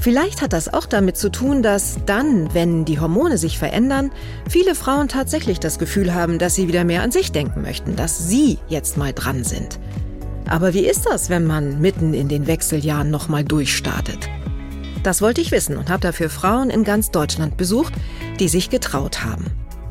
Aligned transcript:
Vielleicht 0.00 0.42
hat 0.42 0.52
das 0.52 0.72
auch 0.72 0.86
damit 0.86 1.16
zu 1.16 1.30
tun, 1.30 1.62
dass 1.62 1.98
dann, 2.06 2.52
wenn 2.54 2.84
die 2.84 3.00
Hormone 3.00 3.38
sich 3.38 3.58
verändern, 3.58 4.10
viele 4.48 4.74
Frauen 4.74 5.08
tatsächlich 5.08 5.58
das 5.58 5.78
Gefühl 5.78 6.14
haben, 6.14 6.38
dass 6.38 6.54
sie 6.54 6.68
wieder 6.68 6.84
mehr 6.84 7.02
an 7.02 7.10
sich 7.10 7.32
denken 7.32 7.62
möchten, 7.62 7.96
dass 7.96 8.28
sie 8.28 8.58
jetzt 8.68 8.96
mal 8.96 9.12
dran 9.12 9.42
sind. 9.42 9.78
Aber 10.48 10.74
wie 10.74 10.86
ist 10.86 11.06
das, 11.06 11.28
wenn 11.28 11.44
man 11.44 11.80
mitten 11.80 12.14
in 12.14 12.28
den 12.28 12.46
Wechseljahren 12.46 13.10
nochmal 13.10 13.44
durchstartet? 13.44 14.28
Das 15.02 15.22
wollte 15.22 15.40
ich 15.40 15.50
wissen 15.50 15.76
und 15.76 15.90
habe 15.90 16.00
dafür 16.00 16.30
Frauen 16.30 16.70
in 16.70 16.84
ganz 16.84 17.10
Deutschland 17.10 17.56
besucht, 17.56 17.94
die 18.38 18.48
sich 18.48 18.70
getraut 18.70 19.24
haben. 19.24 19.46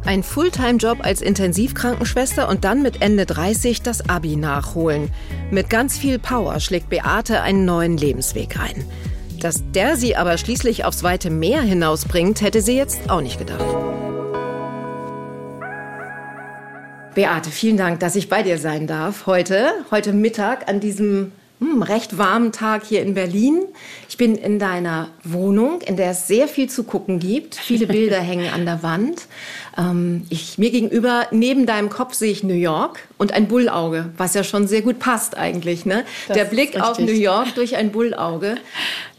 Ein 0.05 0.23
Fulltime-Job 0.23 0.99
als 1.01 1.21
Intensivkrankenschwester 1.21 2.47
und 2.47 2.63
dann 2.63 2.83
mit 2.83 3.01
Ende 3.01 3.25
30 3.25 3.81
das 3.81 4.07
Abi 4.07 4.35
nachholen. 4.35 5.09
Mit 5.51 5.69
ganz 5.69 5.97
viel 5.97 6.19
Power 6.19 6.59
schlägt 6.59 6.89
Beate 6.89 7.41
einen 7.41 7.65
neuen 7.65 7.97
Lebensweg 7.97 8.59
ein. 8.59 8.85
Dass 9.45 9.61
der 9.75 9.95
sie 9.95 10.15
aber 10.15 10.39
schließlich 10.39 10.85
aufs 10.85 11.03
weite 11.03 11.29
Meer 11.29 11.61
hinausbringt, 11.61 12.41
hätte 12.41 12.61
sie 12.61 12.75
jetzt 12.75 13.11
auch 13.11 13.21
nicht 13.21 13.37
gedacht. 13.37 13.63
Beate, 17.13 17.51
vielen 17.51 17.77
Dank, 17.77 17.99
dass 17.99 18.15
ich 18.15 18.27
bei 18.27 18.41
dir 18.41 18.57
sein 18.57 18.87
darf 18.87 19.27
heute, 19.27 19.69
heute 19.91 20.13
Mittag 20.13 20.67
an 20.67 20.79
diesem 20.79 21.31
hm, 21.59 21.81
recht 21.81 22.17
warmen 22.17 22.51
Tag 22.51 22.83
hier 22.85 23.01
in 23.01 23.13
Berlin. 23.13 23.63
Ich 24.09 24.17
bin 24.17 24.35
in 24.35 24.59
deiner 24.59 25.09
Wohnung, 25.23 25.81
in 25.81 25.95
der 25.95 26.11
es 26.11 26.27
sehr 26.27 26.47
viel 26.47 26.69
zu 26.69 26.83
gucken 26.83 27.19
gibt. 27.19 27.55
Viele 27.55 27.87
Bilder 27.87 28.19
hängen 28.21 28.51
an 28.53 28.65
der 28.65 28.83
Wand. 28.83 29.27
Ähm, 29.77 30.25
ich, 30.29 30.57
mir 30.57 30.71
gegenüber, 30.71 31.27
neben 31.31 31.65
deinem 31.65 31.89
Kopf 31.89 32.13
sehe 32.13 32.31
ich 32.31 32.43
New 32.43 32.53
York 32.53 33.07
und 33.17 33.31
ein 33.31 33.47
Bullauge, 33.47 34.09
was 34.17 34.33
ja 34.33 34.43
schon 34.43 34.67
sehr 34.67 34.81
gut 34.81 34.99
passt 34.99 35.37
eigentlich. 35.37 35.85
Ne? 35.85 36.03
Der 36.29 36.45
Blick 36.45 36.79
auf 36.79 36.99
New 36.99 37.11
York 37.11 37.55
durch 37.55 37.75
ein 37.77 37.91
Bullauge, 37.91 38.57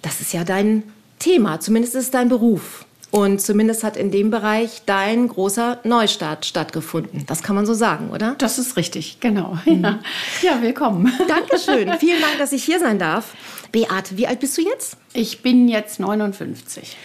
das 0.02 0.20
ist 0.20 0.34
ja 0.34 0.44
dein 0.44 0.82
Thema, 1.18 1.60
zumindest 1.60 1.94
ist 1.94 2.04
es 2.04 2.10
dein 2.10 2.28
Beruf. 2.28 2.84
Und 3.10 3.40
zumindest 3.40 3.84
hat 3.84 3.96
in 3.96 4.10
dem 4.10 4.30
Bereich 4.30 4.82
dein 4.84 5.28
großer 5.28 5.80
Neustart 5.84 6.44
stattgefunden. 6.44 7.24
Das 7.26 7.42
kann 7.42 7.54
man 7.56 7.64
so 7.64 7.72
sagen, 7.72 8.10
oder? 8.10 8.34
Das 8.38 8.58
ist 8.58 8.76
richtig, 8.76 9.20
genau. 9.20 9.58
Mhm. 9.64 9.82
Ja, 9.82 9.98
ja 10.42 10.62
willkommen. 10.62 11.12
Dankeschön. 11.28 11.92
Vielen 11.98 12.20
Dank, 12.20 12.38
dass 12.38 12.52
ich 12.52 12.64
hier 12.64 12.78
sein 12.80 12.98
darf. 12.98 13.34
Beate, 13.72 14.16
wie 14.16 14.26
alt 14.26 14.40
bist 14.40 14.58
du 14.58 14.62
jetzt? 14.62 14.96
Ich 15.12 15.42
bin 15.42 15.68
jetzt 15.68 16.00
59. 16.00 16.96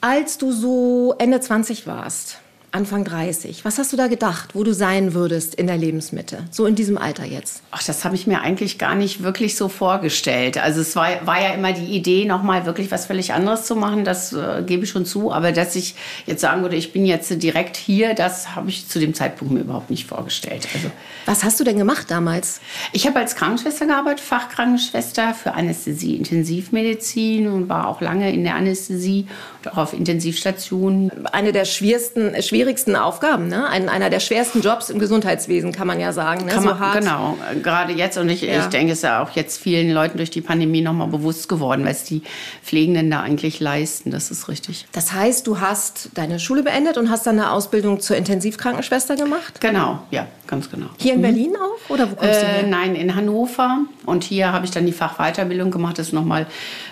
Als 0.00 0.38
du 0.38 0.52
so 0.52 1.14
Ende 1.18 1.40
20 1.40 1.86
warst, 1.86 2.40
Anfang 2.74 3.04
30. 3.04 3.64
Was 3.64 3.78
hast 3.78 3.92
du 3.92 3.96
da 3.96 4.08
gedacht, 4.08 4.56
wo 4.56 4.64
du 4.64 4.74
sein 4.74 5.14
würdest 5.14 5.54
in 5.54 5.68
der 5.68 5.76
Lebensmitte? 5.76 6.38
So 6.50 6.66
in 6.66 6.74
diesem 6.74 6.98
Alter 6.98 7.24
jetzt? 7.24 7.62
Ach, 7.70 7.80
das 7.80 8.04
habe 8.04 8.16
ich 8.16 8.26
mir 8.26 8.40
eigentlich 8.40 8.78
gar 8.78 8.96
nicht 8.96 9.22
wirklich 9.22 9.54
so 9.54 9.68
vorgestellt. 9.68 10.58
Also 10.58 10.80
es 10.80 10.96
war, 10.96 11.24
war 11.24 11.40
ja 11.40 11.54
immer 11.54 11.72
die 11.72 11.94
Idee, 11.94 12.24
nochmal 12.24 12.66
wirklich 12.66 12.90
was 12.90 13.06
völlig 13.06 13.32
anderes 13.32 13.66
zu 13.66 13.76
machen. 13.76 14.04
Das 14.04 14.32
äh, 14.32 14.64
gebe 14.66 14.82
ich 14.82 14.90
schon 14.90 15.06
zu. 15.06 15.30
Aber 15.30 15.52
dass 15.52 15.76
ich 15.76 15.94
jetzt 16.26 16.40
sagen 16.40 16.62
würde, 16.62 16.74
ich 16.74 16.92
bin 16.92 17.06
jetzt 17.06 17.30
direkt 17.40 17.76
hier, 17.76 18.12
das 18.12 18.56
habe 18.56 18.70
ich 18.70 18.88
zu 18.88 18.98
dem 18.98 19.14
Zeitpunkt 19.14 19.54
mir 19.54 19.60
überhaupt 19.60 19.90
nicht 19.90 20.08
vorgestellt. 20.08 20.66
Also, 20.74 20.90
was 21.26 21.44
hast 21.44 21.60
du 21.60 21.64
denn 21.64 21.78
gemacht 21.78 22.10
damals? 22.10 22.60
Ich 22.92 23.06
habe 23.06 23.20
als 23.20 23.36
Krankenschwester 23.36 23.86
gearbeitet, 23.86 24.18
Fachkrankenschwester 24.18 25.32
für 25.32 25.54
Anästhesie, 25.54 26.16
Intensivmedizin 26.16 27.46
und 27.46 27.68
war 27.68 27.86
auch 27.86 28.00
lange 28.00 28.32
in 28.32 28.42
der 28.42 28.56
Anästhesie 28.56 29.28
und 29.62 29.72
auch 29.72 29.76
auf 29.76 29.92
Intensivstationen. 29.92 31.24
Eine 31.26 31.52
der 31.52 31.66
schwersten, 31.66 32.42
schwierigsten 32.42 32.63
schwierigsten 32.64 32.96
Aufgaben, 32.96 33.48
ne? 33.48 33.68
Ein, 33.68 33.90
einer 33.90 34.08
der 34.08 34.20
schwersten 34.20 34.62
Jobs 34.62 34.88
im 34.88 34.98
Gesundheitswesen, 34.98 35.70
kann 35.72 35.86
man 35.86 36.00
ja 36.00 36.12
sagen. 36.12 36.46
Ne? 36.46 36.52
Kann 36.52 36.64
man, 36.64 36.78
so 36.78 36.98
Genau, 36.98 37.38
gerade 37.62 37.92
jetzt. 37.92 38.16
Und 38.16 38.30
ich, 38.30 38.40
ja. 38.40 38.60
ich 38.60 38.66
denke, 38.66 38.92
es 38.92 38.98
ist 38.98 39.04
ja 39.04 39.22
auch 39.22 39.30
jetzt 39.30 39.60
vielen 39.60 39.90
Leuten 39.92 40.16
durch 40.16 40.30
die 40.30 40.40
Pandemie 40.40 40.80
nochmal 40.80 41.08
bewusst 41.08 41.48
geworden, 41.48 41.84
was 41.84 42.04
die 42.04 42.22
Pflegenden 42.62 43.10
da 43.10 43.20
eigentlich 43.20 43.60
leisten. 43.60 44.10
Das 44.10 44.30
ist 44.30 44.48
richtig. 44.48 44.86
Das 44.92 45.12
heißt, 45.12 45.46
du 45.46 45.60
hast 45.60 46.10
deine 46.14 46.40
Schule 46.40 46.62
beendet 46.62 46.96
und 46.96 47.10
hast 47.10 47.26
dann 47.26 47.38
eine 47.38 47.50
Ausbildung 47.50 48.00
zur 48.00 48.16
Intensivkrankenschwester 48.16 49.16
gemacht? 49.16 49.60
Genau, 49.60 50.00
ja, 50.10 50.26
ganz 50.46 50.70
genau. 50.70 50.86
Hier 50.98 51.14
in 51.14 51.18
mhm. 51.18 51.22
Berlin 51.22 51.56
auch? 51.56 51.90
Oder 51.90 52.10
wo 52.10 52.14
kommst 52.14 52.34
äh, 52.34 52.40
du 52.40 52.46
her? 52.46 52.66
Nein, 52.66 52.94
in 52.94 53.14
Hannover. 53.14 53.80
Und 54.06 54.24
hier 54.24 54.52
habe 54.52 54.64
ich 54.64 54.70
dann 54.70 54.86
die 54.86 54.92
Fachweiterbildung 54.92 55.70
gemacht. 55.70 55.98
Das 55.98 56.08
ist 56.08 56.12
nochmal 56.12 56.46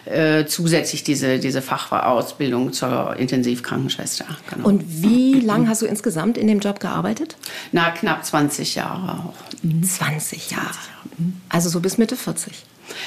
äh, 0.04 0.44
zusätzlich 0.44 1.04
diese, 1.04 1.38
diese 1.38 1.62
Fachausbildung 1.62 2.72
zur 2.72 3.16
Intensivkrankenschwester. 3.16 4.26
Genau. 4.50 4.68
Und 4.68 4.84
wie 4.86 5.40
lange 5.40 5.62
lang 5.62 5.68
hast 5.68 5.82
du 5.82 5.86
insgesamt 5.86 6.38
in 6.38 6.46
dem 6.46 6.60
Job 6.60 6.80
gearbeitet? 6.80 7.36
Na, 7.72 7.90
knapp 7.90 8.24
20 8.24 8.74
Jahre 8.74 9.20
auch. 9.20 9.34
20 9.82 10.50
Jahre. 10.50 10.66
Also 11.48 11.68
so 11.68 11.80
bis 11.80 11.98
Mitte 11.98 12.16
40. 12.16 12.52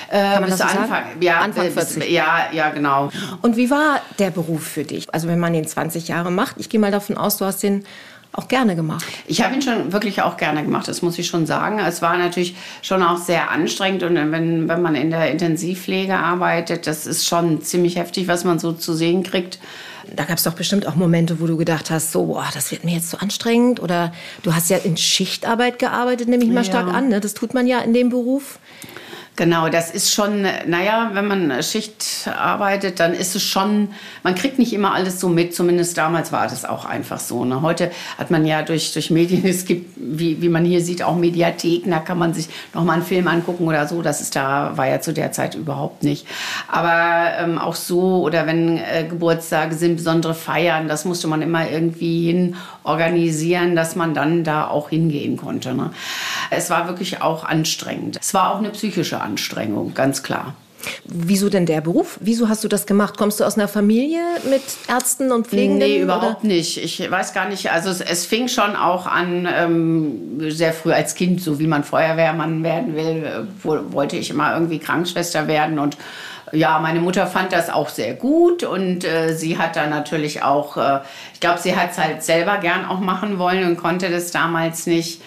Äh, 0.10 0.20
Kann 0.20 0.42
man 0.42 0.50
bis 0.50 0.58
das 0.58 0.72
so 0.72 0.78
Anfang, 0.80 0.90
sagen? 0.90 1.22
ja, 1.22 1.40
Anfang 1.40 1.72
40. 1.72 2.00
Bis, 2.00 2.10
ja, 2.10 2.48
ja, 2.52 2.70
genau. 2.70 3.12
Und 3.42 3.58
wie 3.58 3.70
war 3.70 4.02
der 4.20 4.32
Beruf 4.32 4.64
für 4.64 4.84
dich? 4.84 5.14
Also 5.14 5.28
wenn 5.28 5.40
man 5.40 5.54
den 5.54 5.68
20 5.68 6.08
Jahre 6.08 6.32
macht, 6.32 6.56
ich 6.60 6.70
gehe 6.70 6.80
mal 6.80 6.92
davon 6.92 7.18
aus, 7.18 7.38
du 7.38 7.46
hast 7.46 7.62
den 7.62 7.86
auch 8.38 8.48
gerne 8.48 8.76
gemacht. 8.76 9.06
Ich 9.28 9.44
habe 9.44 9.56
ihn 9.56 9.62
schon 9.62 9.92
wirklich 9.92 10.22
auch 10.22 10.38
gerne 10.38 10.64
gemacht, 10.64 10.88
das 10.88 11.02
muss 11.02 11.18
ich 11.18 11.28
schon 11.28 11.46
sagen. 11.46 11.80
Es 11.80 12.02
war 12.02 12.18
natürlich 12.18 12.56
schon 12.82 13.02
auch 13.04 13.18
sehr 13.18 13.50
anstrengend 13.52 14.04
und 14.04 14.16
wenn, 14.16 14.68
wenn 14.68 14.82
man 14.82 14.96
in 14.96 15.10
der 15.10 15.32
Intensivpflege 15.32 16.18
arbeitet, 16.18 16.88
das 16.88 17.08
ist 17.08 17.28
schon 17.28 17.62
ziemlich 17.62 17.96
heftig, 17.96 18.28
was 18.28 18.44
man 18.44 18.60
so 18.60 18.74
zu 18.74 18.94
sehen 18.94 19.24
kriegt. 19.24 19.60
Da 20.16 20.24
gab 20.24 20.38
es 20.38 20.44
doch 20.44 20.54
bestimmt 20.54 20.88
auch 20.88 20.96
Momente, 20.96 21.40
wo 21.40 21.48
du 21.48 21.58
gedacht 21.58 21.90
hast, 21.90 22.12
so, 22.12 22.26
boah, 22.26 22.48
das 22.54 22.72
wird 22.72 22.84
mir 22.84 22.96
jetzt 22.96 23.10
zu 23.10 23.18
so 23.18 23.24
anstrengend. 23.24 23.80
Oder 23.82 24.14
du 24.44 24.54
hast 24.54 24.70
ja 24.70 24.78
in 24.78 24.98
Schichtarbeit 24.98 25.80
gearbeitet, 25.80 26.28
nehme 26.28 26.44
ich 26.44 26.50
mal 26.50 26.58
ja. 26.58 26.66
stark 26.66 26.94
an. 26.94 27.10
Ne? 27.10 27.20
Das 27.20 27.34
tut 27.34 27.54
man 27.54 27.66
ja 27.66 27.80
in 27.80 27.94
dem 27.94 28.10
Beruf. 28.10 28.60
Genau, 29.38 29.68
das 29.68 29.92
ist 29.92 30.14
schon, 30.14 30.44
naja, 30.66 31.12
wenn 31.12 31.28
man 31.28 31.62
Schicht 31.62 32.30
arbeitet, 32.38 33.02
dann 33.02 33.14
ist 33.14 33.36
es 33.36 33.44
schon, 33.44 33.90
man 34.24 34.34
kriegt 34.34 34.60
nicht 34.60 34.72
immer 34.72 34.94
alles 34.94 35.20
so 35.20 35.28
mit, 35.28 35.54
zumindest 35.54 35.98
damals 35.98 36.32
war 36.32 36.44
das 36.48 36.64
auch 36.64 36.86
einfach 36.86 37.20
so. 37.20 37.44
Ne? 37.44 37.62
Heute 37.62 37.92
hat 38.18 38.32
man 38.32 38.46
ja 38.46 38.62
durch, 38.62 38.94
durch 38.94 39.12
Medien, 39.12 39.46
es 39.46 39.66
gibt, 39.66 39.92
wie, 39.98 40.42
wie 40.42 40.48
man 40.48 40.64
hier 40.64 40.80
sieht, 40.80 41.04
auch 41.04 41.18
Mediatheken, 41.18 41.90
da 41.92 42.00
kann 42.00 42.18
man 42.18 42.34
sich 42.34 42.48
nochmal 42.74 42.96
einen 42.96 43.06
Film 43.06 43.28
angucken 43.28 43.68
oder 43.68 43.88
so, 43.90 44.02
das 44.02 44.22
ist 44.22 44.38
da, 44.38 44.72
war 44.78 44.88
ja 44.88 45.02
zu 45.02 45.12
der 45.12 45.34
Zeit 45.34 45.56
überhaupt 45.56 46.04
nicht. 46.04 46.26
Aber 46.70 47.34
ähm, 47.38 47.58
auch 47.58 47.76
so, 47.76 48.22
oder 48.24 48.48
wenn 48.48 48.78
äh, 48.78 49.06
Geburtstage 49.10 49.76
sind, 49.76 49.98
besondere 49.98 50.34
Feiern, 50.34 50.88
das 50.88 51.04
musste 51.04 51.28
man 51.28 51.42
immer 51.42 51.70
irgendwie 51.70 52.28
hin 52.28 52.56
organisieren, 52.86 53.76
dass 53.76 53.96
man 53.96 54.14
dann 54.14 54.44
da 54.44 54.68
auch 54.68 54.90
hingehen 54.90 55.38
konnte. 55.38 55.74
Ne? 55.74 55.92
Es 56.52 56.70
war 56.70 56.88
wirklich 56.88 57.22
auch 57.22 57.44
anstrengend. 57.44 58.18
Es 58.22 58.34
war 58.34 58.54
auch 58.54 58.60
eine 58.60 58.70
psychische 58.70 59.22
Anstrengung, 59.22 59.94
ganz 59.94 60.24
klar. 60.24 60.54
Wieso 61.06 61.50
denn 61.50 61.66
der 61.66 61.82
Beruf? 61.82 62.20
Wieso 62.22 62.48
hast 62.48 62.64
du 62.64 62.68
das 62.68 62.86
gemacht? 62.86 63.18
Kommst 63.18 63.40
du 63.40 63.44
aus 63.44 63.56
einer 63.56 63.68
Familie 63.68 64.22
mit 64.50 64.62
Ärzten 64.88 65.32
und 65.32 65.48
Pflegenden? 65.48 65.80
Nee, 65.80 66.02
überhaupt 66.02 66.44
oder? 66.44 66.48
nicht. 66.48 66.78
Ich 66.78 67.10
weiß 67.10 67.34
gar 67.34 67.50
nicht. 67.50 67.72
Also 67.72 67.90
es, 67.90 68.02
es 68.02 68.26
fing 68.26 68.48
schon 68.48 68.76
auch 68.76 69.08
an, 69.08 69.48
ähm, 69.52 70.52
sehr 70.52 70.74
früh 70.74 70.92
als 70.92 71.16
Kind, 71.16 71.42
so 71.42 71.60
wie 71.60 71.66
man 71.68 71.84
Feuerwehrmann 71.84 72.64
werden 72.64 72.96
will, 72.96 73.24
äh, 73.24 73.44
wo, 73.64 73.80
wollte 73.94 74.16
ich 74.16 74.30
immer 74.30 74.54
irgendwie 74.54 74.80
Krankenschwester 74.80 75.48
werden 75.48 75.80
und 75.80 75.98
ja, 76.52 76.80
meine 76.80 77.00
Mutter 77.00 77.28
fand 77.28 77.52
das 77.52 77.70
auch 77.70 77.90
sehr 77.90 78.14
gut 78.14 78.64
und 78.64 79.04
äh, 79.04 79.34
sie 79.34 79.58
hat 79.58 79.76
da 79.76 79.88
natürlich 79.88 80.44
auch, 80.44 80.78
äh, 80.78 81.00
ich 81.34 81.40
glaube, 81.40 81.60
sie 81.60 81.76
hat 81.76 81.92
es 81.92 81.98
halt 81.98 82.24
selber 82.24 82.58
gern 82.58 82.86
auch 82.86 83.00
machen 83.00 83.40
wollen 83.40 83.66
und 83.66 83.78
konnte 83.78 84.10
das 84.10 84.32
damals 84.32 84.88
nicht. 84.88 85.22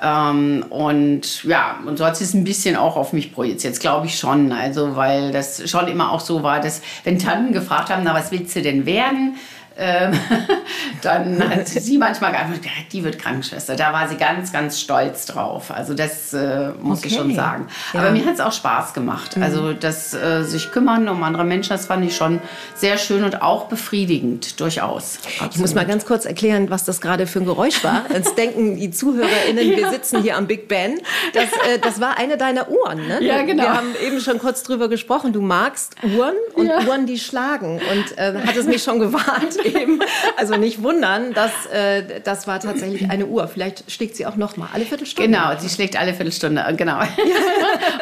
Ähm, 0.00 0.64
und 0.70 1.44
ja, 1.44 1.78
und 1.86 1.98
so 1.98 2.06
hat 2.06 2.16
sie 2.16 2.24
es 2.24 2.34
ein 2.34 2.44
bisschen 2.44 2.76
auch 2.76 2.96
auf 2.96 3.12
mich 3.12 3.32
projiziert, 3.32 3.78
glaube 3.78 4.06
ich 4.06 4.18
schon. 4.18 4.52
Also, 4.52 4.96
weil 4.96 5.32
das 5.32 5.68
schon 5.70 5.86
immer 5.88 6.12
auch 6.12 6.20
so 6.20 6.42
war, 6.42 6.60
dass 6.60 6.82
wenn 7.04 7.18
Tanten 7.18 7.52
gefragt 7.52 7.90
haben, 7.90 8.02
na, 8.04 8.14
was 8.14 8.32
willst 8.32 8.56
du 8.56 8.62
denn 8.62 8.86
werden? 8.86 9.36
Ähm, 9.78 10.12
dann 11.02 11.48
hat 11.48 11.68
sie 11.68 11.98
manchmal 11.98 12.32
geantwortet, 12.32 12.66
die 12.92 13.04
wird 13.04 13.18
Krankenschwester. 13.18 13.76
Da 13.76 13.92
war 13.92 14.08
sie 14.08 14.16
ganz, 14.16 14.52
ganz 14.52 14.80
stolz 14.80 15.26
drauf. 15.26 15.70
Also 15.70 15.94
das 15.94 16.32
äh, 16.32 16.70
muss 16.80 16.98
okay. 16.98 17.08
ich 17.08 17.14
schon 17.14 17.34
sagen. 17.34 17.68
Ja. 17.92 18.00
Aber 18.00 18.10
mir 18.10 18.24
hat 18.24 18.34
es 18.34 18.40
auch 18.40 18.52
Spaß 18.52 18.94
gemacht. 18.94 19.36
Mhm. 19.36 19.42
Also 19.42 19.72
das 19.72 20.14
äh, 20.14 20.42
sich 20.42 20.70
kümmern 20.70 21.08
um 21.08 21.22
andere 21.22 21.44
Menschen, 21.44 21.70
das 21.70 21.86
fand 21.86 22.04
ich 22.04 22.16
schon 22.16 22.40
sehr 22.74 22.98
schön 22.98 23.24
und 23.24 23.42
auch 23.42 23.66
befriedigend, 23.66 24.60
durchaus. 24.60 25.18
Absolut. 25.24 25.54
Ich 25.54 25.60
muss 25.60 25.74
mal 25.74 25.86
ganz 25.86 26.04
kurz 26.04 26.24
erklären, 26.24 26.70
was 26.70 26.84
das 26.84 27.00
gerade 27.00 27.26
für 27.26 27.40
ein 27.40 27.46
Geräusch 27.46 27.82
war. 27.84 28.04
Jetzt 28.12 28.36
denken 28.38 28.76
die 28.76 28.90
ZuhörerInnen, 28.90 29.70
ja. 29.70 29.76
wir 29.76 29.90
sitzen 29.90 30.22
hier 30.22 30.36
am 30.36 30.46
Big 30.46 30.68
Ben. 30.68 31.00
Das, 31.34 31.44
äh, 31.44 31.78
das 31.80 32.00
war 32.00 32.18
eine 32.18 32.36
deiner 32.36 32.70
Uhren, 32.70 33.06
ne? 33.06 33.22
Ja, 33.22 33.42
genau. 33.42 33.62
Wir 33.62 33.74
haben 33.74 33.94
eben 34.04 34.20
schon 34.20 34.38
kurz 34.38 34.62
drüber 34.62 34.88
gesprochen. 34.88 35.32
Du 35.32 35.40
magst 35.40 35.96
Uhren 36.02 36.34
und 36.54 36.66
ja. 36.66 36.82
Uhren, 36.86 37.06
die 37.06 37.18
schlagen. 37.18 37.80
Und 37.90 38.18
äh, 38.18 38.34
hat 38.46 38.56
es 38.56 38.66
mich 38.66 38.82
schon 38.82 38.98
gewarnt 38.98 39.56
eben. 39.64 40.00
Also 40.36 40.56
nicht 40.56 40.82
wundern, 40.82 41.32
dass 41.34 41.66
äh, 41.66 42.20
das 42.24 42.46
war 42.46 42.60
tatsächlich 42.60 43.10
eine 43.10 43.26
Uhr. 43.26 43.48
Vielleicht 43.48 43.90
schlägt 43.90 44.16
sie 44.16 44.26
auch 44.26 44.36
noch 44.36 44.56
mal 44.56 44.68
alle 44.72 44.84
Viertelstunde. 44.84 45.30
Genau, 45.30 45.58
sie 45.58 45.68
schlägt 45.68 45.98
alle 45.98 46.14
Viertelstunde, 46.14 46.64
genau. 46.76 47.00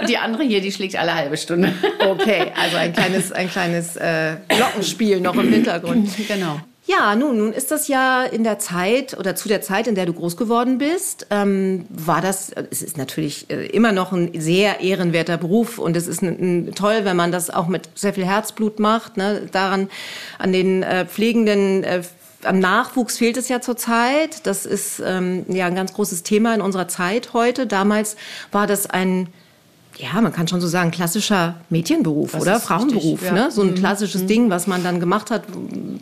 Und 0.00 0.08
die 0.08 0.18
andere 0.18 0.42
hier, 0.44 0.60
die 0.60 0.72
schlägt 0.72 0.96
alle 0.96 1.14
halbe 1.14 1.36
Stunde. 1.36 1.72
Okay, 2.00 2.52
also 2.60 2.76
ein 2.76 2.92
kleines, 2.92 3.32
ein 3.32 3.50
kleines 3.50 3.96
äh, 3.96 4.36
Glockenspiel 4.48 5.20
noch 5.20 5.34
im 5.34 5.52
Hintergrund. 5.52 6.08
Genau. 6.28 6.60
Ja, 6.90 7.14
nun, 7.14 7.38
nun 7.38 7.52
ist 7.52 7.70
das 7.70 7.86
ja 7.86 8.24
in 8.24 8.42
der 8.42 8.58
Zeit 8.58 9.16
oder 9.16 9.36
zu 9.36 9.46
der 9.46 9.62
Zeit, 9.62 9.86
in 9.86 9.94
der 9.94 10.06
du 10.06 10.12
groß 10.12 10.36
geworden 10.36 10.78
bist, 10.78 11.28
ähm, 11.30 11.86
war 11.88 12.20
das, 12.20 12.50
es 12.70 12.82
ist 12.82 12.98
natürlich 12.98 13.48
äh, 13.48 13.66
immer 13.66 13.92
noch 13.92 14.10
ein 14.10 14.32
sehr 14.40 14.80
ehrenwerter 14.80 15.36
Beruf 15.36 15.78
und 15.78 15.96
es 15.96 16.08
ist 16.08 16.20
ein, 16.20 16.68
ein, 16.68 16.74
toll, 16.74 17.04
wenn 17.04 17.16
man 17.16 17.30
das 17.30 17.48
auch 17.48 17.68
mit 17.68 17.88
sehr 17.94 18.12
viel 18.12 18.26
Herzblut 18.26 18.80
macht. 18.80 19.16
Ne? 19.16 19.46
Daran, 19.52 19.88
an 20.40 20.52
den 20.52 20.82
äh, 20.82 21.06
pflegenden 21.06 21.84
äh, 21.84 22.02
am 22.42 22.58
Nachwuchs 22.58 23.18
fehlt 23.18 23.36
es 23.36 23.48
ja 23.48 23.60
zurzeit. 23.60 24.44
Das 24.44 24.66
ist 24.66 25.00
ähm, 25.04 25.44
ja 25.48 25.66
ein 25.66 25.76
ganz 25.76 25.92
großes 25.92 26.24
Thema 26.24 26.54
in 26.56 26.60
unserer 26.60 26.88
Zeit 26.88 27.34
heute. 27.34 27.68
Damals 27.68 28.16
war 28.50 28.66
das 28.66 28.88
ein 28.88 29.28
ja, 30.00 30.20
man 30.20 30.32
kann 30.32 30.48
schon 30.48 30.60
so 30.60 30.68
sagen, 30.68 30.90
klassischer 30.90 31.56
Mädchenberuf 31.68 32.32
das 32.32 32.42
oder 32.42 32.60
Frauenberuf. 32.60 33.22
Richtig, 33.22 33.28
ja. 33.28 33.32
ne? 33.32 33.50
So 33.50 33.62
ein 33.62 33.72
mhm. 33.72 33.74
klassisches 33.74 34.22
mhm. 34.22 34.26
Ding, 34.26 34.50
was 34.50 34.66
man 34.66 34.82
dann 34.82 35.00
gemacht 35.00 35.30
hat, 35.30 35.44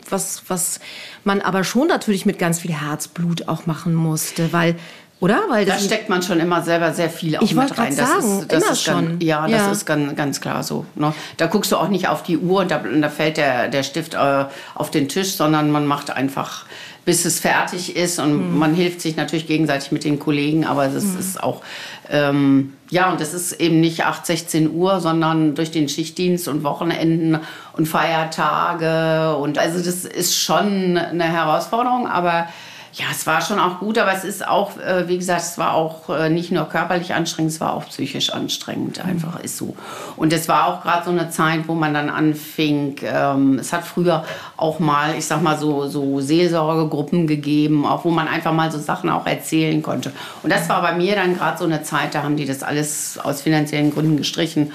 was, 0.09 0.43
was 0.47 0.79
man 1.23 1.41
aber 1.41 1.63
schon 1.63 1.87
natürlich 1.87 2.25
mit 2.25 2.39
ganz 2.39 2.59
viel 2.59 2.73
Herzblut 2.73 3.47
auch 3.47 3.65
machen 3.65 3.93
musste, 3.93 4.53
weil 4.53 4.75
oder? 5.21 5.41
Weil 5.49 5.65
da 5.65 5.77
steckt 5.77 6.07
man 6.07 6.21
schon 6.21 6.39
immer 6.39 6.61
selber 6.61 6.93
sehr 6.93 7.09
viel 7.09 7.35
auch 7.35 7.41
ich 7.41 7.53
mit 7.53 7.77
rein. 7.77 7.93
Das 7.95 8.07
sagen, 8.09 8.39
ist, 8.39 8.51
das 8.51 8.63
immer 8.63 8.71
ist 8.71 8.83
schon. 8.83 9.05
Ganz, 9.07 9.23
ja, 9.23 9.41
das 9.41 9.51
ja. 9.51 9.71
ist 9.71 9.85
ganz, 9.85 10.15
ganz 10.15 10.39
klar 10.39 10.63
so. 10.63 10.85
Ne? 10.95 11.13
Da 11.35 11.47
guckst 11.47 11.71
du 11.73 11.77
auch 11.77 11.89
nicht 11.89 12.07
auf 12.07 12.23
die 12.23 12.37
Uhr 12.37 12.61
und 12.61 12.71
da, 12.71 12.77
da 12.79 13.09
fällt 13.09 13.35
der, 13.35 13.67
der 13.67 13.83
Stift 13.83 14.13
äh, 14.13 14.45
auf 14.75 14.91
den 14.91 15.09
Tisch, 15.09 15.35
sondern 15.35 15.71
man 15.71 15.85
macht 15.85 16.09
einfach 16.09 16.65
bis 17.05 17.25
es 17.25 17.39
fertig 17.39 17.95
ist. 17.95 18.19
Und 18.19 18.51
mhm. 18.51 18.57
man 18.57 18.73
hilft 18.73 19.01
sich 19.01 19.15
natürlich 19.15 19.47
gegenseitig 19.47 19.91
mit 19.91 20.03
den 20.03 20.19
Kollegen, 20.19 20.65
aber 20.65 20.85
es 20.85 21.03
mhm. 21.03 21.19
ist 21.19 21.41
auch, 21.41 21.61
ähm, 22.09 22.73
ja, 22.89 23.11
und 23.11 23.21
das 23.21 23.33
ist 23.33 23.53
eben 23.53 23.79
nicht 23.79 24.05
8, 24.05 24.25
16 24.25 24.71
Uhr, 24.71 24.99
sondern 24.99 25.55
durch 25.55 25.71
den 25.71 25.89
Schichtdienst 25.89 26.47
und 26.47 26.63
Wochenenden 26.63 27.39
und 27.73 27.87
Feiertage. 27.87 29.35
Und 29.37 29.57
also 29.57 29.77
das 29.77 30.05
ist 30.05 30.37
schon 30.37 30.97
eine 30.97 31.25
Herausforderung, 31.25 32.07
aber 32.07 32.47
ja, 32.93 33.05
es 33.11 33.27
war 33.27 33.41
schon 33.41 33.59
auch 33.59 33.79
gut, 33.79 33.97
aber 33.97 34.13
es 34.13 34.23
ist 34.23 34.47
auch, 34.47 34.77
äh, 34.77 35.07
wie 35.07 35.17
gesagt, 35.17 35.41
es 35.41 35.57
war 35.57 35.73
auch 35.73 36.09
äh, 36.09 36.29
nicht 36.29 36.51
nur 36.51 36.65
körperlich 36.65 37.13
anstrengend, 37.13 37.51
es 37.51 37.61
war 37.61 37.73
auch 37.73 37.85
psychisch 37.87 38.31
anstrengend, 38.31 39.03
einfach 39.05 39.39
ist 39.39 39.57
so. 39.57 39.75
Und 40.15 40.33
es 40.33 40.47
war 40.47 40.67
auch 40.67 40.81
gerade 40.81 41.05
so 41.05 41.11
eine 41.11 41.29
Zeit, 41.29 41.67
wo 41.67 41.75
man 41.75 41.93
dann 41.93 42.09
anfing, 42.09 42.95
ähm, 43.03 43.59
es 43.59 43.73
hat 43.73 43.85
früher 43.85 44.23
auch 44.57 44.79
mal, 44.79 45.15
ich 45.15 45.25
sag 45.25 45.41
mal 45.41 45.57
so, 45.57 45.87
so 45.87 46.19
Seelsorgegruppen 46.19 47.27
gegeben, 47.27 47.85
auch 47.85 48.05
wo 48.05 48.09
man 48.09 48.27
einfach 48.27 48.53
mal 48.53 48.71
so 48.71 48.79
Sachen 48.79 49.09
auch 49.09 49.27
erzählen 49.27 49.81
konnte. 49.83 50.11
Und 50.41 50.51
das 50.51 50.67
war 50.69 50.81
bei 50.81 50.93
mir 50.93 51.15
dann 51.15 51.35
gerade 51.35 51.57
so 51.57 51.65
eine 51.65 51.83
Zeit, 51.83 52.15
da 52.15 52.23
haben 52.23 52.37
die 52.37 52.45
das 52.45 52.63
alles 52.63 53.19
aus 53.21 53.41
finanziellen 53.41 53.93
Gründen 53.93 54.17
gestrichen. 54.17 54.71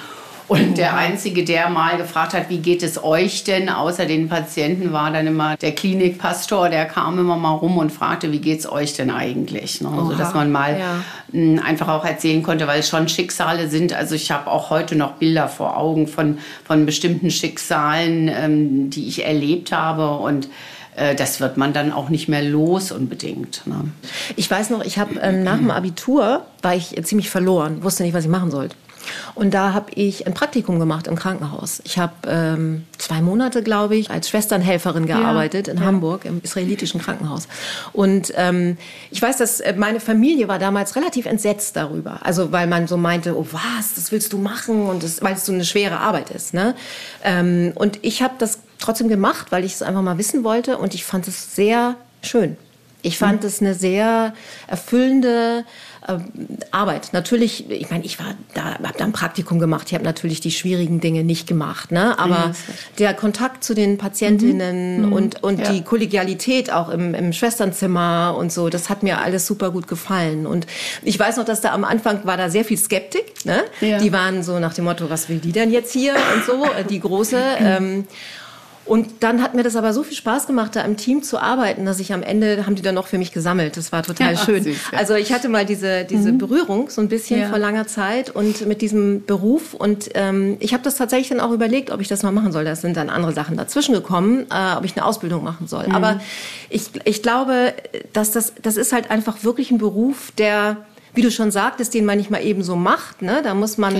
Und 0.46 0.76
der 0.76 0.96
Einzige, 0.96 1.44
der 1.44 1.70
mal 1.70 1.96
gefragt 1.96 2.35
hat, 2.35 2.50
wie 2.50 2.58
geht 2.58 2.82
es 2.82 3.02
euch 3.02 3.44
denn, 3.44 3.70
außer 3.70 4.05
den 4.05 4.29
Patienten, 4.29 4.93
war 4.93 5.11
dann 5.11 5.26
immer 5.26 5.56
der 5.56 5.73
Klinikpastor, 5.73 6.69
der 6.69 6.85
kam 6.85 7.19
immer 7.19 7.37
mal 7.37 7.55
rum 7.55 7.79
und 7.79 7.91
fragte, 7.91 8.31
wie 8.31 8.41
geht 8.41 8.61
es 8.61 8.70
euch 8.70 8.94
denn 8.94 9.11
eigentlich? 9.11 9.81
Ne? 9.81 9.88
Also, 9.88 10.14
dass 10.14 10.35
man 10.35 10.52
mal 10.52 10.79
ja. 10.79 11.05
Hm, 11.32 11.61
einfach 11.64 11.88
auch 11.88 12.05
erzählen 12.05 12.43
konnte, 12.43 12.67
weil 12.67 12.81
es 12.81 12.88
schon 12.88 13.08
Schicksale 13.08 13.69
sind. 13.69 13.94
Also 13.94 14.14
ich 14.14 14.31
habe 14.31 14.50
auch 14.50 14.69
heute 14.69 14.96
noch 14.96 15.12
Bilder 15.12 15.49
vor 15.49 15.79
Augen 15.79 16.06
von, 16.06 16.38
von 16.64 16.85
bestimmten 16.85 17.31
Schicksalen, 17.31 18.29
ähm, 18.29 18.90
die 18.90 19.08
ich 19.08 19.25
erlebt 19.25 19.73
habe 19.73 20.17
und 20.17 20.49
äh, 20.97 21.14
das 21.14 21.40
wird 21.40 21.56
man 21.56 21.73
dann 21.73 21.90
auch 21.93 22.11
nicht 22.11 22.29
mehr 22.29 22.43
los 22.43 22.93
unbedingt. 22.93 23.67
Ne? 23.67 23.90
Ich 24.37 24.50
weiß 24.50 24.70
noch, 24.70 24.85
ich 24.85 24.99
habe 24.99 25.19
ähm, 25.20 25.43
nach 25.43 25.56
dem 25.56 25.70
Abitur 25.70 26.43
war 26.61 26.75
ich 26.75 26.94
ziemlich 27.05 27.31
verloren, 27.31 27.82
wusste 27.82 28.02
nicht, 28.02 28.14
was 28.14 28.25
ich 28.25 28.31
machen 28.31 28.50
sollte. 28.50 28.76
Und 29.35 29.55
da 29.55 29.73
habe 29.73 29.91
ich 29.95 30.27
ein 30.27 30.35
Praktikum 30.35 30.79
gemacht 30.79 31.06
im 31.06 31.17
Krankenhaus. 31.17 31.81
Ich 31.85 31.99
habe 31.99 32.12
ähm, 32.27 32.85
zwei 32.99 33.21
Monate, 33.21 33.62
glaube 33.62 33.97
ich, 33.97 34.11
als 34.11 34.29
Schwesternhelferin 34.29 35.06
gearbeitet 35.06 35.67
ja. 35.67 35.73
in 35.73 35.81
ja. 35.81 35.87
Hamburg 35.87 36.25
im 36.25 36.41
israelitischen 36.43 37.01
Krankenhaus. 37.01 37.49
Und 37.93 38.33
ähm, 38.37 38.77
ich 39.11 39.21
weiß, 39.21 39.37
dass 39.39 39.61
äh, 39.61 39.75
meine 39.77 40.01
Familie 40.01 40.49
war 40.49 40.59
damals 40.59 40.97
relativ 40.97 41.27
entsetzt 41.27 41.77
darüber. 41.77 42.21
Also 42.23 42.53
weil 42.53 42.67
man 42.67 42.87
so 42.87 42.97
meinte, 42.97 43.37
oh 43.37 43.47
was, 43.51 43.95
das 43.95 44.12
willst 44.12 44.33
du 44.33 44.39
machen 44.39 44.89
und 44.89 45.03
das, 45.03 45.23
weil 45.23 45.35
es 45.35 45.47
so 45.47 45.53
eine 45.53 45.65
schwere 45.65 45.99
Arbeit 45.99 46.31
ist. 46.31 46.55
Ne? 46.55 46.75
Ähm, 47.23 47.73
und 47.75 47.99
ich 48.03 48.23
habe 48.23 48.35
das 48.39 48.61
trotzdem 48.79 49.09
gemacht, 49.09 49.47
weil 49.50 49.65
ich 49.65 49.75
es 49.75 49.83
einfach 49.83 50.03
mal 50.03 50.19
wissen 50.19 50.45
wollte 50.45 50.79
und 50.79 50.95
ich 50.95 51.05
fand 51.05 51.29
es 51.29 51.55
sehr 51.55 51.97
schön. 52.23 52.57
Ich 53.05 53.19
fand 53.19 53.43
mhm. 53.43 53.49
es 53.49 53.61
eine 53.61 53.75
sehr 53.75 54.33
erfüllende 54.67 55.65
äh, 56.06 56.19
Arbeit. 56.71 57.11
Natürlich, 57.12 57.71
ich 57.71 57.91
meine, 57.91 58.05
ich 58.05 58.19
war 58.19 58.35
da, 58.55 58.75
habe 58.75 58.95
da 58.97 59.05
ein 59.05 59.12
Praktikum 59.12 59.59
gemacht. 59.59 59.89
Ich 59.89 59.95
habe 59.95 60.05
natürlich 60.05 60.41
die 60.41 60.51
schwierigen 60.51 61.01
Dinge 61.01 61.23
nicht 61.23 61.47
gemacht, 61.47 61.93
ne? 61.93 62.19
Aber 62.19 62.35
ja, 62.35 62.53
der 62.99 63.15
Kontakt 63.15 63.62
zu 63.62 63.75
den 63.75 63.99
Patientinnen 63.99 65.06
mhm. 65.06 65.12
und 65.12 65.43
und 65.43 65.61
ja. 65.61 65.71
die 65.71 65.83
Kollegialität 65.83 66.73
auch 66.73 66.89
im, 66.89 67.15
im 67.15 67.33
Schwesternzimmer 67.33 68.35
und 68.39 68.53
so, 68.53 68.71
das 68.71 68.89
hat 68.89 69.03
mir 69.03 69.19
alles 69.19 69.47
super 69.47 69.71
gut 69.71 69.87
gefallen. 69.87 70.47
Und 70.47 70.67
ich 71.03 71.19
weiß 71.19 71.37
noch, 71.37 71.45
dass 71.45 71.61
da 71.61 71.73
am 71.73 71.85
Anfang 71.85 72.25
war 72.25 72.39
da 72.39 72.49
sehr 72.49 72.65
viel 72.65 72.79
Skeptik. 72.79 73.45
Ne? 73.45 73.62
Ja. 73.83 73.99
Die 73.99 74.12
waren 74.12 74.43
so 74.43 74.59
nach 74.59 74.73
dem 74.73 74.85
Motto, 74.85 75.11
was 75.11 75.29
will 75.29 75.39
die 75.39 75.53
denn 75.53 75.71
jetzt 75.71 75.93
hier 75.93 76.15
und 76.35 76.45
so, 76.45 76.65
die 76.89 77.00
große. 77.00 77.43
Ähm, 77.65 78.07
und 78.87 79.23
dann 79.23 79.43
hat 79.43 79.55
mir 79.55 79.63
das 79.63 79.77
aber 79.77 79.95
so 79.95 80.03
viel 80.03 80.17
Spaß 80.17 80.47
gemacht, 80.47 80.77
da 80.77 80.83
im 80.83 80.97
Team 80.97 81.23
zu 81.23 81.39
arbeiten, 81.39 81.87
dass 81.87 82.01
ich 82.01 82.13
am 82.13 82.23
Ende 82.23 82.67
haben 82.67 82.75
die 82.75 82.83
dann 82.83 82.95
noch 82.95 83.07
für 83.07 83.17
mich 83.17 83.33
gesammelt. 83.33 83.77
Das 83.79 83.93
war 83.93 84.03
total 84.03 84.35
ja, 84.35 84.39
schön. 84.39 84.63
Süß, 84.63 84.77
ja. 84.93 84.99
Also 84.99 85.15
ich 85.15 85.33
hatte 85.33 85.49
mal 85.49 85.65
diese, 85.65 86.05
diese 86.05 86.33
mhm. 86.33 86.39
Berührung 86.39 86.91
so 86.91 87.01
ein 87.01 87.09
bisschen 87.09 87.41
ja. 87.41 87.49
vor 87.49 87.59
langer 87.59 87.87
Zeit 87.87 88.31
und 88.31 88.67
mit 88.67 88.83
diesem 88.83 89.25
Beruf. 89.25 89.73
Und 89.73 90.11
ähm, 90.15 90.59
ich 90.61 90.75
habe 90.75 90.83
das 90.83 90.97
tatsächlich 90.97 91.31
dann 91.31 91.41
auch 91.41 91.53
überlegt, 91.53 91.91
ob 91.91 92.01
ich 92.03 92.09
das 92.09 92.23
mal 92.23 92.33
machen 92.33 92.53
soll. 92.53 92.65
Da 92.65 92.77
sind 92.77 92.97
dann 92.97 93.09
andere 93.09 93.33
Sachen 93.33 93.57
dazwischen 93.57 93.95
gekommen, 93.95 94.47
äh, 94.51 94.77
ob 94.77 94.85
ich 94.85 94.95
eine 94.97 95.07
Ausbildung 95.07 95.43
machen 95.43 95.67
soll. 95.67 95.89
Mhm. 95.89 95.95
Aber 95.95 96.21
ich, 96.69 96.91
ich 97.05 97.23
glaube, 97.23 97.73
dass 98.13 98.33
das, 98.33 98.53
das 98.61 98.77
ist 98.77 98.93
halt 98.93 99.11
einfach 99.11 99.45
wirklich 99.45 99.71
ein 99.71 99.79
Beruf, 99.79 100.31
der 100.37 100.77
wie 101.14 101.22
du 101.22 101.31
schon 101.31 101.50
sagtest, 101.50 101.94
den 101.94 102.05
man 102.05 102.19
nicht 102.19 102.31
mal 102.31 102.43
eben 102.43 102.62
so 102.62 102.76
macht. 102.76 103.22
Ne? 103.22 103.40
Da 103.43 103.55
muss 103.55 103.78
man, 103.78 103.94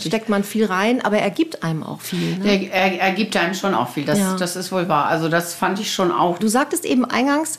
steckt 0.00 0.28
man 0.28 0.44
viel 0.44 0.66
rein, 0.66 1.04
aber 1.04 1.18
er 1.18 1.30
gibt 1.30 1.62
einem 1.62 1.82
auch 1.82 2.00
viel. 2.00 2.38
Ne? 2.38 2.70
Er, 2.70 2.72
er, 2.72 3.00
er, 3.00 3.12
gibt 3.12 3.36
einem 3.36 3.54
schon 3.54 3.74
auch 3.74 3.90
viel, 3.90 4.04
das, 4.04 4.18
ja. 4.18 4.36
das 4.36 4.56
ist 4.56 4.70
wohl 4.70 4.88
wahr. 4.88 5.06
Also 5.06 5.28
das 5.28 5.54
fand 5.54 5.80
ich 5.80 5.92
schon 5.92 6.12
auch. 6.12 6.38
Du 6.38 6.48
sagtest 6.48 6.84
eben 6.84 7.04
eingangs, 7.04 7.58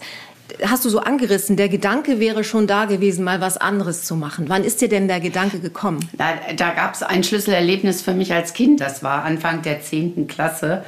hast 0.63 0.85
du 0.85 0.89
so 0.89 0.99
angerissen, 0.99 1.57
der 1.57 1.69
Gedanke 1.69 2.19
wäre 2.19 2.43
schon 2.43 2.67
da 2.67 2.85
gewesen, 2.85 3.23
mal 3.23 3.41
was 3.41 3.57
anderes 3.57 4.03
zu 4.03 4.15
machen. 4.15 4.45
Wann 4.47 4.63
ist 4.63 4.81
dir 4.81 4.89
denn 4.89 5.07
der 5.07 5.19
Gedanke 5.19 5.59
gekommen? 5.59 6.07
Da, 6.13 6.33
da 6.55 6.71
gab 6.71 6.93
es 6.93 7.03
ein 7.03 7.23
Schlüsselerlebnis 7.23 8.01
für 8.01 8.13
mich 8.13 8.33
als 8.33 8.53
Kind. 8.53 8.81
Das 8.81 9.03
war 9.03 9.23
Anfang 9.23 9.61
der 9.61 9.81
10. 9.81 10.27
Klasse. 10.27 10.83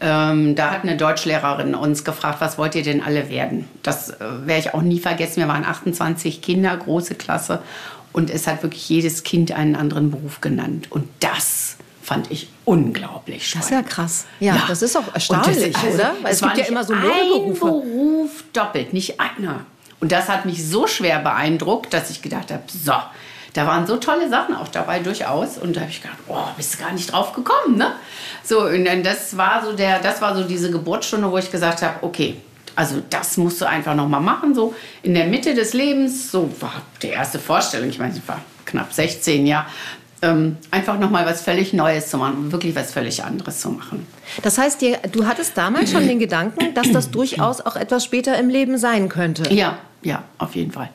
Ähm, 0.00 0.54
da 0.54 0.70
hat 0.70 0.82
eine 0.82 0.96
Deutschlehrerin 0.96 1.74
uns 1.74 2.04
gefragt, 2.04 2.40
was 2.40 2.56
wollt 2.56 2.74
ihr 2.74 2.82
denn 2.82 3.02
alle 3.02 3.28
werden? 3.28 3.68
Das 3.82 4.10
äh, 4.10 4.16
werde 4.46 4.60
ich 4.60 4.74
auch 4.74 4.82
nie 4.82 5.00
vergessen. 5.00 5.40
Wir 5.40 5.48
waren 5.48 5.64
28 5.64 6.40
Kinder, 6.40 6.76
große 6.76 7.14
Klasse. 7.16 7.60
Und 8.12 8.30
es 8.30 8.46
hat 8.46 8.62
wirklich 8.62 8.88
jedes 8.88 9.22
Kind 9.24 9.52
einen 9.52 9.76
anderen 9.76 10.10
Beruf 10.10 10.40
genannt. 10.40 10.86
Und 10.90 11.08
das 11.20 11.76
fand 12.02 12.30
ich 12.30 12.48
unglaublich 12.64 13.48
spannend. 13.48 13.70
Das 13.70 13.70
ist 13.70 13.76
ja 13.76 13.82
krass. 13.82 14.26
Ja, 14.40 14.54
ja. 14.54 14.64
das 14.66 14.82
ist 14.82 14.96
auch 14.96 15.12
erstaunlich, 15.12 15.72
das, 15.72 15.84
also, 15.84 15.94
oder? 15.94 16.14
Weil 16.22 16.32
es, 16.32 16.40
es 16.40 16.42
gibt 16.42 16.58
ja 16.58 16.64
immer 16.64 16.84
so 16.84 16.94
ein 16.94 17.02
Beruf 17.02 18.44
doppelt, 18.52 18.92
nicht 18.92 19.20
einer. 19.20 19.66
Und 20.00 20.12
das 20.12 20.28
hat 20.28 20.46
mich 20.46 20.66
so 20.66 20.86
schwer 20.86 21.18
beeindruckt, 21.18 21.92
dass 21.92 22.10
ich 22.10 22.22
gedacht 22.22 22.50
habe, 22.50 22.62
so, 22.68 22.94
da 23.54 23.66
waren 23.66 23.86
so 23.86 23.96
tolle 23.96 24.28
Sachen 24.28 24.54
auch 24.54 24.68
dabei 24.68 25.00
durchaus. 25.00 25.58
Und 25.58 25.76
da 25.76 25.80
habe 25.80 25.90
ich 25.90 26.02
gedacht, 26.02 26.18
oh, 26.28 26.44
bist 26.56 26.74
du 26.74 26.78
gar 26.78 26.92
nicht 26.92 27.12
drauf 27.12 27.32
gekommen, 27.32 27.76
ne? 27.76 27.92
So, 28.44 28.62
und 28.66 28.84
dann 28.84 29.02
das 29.02 29.36
war 29.36 29.64
so 29.64 29.72
der, 29.72 30.00
das 30.00 30.20
war 30.20 30.36
so 30.36 30.44
diese 30.44 30.70
Geburtsstunde, 30.70 31.30
wo 31.30 31.38
ich 31.38 31.50
gesagt 31.50 31.82
habe, 31.82 31.96
okay, 32.02 32.36
also 32.78 33.02
das 33.10 33.36
musst 33.36 33.60
du 33.60 33.64
einfach 33.66 33.96
noch 33.96 34.08
mal 34.08 34.20
machen, 34.20 34.54
so 34.54 34.74
in 35.02 35.14
der 35.14 35.26
Mitte 35.26 35.54
des 35.54 35.72
Lebens. 35.72 36.30
So 36.30 36.48
war 36.60 36.82
die 37.02 37.08
erste 37.08 37.38
Vorstellung. 37.38 37.88
Ich 37.88 37.98
meine, 37.98 38.16
ich 38.16 38.28
war 38.28 38.40
knapp 38.64 38.92
16, 38.92 39.46
ja. 39.46 39.66
Ähm, 40.20 40.56
einfach 40.72 40.98
noch 40.98 41.10
mal 41.10 41.24
was 41.26 41.42
völlig 41.42 41.72
Neues 41.72 42.08
zu 42.08 42.18
machen, 42.18 42.50
wirklich 42.50 42.74
was 42.74 42.92
völlig 42.92 43.22
anderes 43.22 43.60
zu 43.60 43.70
machen. 43.70 44.04
Das 44.42 44.58
heißt, 44.58 44.82
du 45.12 45.26
hattest 45.26 45.56
damals 45.56 45.92
schon 45.92 46.08
den 46.08 46.18
Gedanken, 46.18 46.74
dass 46.74 46.90
das 46.90 47.10
durchaus 47.12 47.60
auch 47.60 47.76
etwas 47.76 48.04
später 48.04 48.36
im 48.36 48.48
Leben 48.48 48.78
sein 48.78 49.08
könnte. 49.08 49.52
Ja, 49.52 49.78
ja, 50.02 50.24
auf 50.38 50.54
jeden 50.56 50.72
Fall. 50.72 50.90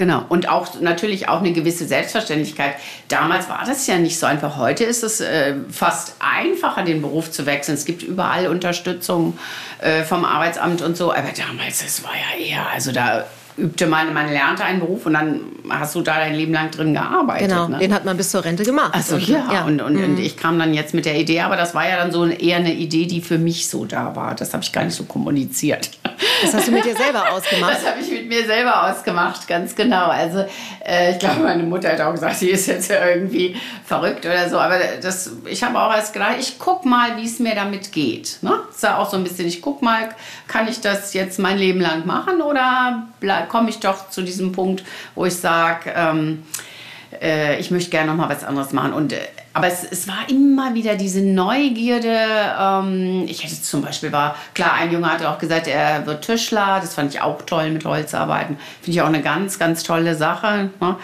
Genau. 0.00 0.24
Und 0.30 0.48
auch 0.48 0.80
natürlich 0.80 1.28
auch 1.28 1.40
eine 1.40 1.52
gewisse 1.52 1.86
Selbstverständlichkeit. 1.86 2.76
Damals 3.08 3.50
war 3.50 3.64
das 3.66 3.86
ja 3.86 3.98
nicht 3.98 4.18
so 4.18 4.24
einfach. 4.24 4.56
Heute 4.56 4.84
ist 4.84 5.02
es 5.02 5.20
äh, 5.20 5.56
fast 5.70 6.14
einfacher, 6.20 6.84
den 6.84 7.02
Beruf 7.02 7.30
zu 7.30 7.44
wechseln. 7.44 7.74
Es 7.74 7.84
gibt 7.84 8.02
überall 8.02 8.46
Unterstützung 8.46 9.38
äh, 9.78 10.02
vom 10.04 10.24
Arbeitsamt 10.24 10.80
und 10.80 10.96
so. 10.96 11.12
Aber 11.12 11.28
damals, 11.36 11.82
das 11.82 12.02
war 12.02 12.12
ja 12.12 12.42
eher, 12.42 12.70
also 12.70 12.92
da 12.92 13.26
übte 13.58 13.86
man, 13.86 14.14
man 14.14 14.32
lernte 14.32 14.64
einen 14.64 14.80
Beruf 14.80 15.04
und 15.04 15.12
dann 15.12 15.40
hast 15.68 15.94
du 15.94 16.00
da 16.00 16.16
dein 16.16 16.34
Leben 16.34 16.54
lang 16.54 16.70
drin 16.70 16.94
gearbeitet. 16.94 17.50
Genau, 17.50 17.68
ne? 17.68 17.78
den 17.78 17.92
hat 17.92 18.06
man 18.06 18.16
bis 18.16 18.30
zur 18.30 18.42
Rente 18.42 18.64
gemacht. 18.64 18.94
Also 18.94 19.18
ja, 19.18 19.52
ja. 19.52 19.64
Und, 19.64 19.82
und, 19.82 19.96
mhm. 19.96 20.04
und, 20.04 20.18
ich 20.18 20.38
kam 20.38 20.58
dann 20.58 20.72
jetzt 20.72 20.94
mit 20.94 21.04
der 21.04 21.18
Idee, 21.18 21.40
aber 21.40 21.56
das 21.56 21.74
war 21.74 21.86
ja 21.86 21.96
dann 21.96 22.10
so 22.10 22.26
eher 22.26 22.56
eine 22.56 22.72
Idee, 22.72 23.04
die 23.04 23.20
für 23.20 23.36
mich 23.36 23.68
so 23.68 23.84
da 23.84 24.16
war. 24.16 24.34
Das 24.34 24.54
habe 24.54 24.62
ich 24.62 24.72
gar 24.72 24.84
nicht 24.84 24.94
so 24.94 25.04
kommuniziert. 25.04 25.90
Das 26.42 26.54
hast 26.54 26.68
du 26.68 26.72
mit 26.72 26.84
dir 26.84 26.96
selber 26.96 27.32
ausgemacht? 27.32 27.74
Das 27.74 27.86
habe 27.86 28.00
ich 28.00 28.10
mit 28.10 28.28
mir 28.28 28.44
selber 28.44 28.90
ausgemacht, 28.90 29.48
ganz 29.48 29.74
genau. 29.74 30.06
Also 30.06 30.44
äh, 30.84 31.12
ich 31.12 31.18
glaube, 31.18 31.40
meine 31.40 31.62
Mutter 31.62 31.92
hat 31.92 32.00
auch 32.00 32.12
gesagt, 32.12 32.36
sie 32.36 32.50
ist 32.50 32.66
jetzt 32.66 32.90
irgendwie 32.90 33.56
verrückt 33.84 34.26
oder 34.26 34.48
so. 34.48 34.58
Aber 34.58 34.78
das, 35.00 35.32
ich 35.46 35.62
habe 35.62 35.78
auch 35.80 35.94
erst 35.94 36.12
gedacht, 36.12 36.36
ich 36.38 36.58
guck 36.58 36.84
mal, 36.84 37.16
wie 37.16 37.24
es 37.24 37.38
mir 37.38 37.54
damit 37.54 37.92
geht. 37.92 38.38
Ne? 38.42 38.52
Das 38.66 38.76
ist 38.76 38.82
ja 38.82 38.98
auch 38.98 39.10
so 39.10 39.16
ein 39.16 39.24
bisschen, 39.24 39.46
ich 39.46 39.62
guck 39.62 39.82
mal, 39.82 40.10
kann 40.46 40.68
ich 40.68 40.80
das 40.80 41.14
jetzt 41.14 41.38
mein 41.38 41.58
Leben 41.58 41.80
lang 41.80 42.06
machen 42.06 42.42
oder 42.42 43.06
komme 43.48 43.70
ich 43.70 43.80
doch 43.80 44.10
zu 44.10 44.22
diesem 44.22 44.52
Punkt, 44.52 44.84
wo 45.14 45.26
ich 45.26 45.36
sage, 45.36 45.92
ähm, 45.94 46.42
äh, 47.20 47.58
ich 47.58 47.70
möchte 47.70 47.90
gerne 47.90 48.10
noch 48.10 48.16
mal 48.16 48.28
was 48.28 48.44
anderes 48.44 48.72
machen. 48.72 48.92
Und, 48.92 49.12
äh, 49.12 49.18
aber 49.52 49.66
es, 49.66 49.84
es 49.84 50.06
war 50.06 50.28
immer 50.28 50.74
wieder 50.74 50.94
diese 50.94 51.22
Neugierde. 51.22 52.16
Ähm, 52.58 53.24
ich 53.26 53.42
hätte 53.42 53.60
zum 53.60 53.82
Beispiel 53.82 54.12
war, 54.12 54.36
klar, 54.54 54.74
ein 54.74 54.92
Junge 54.92 55.10
hatte 55.10 55.28
auch 55.28 55.38
gesagt, 55.38 55.66
er 55.66 56.06
wird 56.06 56.24
Tischler. 56.24 56.78
Das 56.80 56.94
fand 56.94 57.12
ich 57.14 57.20
auch 57.20 57.42
toll 57.42 57.70
mit 57.70 57.84
Holz 57.84 58.14
arbeiten. 58.14 58.58
Finde 58.80 58.96
ich 58.96 59.02
auch 59.02 59.08
eine 59.08 59.22
ganz, 59.22 59.58
ganz 59.58 59.82
tolle 59.82 60.14
Sache. 60.14 60.70
Ne? 60.80 60.96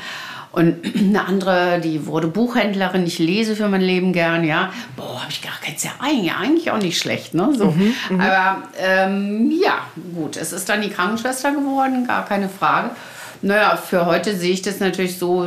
Und 0.52 0.76
eine 0.96 1.26
andere, 1.26 1.80
die 1.80 2.06
wurde 2.06 2.28
Buchhändlerin. 2.28 3.04
Ich 3.04 3.18
lese 3.18 3.56
für 3.56 3.68
mein 3.68 3.82
Leben 3.82 4.12
gern, 4.12 4.44
ja. 4.44 4.70
Boah, 4.96 5.22
habe 5.22 5.30
ich 5.30 5.42
gedacht, 5.42 5.60
ist 5.68 5.84
ja 5.84 5.90
eigentlich 6.00 6.70
auch 6.70 6.78
nicht 6.78 6.98
schlecht, 6.98 7.34
ne? 7.34 7.52
So. 7.56 7.72
Mhm, 7.72 7.94
mhm, 8.10 8.20
Aber 8.20 8.62
ähm, 8.78 9.52
ja, 9.62 9.80
gut, 10.14 10.36
es 10.36 10.52
ist 10.52 10.68
dann 10.68 10.82
die 10.82 10.90
Krankenschwester 10.90 11.50
geworden, 11.50 12.06
gar 12.06 12.24
keine 12.24 12.48
Frage. 12.48 12.90
Naja, 13.42 13.76
für 13.76 14.06
heute 14.06 14.34
sehe 14.34 14.52
ich 14.52 14.62
das 14.62 14.80
natürlich 14.80 15.18
so, 15.18 15.46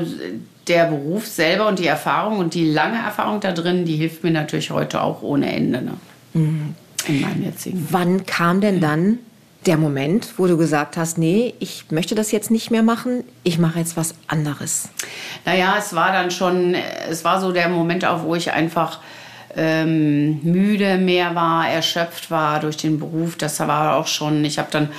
der 0.69 0.85
Beruf 0.85 1.27
selber 1.27 1.67
und 1.67 1.79
die 1.79 1.87
Erfahrung 1.87 2.37
und 2.39 2.53
die 2.53 2.71
lange 2.71 2.97
Erfahrung 2.97 3.39
da 3.39 3.51
drin, 3.51 3.85
die 3.85 3.95
hilft 3.95 4.23
mir 4.23 4.31
natürlich 4.31 4.71
heute 4.71 5.01
auch 5.01 5.21
ohne 5.21 5.51
Ende. 5.51 5.81
Ne? 5.81 5.93
Mhm. 6.33 6.75
In 7.07 7.21
meinem 7.21 7.43
jetzigen. 7.43 7.87
Wann 7.89 8.25
kam 8.25 8.61
denn 8.61 8.79
dann 8.79 9.19
der 9.65 9.77
Moment, 9.77 10.33
wo 10.37 10.47
du 10.47 10.57
gesagt 10.57 10.95
hast, 10.95 11.17
nee, 11.17 11.53
ich 11.59 11.85
möchte 11.91 12.15
das 12.15 12.31
jetzt 12.31 12.51
nicht 12.51 12.71
mehr 12.71 12.83
machen, 12.83 13.23
ich 13.43 13.57
mache 13.57 13.79
jetzt 13.79 13.97
was 13.97 14.15
anderes? 14.27 14.89
Naja, 15.45 15.75
es 15.77 15.93
war 15.93 16.11
dann 16.11 16.31
schon, 16.31 16.75
es 17.09 17.25
war 17.25 17.41
so 17.41 17.51
der 17.51 17.67
Moment 17.67 18.05
auch, 18.05 18.23
wo 18.23 18.35
ich 18.35 18.51
einfach 18.51 18.99
ähm, 19.55 20.39
müde 20.43 20.97
mehr 20.97 21.35
war, 21.35 21.69
erschöpft 21.69 22.31
war 22.31 22.59
durch 22.59 22.77
den 22.77 22.99
Beruf. 22.99 23.35
Das 23.37 23.59
war 23.59 23.95
auch 23.95 24.07
schon, 24.07 24.45
ich 24.45 24.59
habe 24.59 24.69
dann 24.71 24.89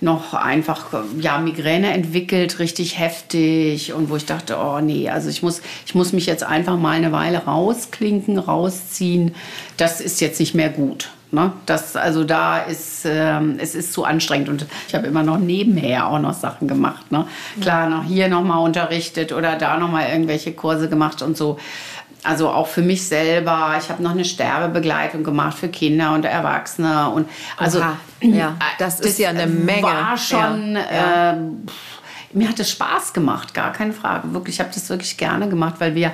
noch 0.00 0.34
einfach 0.34 0.86
ja, 1.18 1.38
Migräne 1.38 1.92
entwickelt, 1.92 2.58
richtig 2.58 2.98
heftig 2.98 3.92
und 3.92 4.10
wo 4.10 4.16
ich 4.16 4.26
dachte, 4.26 4.56
oh 4.58 4.80
nee, 4.80 5.08
also 5.10 5.28
ich 5.28 5.42
muss, 5.42 5.60
ich 5.86 5.94
muss 5.94 6.12
mich 6.12 6.26
jetzt 6.26 6.42
einfach 6.42 6.78
mal 6.78 6.96
eine 6.96 7.12
Weile 7.12 7.44
rausklinken, 7.44 8.38
rausziehen. 8.38 9.34
Das 9.76 10.00
ist 10.00 10.20
jetzt 10.20 10.40
nicht 10.40 10.54
mehr 10.54 10.70
gut. 10.70 11.10
Ne? 11.32 11.52
Das, 11.66 11.94
also 11.94 12.24
da 12.24 12.58
ist, 12.58 13.02
ähm, 13.04 13.58
es 13.60 13.76
ist 13.76 13.92
zu 13.92 14.04
anstrengend 14.04 14.48
und 14.48 14.66
ich 14.88 14.94
habe 14.94 15.06
immer 15.06 15.22
noch 15.22 15.38
nebenher 15.38 16.08
auch 16.08 16.18
noch 16.18 16.34
Sachen 16.34 16.66
gemacht. 16.66 17.12
Ne? 17.12 17.24
Klar, 17.60 17.88
noch 17.88 18.04
hier 18.04 18.28
noch 18.28 18.42
mal 18.42 18.58
unterrichtet 18.58 19.32
oder 19.32 19.56
da 19.56 19.76
noch 19.76 19.90
mal 19.90 20.08
irgendwelche 20.08 20.52
Kurse 20.52 20.88
gemacht 20.88 21.22
und 21.22 21.36
so. 21.36 21.58
Also 22.22 22.50
auch 22.50 22.66
für 22.66 22.82
mich 22.82 23.06
selber. 23.06 23.74
Ich 23.78 23.88
habe 23.88 24.02
noch 24.02 24.10
eine 24.10 24.24
Sterbebegleitung 24.24 25.24
gemacht 25.24 25.58
für 25.58 25.68
Kinder 25.68 26.12
und 26.14 26.24
Erwachsene 26.24 27.10
und 27.10 27.28
also 27.56 27.78
Oha. 27.78 27.96
ja, 28.20 28.56
das, 28.78 28.98
das 28.98 29.12
ist 29.12 29.18
ja 29.18 29.30
eine 29.30 29.46
Menge. 29.46 29.82
War 29.82 30.16
schon. 30.16 30.74
Ja. 30.76 31.32
Äh, 31.32 31.36
mir 32.32 32.48
hat 32.48 32.60
es 32.60 32.70
Spaß 32.70 33.12
gemacht, 33.12 33.54
gar 33.54 33.72
keine 33.72 33.92
Frage. 33.92 34.32
Wirklich, 34.32 34.56
ich 34.56 34.60
habe 34.60 34.70
das 34.72 34.88
wirklich 34.88 35.16
gerne 35.16 35.48
gemacht, 35.48 35.76
weil 35.78 35.96
wir 35.96 36.12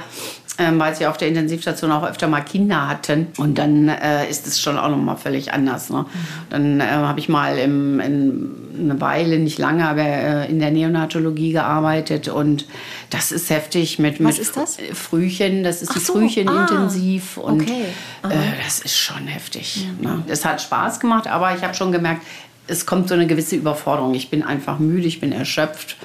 ähm, 0.58 0.78
weil 0.78 0.94
sie 0.94 1.06
auf 1.06 1.16
der 1.16 1.28
Intensivstation 1.28 1.92
auch 1.92 2.04
öfter 2.04 2.28
mal 2.28 2.40
Kinder 2.40 2.88
hatten. 2.88 3.28
Und 3.36 3.58
dann 3.58 3.88
äh, 3.88 4.28
ist 4.28 4.46
es 4.46 4.60
schon 4.60 4.78
auch 4.78 4.88
noch 4.88 4.96
mal 4.96 5.16
völlig 5.16 5.52
anders. 5.52 5.90
Ne? 5.90 6.06
Dann 6.50 6.80
äh, 6.80 6.84
habe 6.84 7.20
ich 7.20 7.28
mal 7.28 7.58
im, 7.58 8.00
in, 8.00 8.50
eine 8.78 9.00
Weile, 9.00 9.38
nicht 9.38 9.58
lange, 9.58 9.88
aber 9.88 10.02
äh, 10.02 10.50
in 10.50 10.58
der 10.58 10.70
Neonatologie 10.70 11.52
gearbeitet. 11.52 12.28
Und 12.28 12.66
das 13.10 13.32
ist 13.32 13.50
heftig 13.50 13.98
mit, 13.98 14.22
Was 14.22 14.38
ist 14.38 14.56
das? 14.56 14.78
Frühchen. 14.92 15.62
Das 15.62 15.82
ist 15.82 15.90
Ach 15.90 15.94
die 15.94 16.00
so, 16.00 16.14
Frühchenintensiv. 16.14 17.38
Ah, 17.38 17.42
und 17.42 17.62
okay. 17.62 17.84
Äh, 18.24 18.64
das 18.64 18.80
ist 18.80 18.96
schon 18.96 19.26
heftig. 19.26 19.86
Mhm. 19.98 20.04
Ne? 20.04 20.22
Es 20.28 20.44
hat 20.44 20.62
Spaß 20.62 21.00
gemacht, 21.00 21.26
aber 21.26 21.54
ich 21.54 21.62
habe 21.62 21.74
schon 21.74 21.92
gemerkt, 21.92 22.22
es 22.68 22.86
kommt 22.86 23.08
so 23.08 23.14
eine 23.14 23.26
gewisse 23.26 23.56
Überforderung. 23.56 24.14
Ich 24.14 24.30
bin 24.30 24.42
einfach 24.42 24.78
müde, 24.78 25.06
ich 25.06 25.20
bin 25.20 25.32
erschöpft 25.32 25.96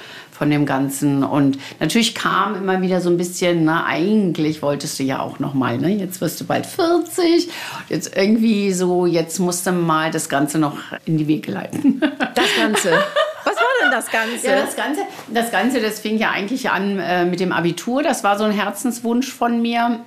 von 0.42 0.50
dem 0.50 0.66
Ganzen. 0.66 1.22
Und 1.22 1.56
natürlich 1.78 2.16
kam 2.16 2.56
immer 2.56 2.82
wieder 2.82 3.00
so 3.00 3.08
ein 3.08 3.16
bisschen, 3.16 3.64
na, 3.64 3.86
eigentlich 3.86 4.60
wolltest 4.60 4.98
du 4.98 5.04
ja 5.04 5.20
auch 5.20 5.38
noch 5.38 5.54
mal, 5.54 5.78
ne? 5.78 5.90
Jetzt 5.90 6.20
wirst 6.20 6.40
du 6.40 6.44
bald 6.44 6.66
40. 6.66 7.48
Jetzt 7.88 8.16
irgendwie 8.16 8.72
so, 8.72 9.06
jetzt 9.06 9.38
musst 9.38 9.68
du 9.68 9.70
mal 9.70 10.10
das 10.10 10.28
Ganze 10.28 10.58
noch 10.58 10.78
in 11.04 11.16
die 11.16 11.28
Wege 11.28 11.52
leiten. 11.52 12.00
Das 12.34 12.56
Ganze. 12.56 12.90
Was 13.44 13.54
war 13.54 13.62
denn 13.82 13.92
das 13.92 14.10
Ganze? 14.10 14.48
Ja, 14.48 14.56
das 14.56 14.74
Ganze, 14.74 15.00
das 15.32 15.52
Ganze, 15.52 15.80
das 15.80 16.00
fing 16.00 16.18
ja 16.18 16.30
eigentlich 16.30 16.70
an 16.70 16.98
äh, 16.98 17.24
mit 17.24 17.38
dem 17.38 17.52
Abitur. 17.52 18.02
Das 18.02 18.24
war 18.24 18.36
so 18.36 18.42
ein 18.42 18.50
Herzenswunsch 18.50 19.32
von 19.32 19.62
mir. 19.62 20.00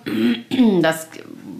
Das 0.82 1.08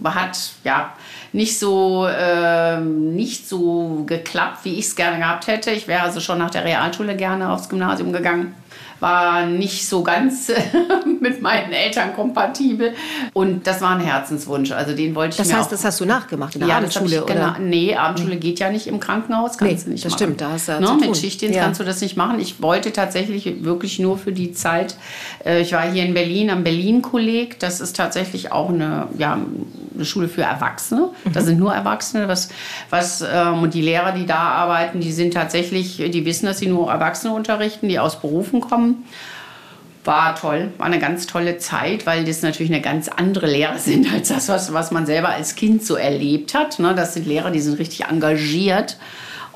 hat, 0.04 0.38
ja, 0.64 0.92
nicht 1.32 1.58
so, 1.58 2.06
äh, 2.06 2.78
nicht 2.78 3.48
so 3.48 4.04
geklappt, 4.06 4.64
wie 4.64 4.74
ich 4.74 4.86
es 4.86 4.96
gerne 4.96 5.16
gehabt 5.16 5.46
hätte. 5.46 5.70
Ich 5.70 5.88
wäre 5.88 6.02
also 6.02 6.20
schon 6.20 6.36
nach 6.36 6.50
der 6.50 6.64
Realschule 6.66 7.16
gerne 7.16 7.50
aufs 7.50 7.70
Gymnasium 7.70 8.12
gegangen 8.12 8.54
war 9.00 9.46
nicht 9.46 9.88
so 9.88 10.02
ganz 10.02 10.50
mit 11.20 11.42
meinen 11.42 11.72
Eltern 11.72 12.14
kompatibel. 12.14 12.94
Und 13.32 13.66
das 13.66 13.80
war 13.80 13.96
ein 13.96 14.00
Herzenswunsch. 14.00 14.72
Also 14.72 14.94
den 14.94 15.14
wollte 15.14 15.30
ich 15.32 15.36
das 15.36 15.48
mir 15.48 15.58
heißt, 15.58 15.72
das 15.72 15.84
hast 15.84 16.00
du 16.00 16.04
nachgemacht 16.04 16.54
in 16.54 16.60
der 16.60 16.68
ja, 16.70 16.76
Abendschule? 16.76 17.18
Ich, 17.18 17.26
genau, 17.26 17.52
nee, 17.60 17.94
Abendschule 17.94 18.36
geht 18.36 18.58
ja 18.58 18.70
nicht 18.70 18.86
im 18.86 19.00
Krankenhaus, 19.00 19.58
kannst 19.58 19.78
nee, 19.78 19.84
du 19.84 19.90
nicht 19.90 20.04
das 20.04 20.12
machen. 20.12 20.22
stimmt, 20.22 20.40
da 20.40 20.52
hast 20.52 20.68
du 20.68 20.80
no, 20.80 20.94
Mit 20.94 21.16
Schichtdienst 21.16 21.56
ja. 21.56 21.64
kannst 21.64 21.80
du 21.80 21.84
das 21.84 22.00
nicht 22.00 22.16
machen. 22.16 22.40
Ich 22.40 22.62
wollte 22.62 22.92
tatsächlich 22.92 23.64
wirklich 23.64 23.98
nur 23.98 24.18
für 24.18 24.32
die 24.32 24.52
Zeit, 24.52 24.96
äh, 25.44 25.60
ich 25.60 25.72
war 25.72 25.82
hier 25.90 26.04
in 26.04 26.14
Berlin 26.14 26.50
am 26.50 26.64
Berlin-Kolleg, 26.64 27.58
das 27.58 27.80
ist 27.80 27.96
tatsächlich 27.96 28.52
auch 28.52 28.70
eine, 28.70 29.08
ja, 29.18 29.38
eine 29.94 30.04
Schule 30.04 30.28
für 30.28 30.42
Erwachsene. 30.42 31.10
Mhm. 31.24 31.32
Das 31.32 31.44
sind 31.44 31.58
nur 31.58 31.72
Erwachsene. 31.74 32.28
Was, 32.28 32.48
was, 32.90 33.22
ähm, 33.22 33.62
und 33.62 33.74
die 33.74 33.82
Lehrer, 33.82 34.12
die 34.12 34.26
da 34.26 34.36
arbeiten, 34.36 35.00
die 35.00 35.12
sind 35.12 35.34
tatsächlich, 35.34 35.96
die 35.96 36.24
wissen, 36.24 36.46
dass 36.46 36.58
sie 36.58 36.66
nur 36.66 36.90
Erwachsene 36.90 37.34
unterrichten, 37.34 37.88
die 37.88 37.98
aus 37.98 38.20
Berufen 38.20 38.60
kommen. 38.60 38.85
War 40.04 40.36
toll, 40.36 40.70
war 40.78 40.86
eine 40.86 41.00
ganz 41.00 41.26
tolle 41.26 41.58
Zeit, 41.58 42.06
weil 42.06 42.24
das 42.24 42.42
natürlich 42.42 42.70
eine 42.70 42.80
ganz 42.80 43.08
andere 43.08 43.46
Lehre 43.46 43.78
sind 43.78 44.12
als 44.14 44.28
das, 44.28 44.48
was, 44.48 44.72
was 44.72 44.90
man 44.90 45.06
selber 45.06 45.30
als 45.30 45.56
Kind 45.56 45.84
so 45.84 45.96
erlebt 45.96 46.54
hat. 46.54 46.78
Ne? 46.78 46.94
Das 46.94 47.14
sind 47.14 47.26
Lehrer, 47.26 47.50
die 47.50 47.60
sind 47.60 47.78
richtig 47.78 48.04
engagiert 48.04 48.98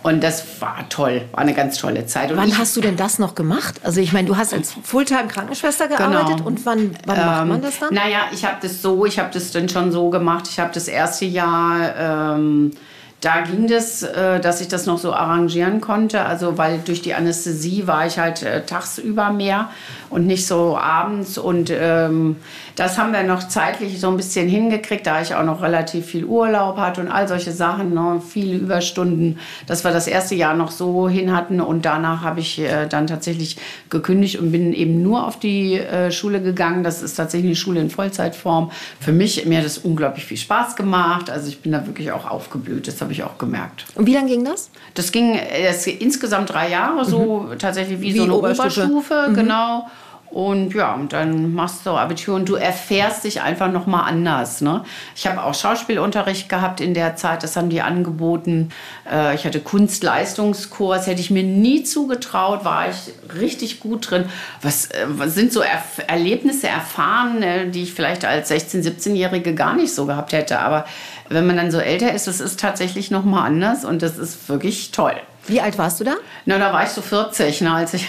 und 0.02 0.22
das 0.22 0.60
war 0.60 0.88
toll, 0.88 1.22
war 1.32 1.40
eine 1.40 1.54
ganz 1.54 1.78
tolle 1.78 2.06
Zeit. 2.06 2.30
Und 2.32 2.38
wann 2.38 2.56
hast 2.56 2.76
du 2.76 2.80
denn 2.80 2.96
das 2.96 3.18
noch 3.18 3.34
gemacht? 3.34 3.80
Also 3.84 4.00
ich 4.00 4.12
meine, 4.12 4.26
du 4.26 4.36
hast 4.36 4.54
als 4.54 4.74
Fulltime-Krankenschwester 4.82 5.88
gearbeitet 5.88 6.38
genau. 6.38 6.46
und 6.46 6.64
wann, 6.64 6.96
wann 7.06 7.18
ähm, 7.18 7.26
macht 7.26 7.46
man 7.46 7.62
das 7.62 7.78
dann? 7.78 7.94
Naja, 7.94 8.22
ich 8.32 8.44
habe 8.44 8.56
das 8.62 8.80
so, 8.80 9.04
ich 9.04 9.18
habe 9.18 9.30
das 9.32 9.52
dann 9.52 9.68
schon 9.68 9.92
so 9.92 10.08
gemacht. 10.10 10.48
Ich 10.50 10.58
habe 10.58 10.72
das 10.72 10.88
erste 10.88 11.26
Jahr... 11.26 12.36
Ähm, 12.36 12.72
da 13.20 13.42
ging 13.42 13.66
das, 13.66 14.02
äh, 14.02 14.40
dass 14.40 14.60
ich 14.62 14.68
das 14.68 14.86
noch 14.86 14.98
so 14.98 15.12
arrangieren 15.12 15.80
konnte. 15.80 16.24
Also 16.24 16.56
weil 16.56 16.78
durch 16.78 17.02
die 17.02 17.14
Anästhesie 17.14 17.86
war 17.86 18.06
ich 18.06 18.18
halt 18.18 18.42
äh, 18.42 18.64
tagsüber 18.64 19.30
mehr 19.30 19.68
und 20.08 20.26
nicht 20.26 20.46
so 20.46 20.76
abends. 20.78 21.36
Und 21.36 21.70
ähm, 21.70 22.36
das 22.76 22.96
haben 22.96 23.12
wir 23.12 23.22
noch 23.22 23.46
zeitlich 23.46 24.00
so 24.00 24.08
ein 24.08 24.16
bisschen 24.16 24.48
hingekriegt, 24.48 25.06
da 25.06 25.20
ich 25.20 25.34
auch 25.34 25.44
noch 25.44 25.60
relativ 25.60 26.06
viel 26.06 26.24
Urlaub 26.24 26.78
hatte 26.78 27.02
und 27.02 27.08
all 27.08 27.28
solche 27.28 27.52
Sachen, 27.52 27.92
ne, 27.92 28.22
viele 28.26 28.56
Überstunden, 28.56 29.38
dass 29.66 29.84
wir 29.84 29.92
das 29.92 30.06
erste 30.06 30.34
Jahr 30.34 30.54
noch 30.54 30.70
so 30.70 31.06
hin 31.06 31.36
hatten. 31.36 31.60
Und 31.60 31.84
danach 31.84 32.22
habe 32.22 32.40
ich 32.40 32.58
äh, 32.58 32.86
dann 32.86 33.06
tatsächlich 33.06 33.58
gekündigt 33.90 34.38
und 34.38 34.50
bin 34.50 34.72
eben 34.72 35.02
nur 35.02 35.26
auf 35.26 35.38
die 35.38 35.74
äh, 35.78 36.10
Schule 36.10 36.40
gegangen. 36.40 36.84
Das 36.84 37.02
ist 37.02 37.16
tatsächlich 37.16 37.50
eine 37.50 37.56
Schule 37.56 37.80
in 37.80 37.90
Vollzeitform. 37.90 38.70
Für 38.98 39.12
mich, 39.12 39.44
mir 39.44 39.58
hat 39.58 39.66
das 39.66 39.76
unglaublich 39.76 40.24
viel 40.24 40.38
Spaß 40.38 40.74
gemacht. 40.74 41.28
Also 41.28 41.48
ich 41.48 41.60
bin 41.60 41.72
da 41.72 41.86
wirklich 41.86 42.12
auch 42.12 42.28
aufgeblüht. 42.28 42.88
Das 42.88 42.96
habe 43.10 43.14
ich 43.14 43.24
auch 43.24 43.38
gemerkt. 43.38 43.86
Und 43.96 44.06
wie 44.06 44.14
lange 44.14 44.28
ging 44.28 44.44
das? 44.44 44.70
Das 44.94 45.10
ging 45.10 45.36
das 45.64 45.86
insgesamt 45.88 46.50
drei 46.50 46.70
Jahre, 46.70 47.04
so 47.04 47.40
mhm. 47.40 47.58
tatsächlich 47.58 48.00
wie, 48.00 48.14
wie, 48.14 48.18
so 48.18 48.22
eine 48.22 48.34
Oberstufe, 48.34 48.84
Oberstufe 48.84 49.26
mhm. 49.30 49.34
genau. 49.34 49.86
Und 50.30 50.74
ja, 50.74 50.94
und 50.94 51.12
dann 51.12 51.54
machst 51.54 51.84
du 51.84 51.90
Abitur 51.90 52.36
und 52.36 52.48
du 52.48 52.54
erfährst 52.54 53.24
dich 53.24 53.42
einfach 53.42 53.72
noch 53.72 53.88
mal 53.88 54.02
anders. 54.02 54.60
Ne? 54.60 54.84
Ich 55.16 55.26
habe 55.26 55.42
auch 55.42 55.54
Schauspielunterricht 55.54 56.48
gehabt 56.48 56.80
in 56.80 56.94
der 56.94 57.16
Zeit, 57.16 57.42
das 57.42 57.56
haben 57.56 57.68
die 57.68 57.80
angeboten. 57.80 58.68
Äh, 59.10 59.34
ich 59.34 59.44
hatte 59.44 59.58
Kunstleistungskurs, 59.58 61.08
hätte 61.08 61.20
ich 61.20 61.32
mir 61.32 61.42
nie 61.42 61.82
zugetraut, 61.82 62.64
war 62.64 62.88
ich 62.88 63.12
richtig 63.40 63.80
gut 63.80 64.08
drin. 64.08 64.26
Was, 64.62 64.86
äh, 64.92 65.06
was 65.08 65.34
sind 65.34 65.52
so 65.52 65.62
Erf 65.62 66.00
Erlebnisse 66.06 66.68
erfahren, 66.68 67.42
äh, 67.42 67.68
die 67.68 67.82
ich 67.82 67.92
vielleicht 67.92 68.24
als 68.24 68.52
16-, 68.52 68.84
17-Jährige 68.84 69.56
gar 69.56 69.74
nicht 69.74 69.92
so 69.92 70.06
gehabt 70.06 70.32
hätte. 70.32 70.60
Aber 70.60 70.84
wenn 71.30 71.46
man 71.46 71.56
dann 71.56 71.70
so 71.70 71.78
älter 71.78 72.12
ist, 72.12 72.26
das 72.26 72.40
ist 72.40 72.60
tatsächlich 72.60 73.10
noch 73.10 73.24
mal 73.24 73.44
anders 73.44 73.84
und 73.84 74.02
das 74.02 74.18
ist 74.18 74.48
wirklich 74.48 74.90
toll. 74.90 75.14
Wie 75.46 75.60
alt 75.60 75.78
warst 75.78 76.00
du 76.00 76.04
da? 76.04 76.16
Na, 76.44 76.58
da 76.58 76.72
war 76.72 76.82
ich 76.82 76.90
so 76.90 77.00
40, 77.00 77.62
ne, 77.62 77.72
als 77.72 77.94
ich. 77.94 78.06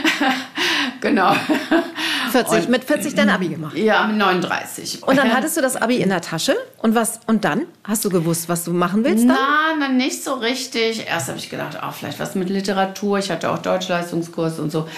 genau. 1.00 1.34
40, 2.42 2.68
mit 2.68 2.84
40 2.84 3.14
dein 3.14 3.30
Abi 3.30 3.48
gemacht. 3.48 3.76
Ja, 3.76 4.06
mit 4.06 4.16
39. 4.16 5.02
Und 5.02 5.16
dann 5.16 5.32
hattest 5.32 5.56
du 5.56 5.60
das 5.60 5.76
Abi 5.76 5.96
in 5.96 6.08
der 6.08 6.20
Tasche 6.20 6.56
und 6.78 6.94
was 6.94 7.20
und 7.26 7.44
dann 7.44 7.66
hast 7.84 8.04
du 8.04 8.10
gewusst, 8.10 8.48
was 8.48 8.64
du 8.64 8.72
machen 8.72 9.04
willst 9.04 9.28
dann? 9.28 9.36
Na, 9.36 9.86
dann 9.86 9.96
nicht 9.96 10.24
so 10.24 10.34
richtig. 10.34 11.06
Erst 11.06 11.28
habe 11.28 11.38
ich 11.38 11.50
gedacht, 11.50 11.78
oh, 11.82 11.90
vielleicht 11.92 12.18
was 12.18 12.34
mit 12.34 12.48
Literatur. 12.48 13.18
Ich 13.18 13.30
hatte 13.30 13.50
auch 13.50 13.58
Deutschleistungskurs 13.58 14.58
und 14.58 14.72
so. 14.72 14.88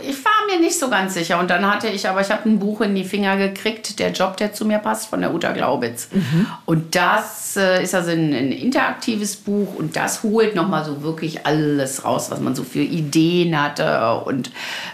Ich 0.00 0.24
war 0.24 0.32
mir 0.50 0.60
nicht 0.60 0.78
so 0.78 0.90
ganz 0.90 1.14
sicher. 1.14 1.38
Und 1.38 1.48
dann 1.48 1.66
hatte 1.66 1.88
ich, 1.88 2.08
aber 2.08 2.20
ich 2.20 2.30
habe 2.30 2.48
ein 2.48 2.58
Buch 2.58 2.80
in 2.80 2.94
die 2.94 3.04
Finger 3.04 3.36
gekriegt, 3.36 3.98
der 3.98 4.12
Job, 4.12 4.36
der 4.36 4.52
zu 4.52 4.64
mir 4.64 4.78
passt, 4.78 5.08
von 5.08 5.20
der 5.20 5.32
Uta 5.32 5.52
Glaubitz. 5.52 6.08
Mhm. 6.12 6.46
Und 6.66 6.94
das 6.94 7.56
äh, 7.56 7.82
ist 7.82 7.94
also 7.94 8.10
ein, 8.10 8.34
ein, 8.34 8.52
interaktives 8.52 9.36
Buch 9.36 9.74
und 9.76 9.96
das 9.96 10.22
holt 10.22 10.54
nochmal 10.54 10.84
so 10.84 11.02
wirklich 11.02 11.46
alles 11.46 12.04
raus, 12.04 12.30
was 12.30 12.40
man 12.40 12.54
so 12.54 12.64
für 12.64 12.80
Ideen 12.80 13.60
hatte. 13.60 14.22
Und 14.24 14.50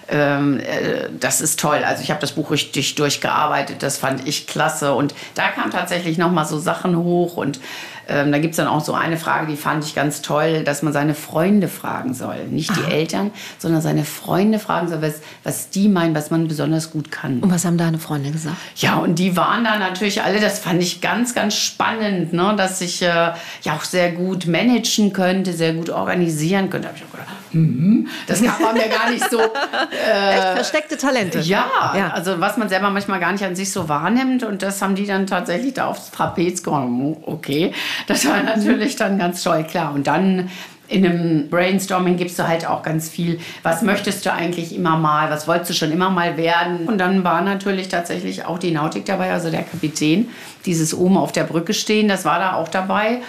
ähm, 0.09 0.61
äh, 0.61 1.09
das 1.19 1.41
ist 1.41 1.48
toll. 1.57 1.85
Also 1.85 2.03
ich 2.03 2.11
habe 2.11 2.21
das 2.21 2.33
Buch 2.33 2.51
richtig 2.51 2.95
durchgearbeitet. 2.95 3.83
Das 3.83 3.99
fand 3.99 4.27
ich 4.27 4.47
klasse. 4.47 4.95
Und 4.95 5.15
da 5.35 5.49
kamen 5.49 5.71
tatsächlich 5.71 6.19
nochmal 6.19 6.47
so 6.47 6.59
Sachen 6.59 6.97
hoch 6.97 7.37
und 7.37 7.61
ähm, 8.09 8.33
da 8.33 8.39
gibt 8.39 8.53
es 8.53 8.57
dann 8.57 8.69
auch 8.69 8.83
so 8.83 8.95
eine 8.95 9.19
Frage, 9.19 9.47
die 9.47 9.57
fand 9.57 9.85
ich 9.85 9.95
ganz 9.95 10.23
toll, 10.23 10.65
dass 10.65 10.83
man 10.83 10.93
seine 10.93 11.15
Freunde 11.15 11.69
fragen 11.69 12.15
soll. 12.15 12.47
Nicht 12.51 12.75
die 12.77 12.85
Aha. 12.85 12.91
Eltern, 12.91 13.31
sondern 13.59 13.83
seine 13.83 14.05
Freunde 14.05 14.59
fragen 14.59 14.89
soll, 14.89 15.03
was, 15.03 15.21
was 15.45 15.71
die 15.71 15.89
meinen, 15.89 16.15
was 16.15 16.31
man 16.31 16.49
besonders 16.49 16.91
gut 16.91 17.11
kann. 17.11 17.41
Und 17.41 17.53
was 17.53 17.65
haben 17.65 17.77
deine 17.77 17.99
Freunde 17.99 18.31
gesagt? 18.31 18.57
Ja, 18.77 18.97
und 18.97 19.19
die 19.19 19.37
waren 19.37 19.65
da 19.65 19.79
natürlich 19.79 20.23
alle, 20.23 20.41
das 20.41 20.59
fand 20.59 20.83
ich 20.83 21.01
ganz, 21.01 21.35
ganz 21.35 21.55
spannend, 21.55 22.33
ne? 22.33 22.55
dass 22.57 22.81
ich 22.81 23.03
äh, 23.03 23.07
ja 23.07 23.75
auch 23.77 23.85
sehr 23.85 24.13
gut 24.13 24.47
managen 24.47 25.13
könnte, 25.13 25.53
sehr 25.53 25.75
gut 25.75 25.91
organisieren 25.91 26.71
könnte. 26.71 26.89
Da 26.89 26.89
habe 26.89 26.99
ich 26.99 27.05
auch 27.05 27.13
gedacht, 27.13 27.29
mhm, 27.53 28.09
das 28.27 28.43
kann 28.43 28.63
man 28.63 28.75
mir 28.75 28.89
gar 28.89 29.11
nicht 29.11 29.29
so. 29.31 29.39
Äh, 29.39 30.35
Echt 30.35 30.49
versteckte 30.55 30.97
Talente. 30.97 31.41
Ja, 31.41 31.93
ja, 31.97 32.11
also 32.11 32.41
was 32.41 32.57
man 32.57 32.69
selber 32.69 32.91
manchmal 32.91 33.21
gar 33.21 33.33
nicht 33.33 33.45
an 33.45 33.55
sich 33.55 33.73
so 33.73 33.89
wahrnimmt 33.89 34.43
und 34.43 34.63
das 34.63 34.81
haben 34.83 34.95
die 34.95 35.07
dann 35.07 35.27
tatsächlich 35.27 35.75
da 35.75 35.87
aufs 35.87 36.11
Trapez 36.11 36.63
gekommen. 36.63 37.17
Okay, 37.23 37.73
das 38.07 38.27
war 38.27 38.43
natürlich 38.43 38.97
dann 38.97 39.19
ganz 39.19 39.43
toll, 39.43 39.65
klar. 39.65 39.95
Und 39.95 40.07
dann 40.07 40.51
in 40.89 41.05
einem 41.05 41.49
Brainstorming 41.51 42.17
gibst 42.17 42.39
du 42.39 42.49
halt 42.49 42.67
auch 42.67 42.83
ganz 42.83 43.09
viel, 43.09 43.39
was 43.63 43.83
möchtest 43.83 44.25
du 44.25 44.33
eigentlich 44.33 44.75
immer 44.75 44.97
mal, 44.97 45.31
was 45.31 45.47
wolltest 45.47 45.71
du 45.71 45.75
schon 45.75 45.93
immer 45.93 46.11
mal 46.11 46.37
werden. 46.37 46.89
Und 46.89 46.99
dann 46.99 47.25
war 47.25 47.43
natürlich 47.43 47.89
tatsächlich 47.89 48.47
auch 48.47 48.59
die 48.59 48.71
Nautik 48.71 49.05
dabei, 49.05 49.33
also 49.33 49.51
der 49.51 49.63
Kapitän, 49.65 50.31
dieses 50.65 50.95
oben 50.95 51.19
auf 51.19 51.33
der 51.33 51.45
Brücke 51.45 51.75
stehen, 51.75 52.09
das 52.09 52.25
war 52.25 52.39
da 52.39 52.55
auch 52.55 52.69
dabei. 52.69 53.21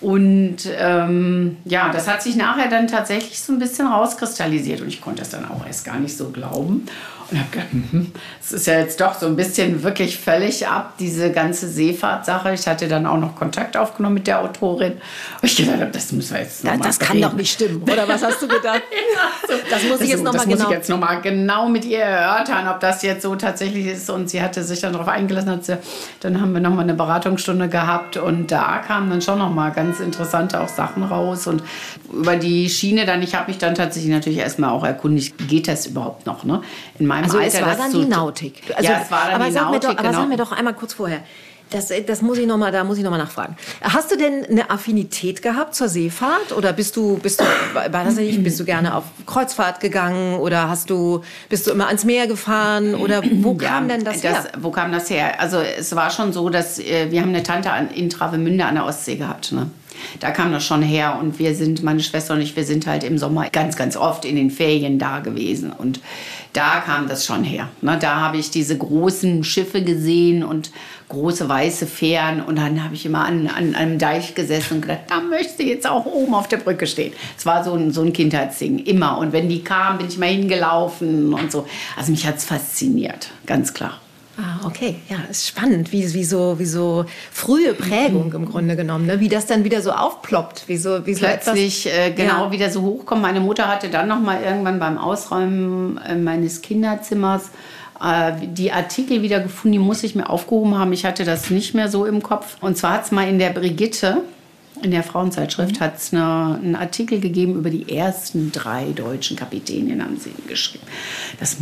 Und 0.00 0.58
ähm, 0.78 1.56
ja, 1.64 1.88
das 1.88 2.06
hat 2.06 2.22
sich 2.22 2.36
nachher 2.36 2.68
dann 2.68 2.86
tatsächlich 2.86 3.40
so 3.40 3.52
ein 3.52 3.58
bisschen 3.58 3.88
rauskristallisiert 3.88 4.80
und 4.80 4.88
ich 4.88 5.00
konnte 5.00 5.20
das 5.20 5.30
dann 5.30 5.50
auch 5.50 5.66
erst 5.66 5.84
gar 5.84 5.98
nicht 5.98 6.16
so 6.16 6.28
glauben. 6.30 6.86
Und 7.30 7.38
habe 7.38 7.50
gedacht, 7.50 7.68
es 8.40 8.52
ist 8.52 8.66
ja 8.66 8.78
jetzt 8.78 9.00
doch 9.00 9.12
so 9.12 9.26
ein 9.26 9.36
bisschen 9.36 9.82
wirklich 9.82 10.18
völlig 10.18 10.66
ab, 10.66 10.94
diese 10.98 11.30
ganze 11.30 11.68
Seefahrtsache. 11.68 12.54
Ich 12.54 12.66
hatte 12.66 12.88
dann 12.88 13.04
auch 13.04 13.18
noch 13.18 13.36
Kontakt 13.36 13.76
aufgenommen 13.76 14.14
mit 14.14 14.26
der 14.26 14.40
Autorin. 14.40 14.92
Und 14.92 15.00
ich 15.42 15.56
gedacht 15.56 15.80
habe, 15.80 15.90
das 15.90 16.10
müssen 16.12 16.34
wir 16.34 16.40
jetzt 16.40 16.64
noch 16.64 16.72
ja, 16.72 16.78
Das 16.78 16.98
kann 16.98 17.20
doch 17.20 17.34
nicht 17.34 17.52
stimmen, 17.52 17.82
oder 17.82 18.08
was 18.08 18.22
hast 18.22 18.40
du 18.40 18.48
gedacht? 18.48 18.82
ja, 19.14 19.46
so, 19.46 19.54
das 19.68 19.84
muss 19.84 20.00
ich 20.00 20.08
jetzt 20.08 20.24
nochmal 20.24 20.46
genau... 20.46 20.70
Das 20.70 20.88
noch 20.88 21.22
genau 21.22 21.68
mit 21.68 21.84
ihr 21.84 21.98
erörtern, 21.98 22.66
ob 22.68 22.80
das 22.80 23.02
jetzt 23.02 23.22
so 23.22 23.36
tatsächlich 23.36 23.86
ist. 23.86 24.08
Und 24.08 24.30
sie 24.30 24.40
hatte 24.40 24.62
sich 24.62 24.80
dann 24.80 24.92
darauf 24.92 25.08
eingelassen. 25.08 25.60
Sie, 25.60 25.76
dann 26.20 26.40
haben 26.40 26.54
wir 26.54 26.60
nochmal 26.60 26.84
eine 26.84 26.94
Beratungsstunde 26.94 27.68
gehabt 27.68 28.16
und 28.16 28.50
da 28.50 28.78
kamen 28.78 29.10
dann 29.10 29.20
schon 29.20 29.38
nochmal 29.38 29.72
ganz 29.72 30.00
interessante 30.00 30.60
auch 30.60 30.68
Sachen 30.68 31.02
raus. 31.02 31.46
Und 31.46 31.62
über 32.10 32.36
die 32.36 32.70
Schiene 32.70 33.04
dann, 33.04 33.22
ich 33.22 33.34
habe 33.34 33.50
mich 33.50 33.58
dann 33.58 33.74
tatsächlich 33.74 34.12
natürlich 34.12 34.38
erstmal 34.38 34.70
auch 34.70 34.84
erkundigt, 34.84 35.34
geht 35.46 35.68
das 35.68 35.86
überhaupt 35.86 36.24
noch? 36.24 36.44
Ne? 36.44 36.62
In 36.98 37.06
meinem 37.06 37.17
also 37.24 37.38
Alter, 37.38 37.58
es 37.58 37.66
war 37.66 37.76
dann 37.76 37.92
die 37.92 38.04
Nautik. 38.04 38.62
Also, 38.76 38.90
ja, 38.90 39.00
es 39.02 39.10
war 39.10 39.26
dann 39.26 39.34
aber 39.34 39.44
die 39.46 39.52
sag 39.52 39.62
Nautik, 39.64 39.82
mir 39.82 39.88
doch, 39.88 39.98
aber 39.98 40.08
genau. 40.08 40.20
sag 40.20 40.28
mir 40.28 40.36
doch 40.36 40.52
einmal 40.52 40.74
kurz 40.74 40.94
vorher. 40.94 41.20
Das, 41.70 41.92
das 42.06 42.22
muss 42.22 42.38
ich 42.38 42.46
noch 42.46 42.56
mal, 42.56 42.72
da 42.72 42.82
muss 42.82 42.96
ich 42.96 43.04
noch 43.04 43.10
mal 43.10 43.18
nachfragen. 43.18 43.56
Hast 43.82 44.10
du 44.10 44.16
denn 44.16 44.44
eine 44.46 44.70
Affinität 44.70 45.42
gehabt 45.42 45.74
zur 45.74 45.88
Seefahrt 45.88 46.52
oder 46.56 46.72
bist 46.72 46.96
du, 46.96 47.18
bist 47.18 47.40
du, 47.40 47.44
weiß 47.74 48.16
nicht, 48.16 48.42
bist 48.42 48.58
du 48.58 48.64
gerne 48.64 48.94
auf 48.94 49.04
Kreuzfahrt 49.26 49.80
gegangen 49.80 50.38
oder 50.38 50.70
hast 50.70 50.88
du, 50.88 51.22
bist 51.50 51.66
du 51.66 51.72
immer 51.72 51.88
ans 51.88 52.04
Meer 52.04 52.26
gefahren 52.26 52.94
oder 52.94 53.22
wo 53.42 53.54
kam 53.54 53.88
ja, 53.88 53.96
denn 53.96 54.04
das, 54.04 54.22
das, 54.22 54.44
her? 54.44 54.52
Wo 54.58 54.70
kam 54.70 54.92
das 54.92 55.10
her? 55.10 55.40
Also 55.40 55.58
es 55.58 55.94
war 55.94 56.10
schon 56.10 56.32
so, 56.32 56.48
dass 56.48 56.78
äh, 56.78 57.10
wir 57.10 57.20
haben 57.20 57.30
eine 57.30 57.42
Tante 57.42 57.70
in 57.94 58.08
Travemünde 58.08 58.64
an 58.64 58.76
der 58.76 58.86
Ostsee 58.86 59.16
gehabt. 59.16 59.52
Ne? 59.52 59.70
Da 60.20 60.30
kam 60.30 60.52
das 60.52 60.64
schon 60.64 60.80
her 60.80 61.18
und 61.20 61.38
wir 61.38 61.54
sind, 61.54 61.82
meine 61.82 62.00
Schwester 62.00 62.34
und 62.34 62.40
ich, 62.40 62.56
wir 62.56 62.64
sind 62.64 62.86
halt 62.86 63.04
im 63.04 63.18
Sommer 63.18 63.50
ganz, 63.50 63.76
ganz 63.76 63.96
oft 63.96 64.24
in 64.24 64.36
den 64.36 64.50
Ferien 64.50 64.98
da 64.98 65.20
gewesen 65.20 65.72
und 65.72 66.00
da 66.52 66.80
kam 66.80 67.08
das 67.08 67.24
schon 67.24 67.44
her. 67.44 67.68
Ne? 67.82 67.98
Da 68.00 68.16
habe 68.16 68.36
ich 68.38 68.50
diese 68.50 68.76
großen 68.76 69.44
Schiffe 69.44 69.82
gesehen 69.82 70.42
und 70.42 70.70
große 71.08 71.48
weiße 71.48 71.86
Fähren 71.86 72.42
und 72.42 72.56
dann 72.56 72.84
habe 72.84 72.94
ich 72.94 73.06
immer 73.06 73.24
an, 73.24 73.46
an 73.48 73.74
einem 73.74 73.98
Deich 73.98 74.34
gesessen 74.34 74.74
und 74.74 74.80
gedacht, 74.82 75.00
da 75.08 75.20
möchte 75.20 75.62
ich 75.62 75.68
jetzt 75.68 75.88
auch 75.88 76.04
oben 76.04 76.34
auf 76.34 76.48
der 76.48 76.58
Brücke 76.58 76.86
stehen. 76.86 77.12
Es 77.36 77.46
war 77.46 77.64
so 77.64 77.74
ein, 77.74 77.92
so 77.92 78.02
ein 78.02 78.12
Kindheitsding, 78.12 78.80
immer. 78.80 79.18
Und 79.18 79.32
wenn 79.32 79.48
die 79.48 79.62
kamen, 79.62 79.98
bin 79.98 80.08
ich 80.08 80.18
mal 80.18 80.26
hingelaufen 80.26 81.32
und 81.32 81.50
so. 81.50 81.66
Also 81.96 82.10
mich 82.10 82.26
hat 82.26 82.36
es 82.36 82.44
fasziniert, 82.44 83.30
ganz 83.46 83.72
klar. 83.72 84.00
Ah, 84.40 84.64
okay, 84.64 84.94
ja, 85.08 85.16
ist 85.28 85.48
spannend, 85.48 85.90
wie, 85.90 86.14
wie, 86.14 86.22
so, 86.22 86.60
wie 86.60 86.64
so 86.64 87.06
frühe 87.32 87.74
Prägung 87.74 88.32
im 88.32 88.46
Grunde 88.46 88.76
genommen, 88.76 89.06
ne? 89.06 89.18
wie 89.18 89.28
das 89.28 89.46
dann 89.46 89.64
wieder 89.64 89.82
so 89.82 89.90
aufploppt, 89.90 90.68
wie 90.68 90.76
so, 90.76 91.04
wie 91.06 91.14
so 91.14 91.26
plötzlich 91.26 91.86
etwas, 91.86 91.98
äh, 91.98 92.12
genau 92.12 92.44
ja. 92.44 92.52
wieder 92.52 92.70
so 92.70 92.82
hochkommt. 92.82 93.20
Meine 93.20 93.40
Mutter 93.40 93.66
hatte 93.66 93.88
dann 93.88 94.06
noch 94.06 94.20
mal 94.20 94.40
irgendwann 94.40 94.78
beim 94.78 94.96
Ausräumen 94.96 95.98
äh, 95.98 96.14
meines 96.14 96.62
Kinderzimmers 96.62 97.50
äh, 98.00 98.32
die 98.40 98.70
Artikel 98.70 99.22
wieder 99.22 99.40
gefunden, 99.40 99.72
die 99.72 99.80
muss 99.80 100.04
ich 100.04 100.14
mir 100.14 100.30
aufgehoben 100.30 100.78
haben. 100.78 100.92
Ich 100.92 101.04
hatte 101.04 101.24
das 101.24 101.50
nicht 101.50 101.74
mehr 101.74 101.88
so 101.88 102.06
im 102.06 102.22
Kopf. 102.22 102.58
Und 102.60 102.78
zwar 102.78 102.92
hat 102.92 103.06
es 103.06 103.10
mal 103.10 103.28
in 103.28 103.40
der 103.40 103.50
Brigitte 103.50 104.22
in 104.82 104.90
der 104.90 105.02
Frauenzeitschrift 105.02 105.80
mhm. 105.80 105.80
hat 105.80 105.96
es 105.96 106.12
einen 106.12 106.76
Artikel 106.76 107.20
gegeben 107.20 107.56
über 107.56 107.70
die 107.70 107.92
ersten 107.94 108.52
drei 108.52 108.92
deutschen 108.92 109.36
Kapitäninnen, 109.36 110.02
haben 110.02 110.18
sie 110.18 110.32
geschrieben. 110.46 110.84
Das, 111.40 111.56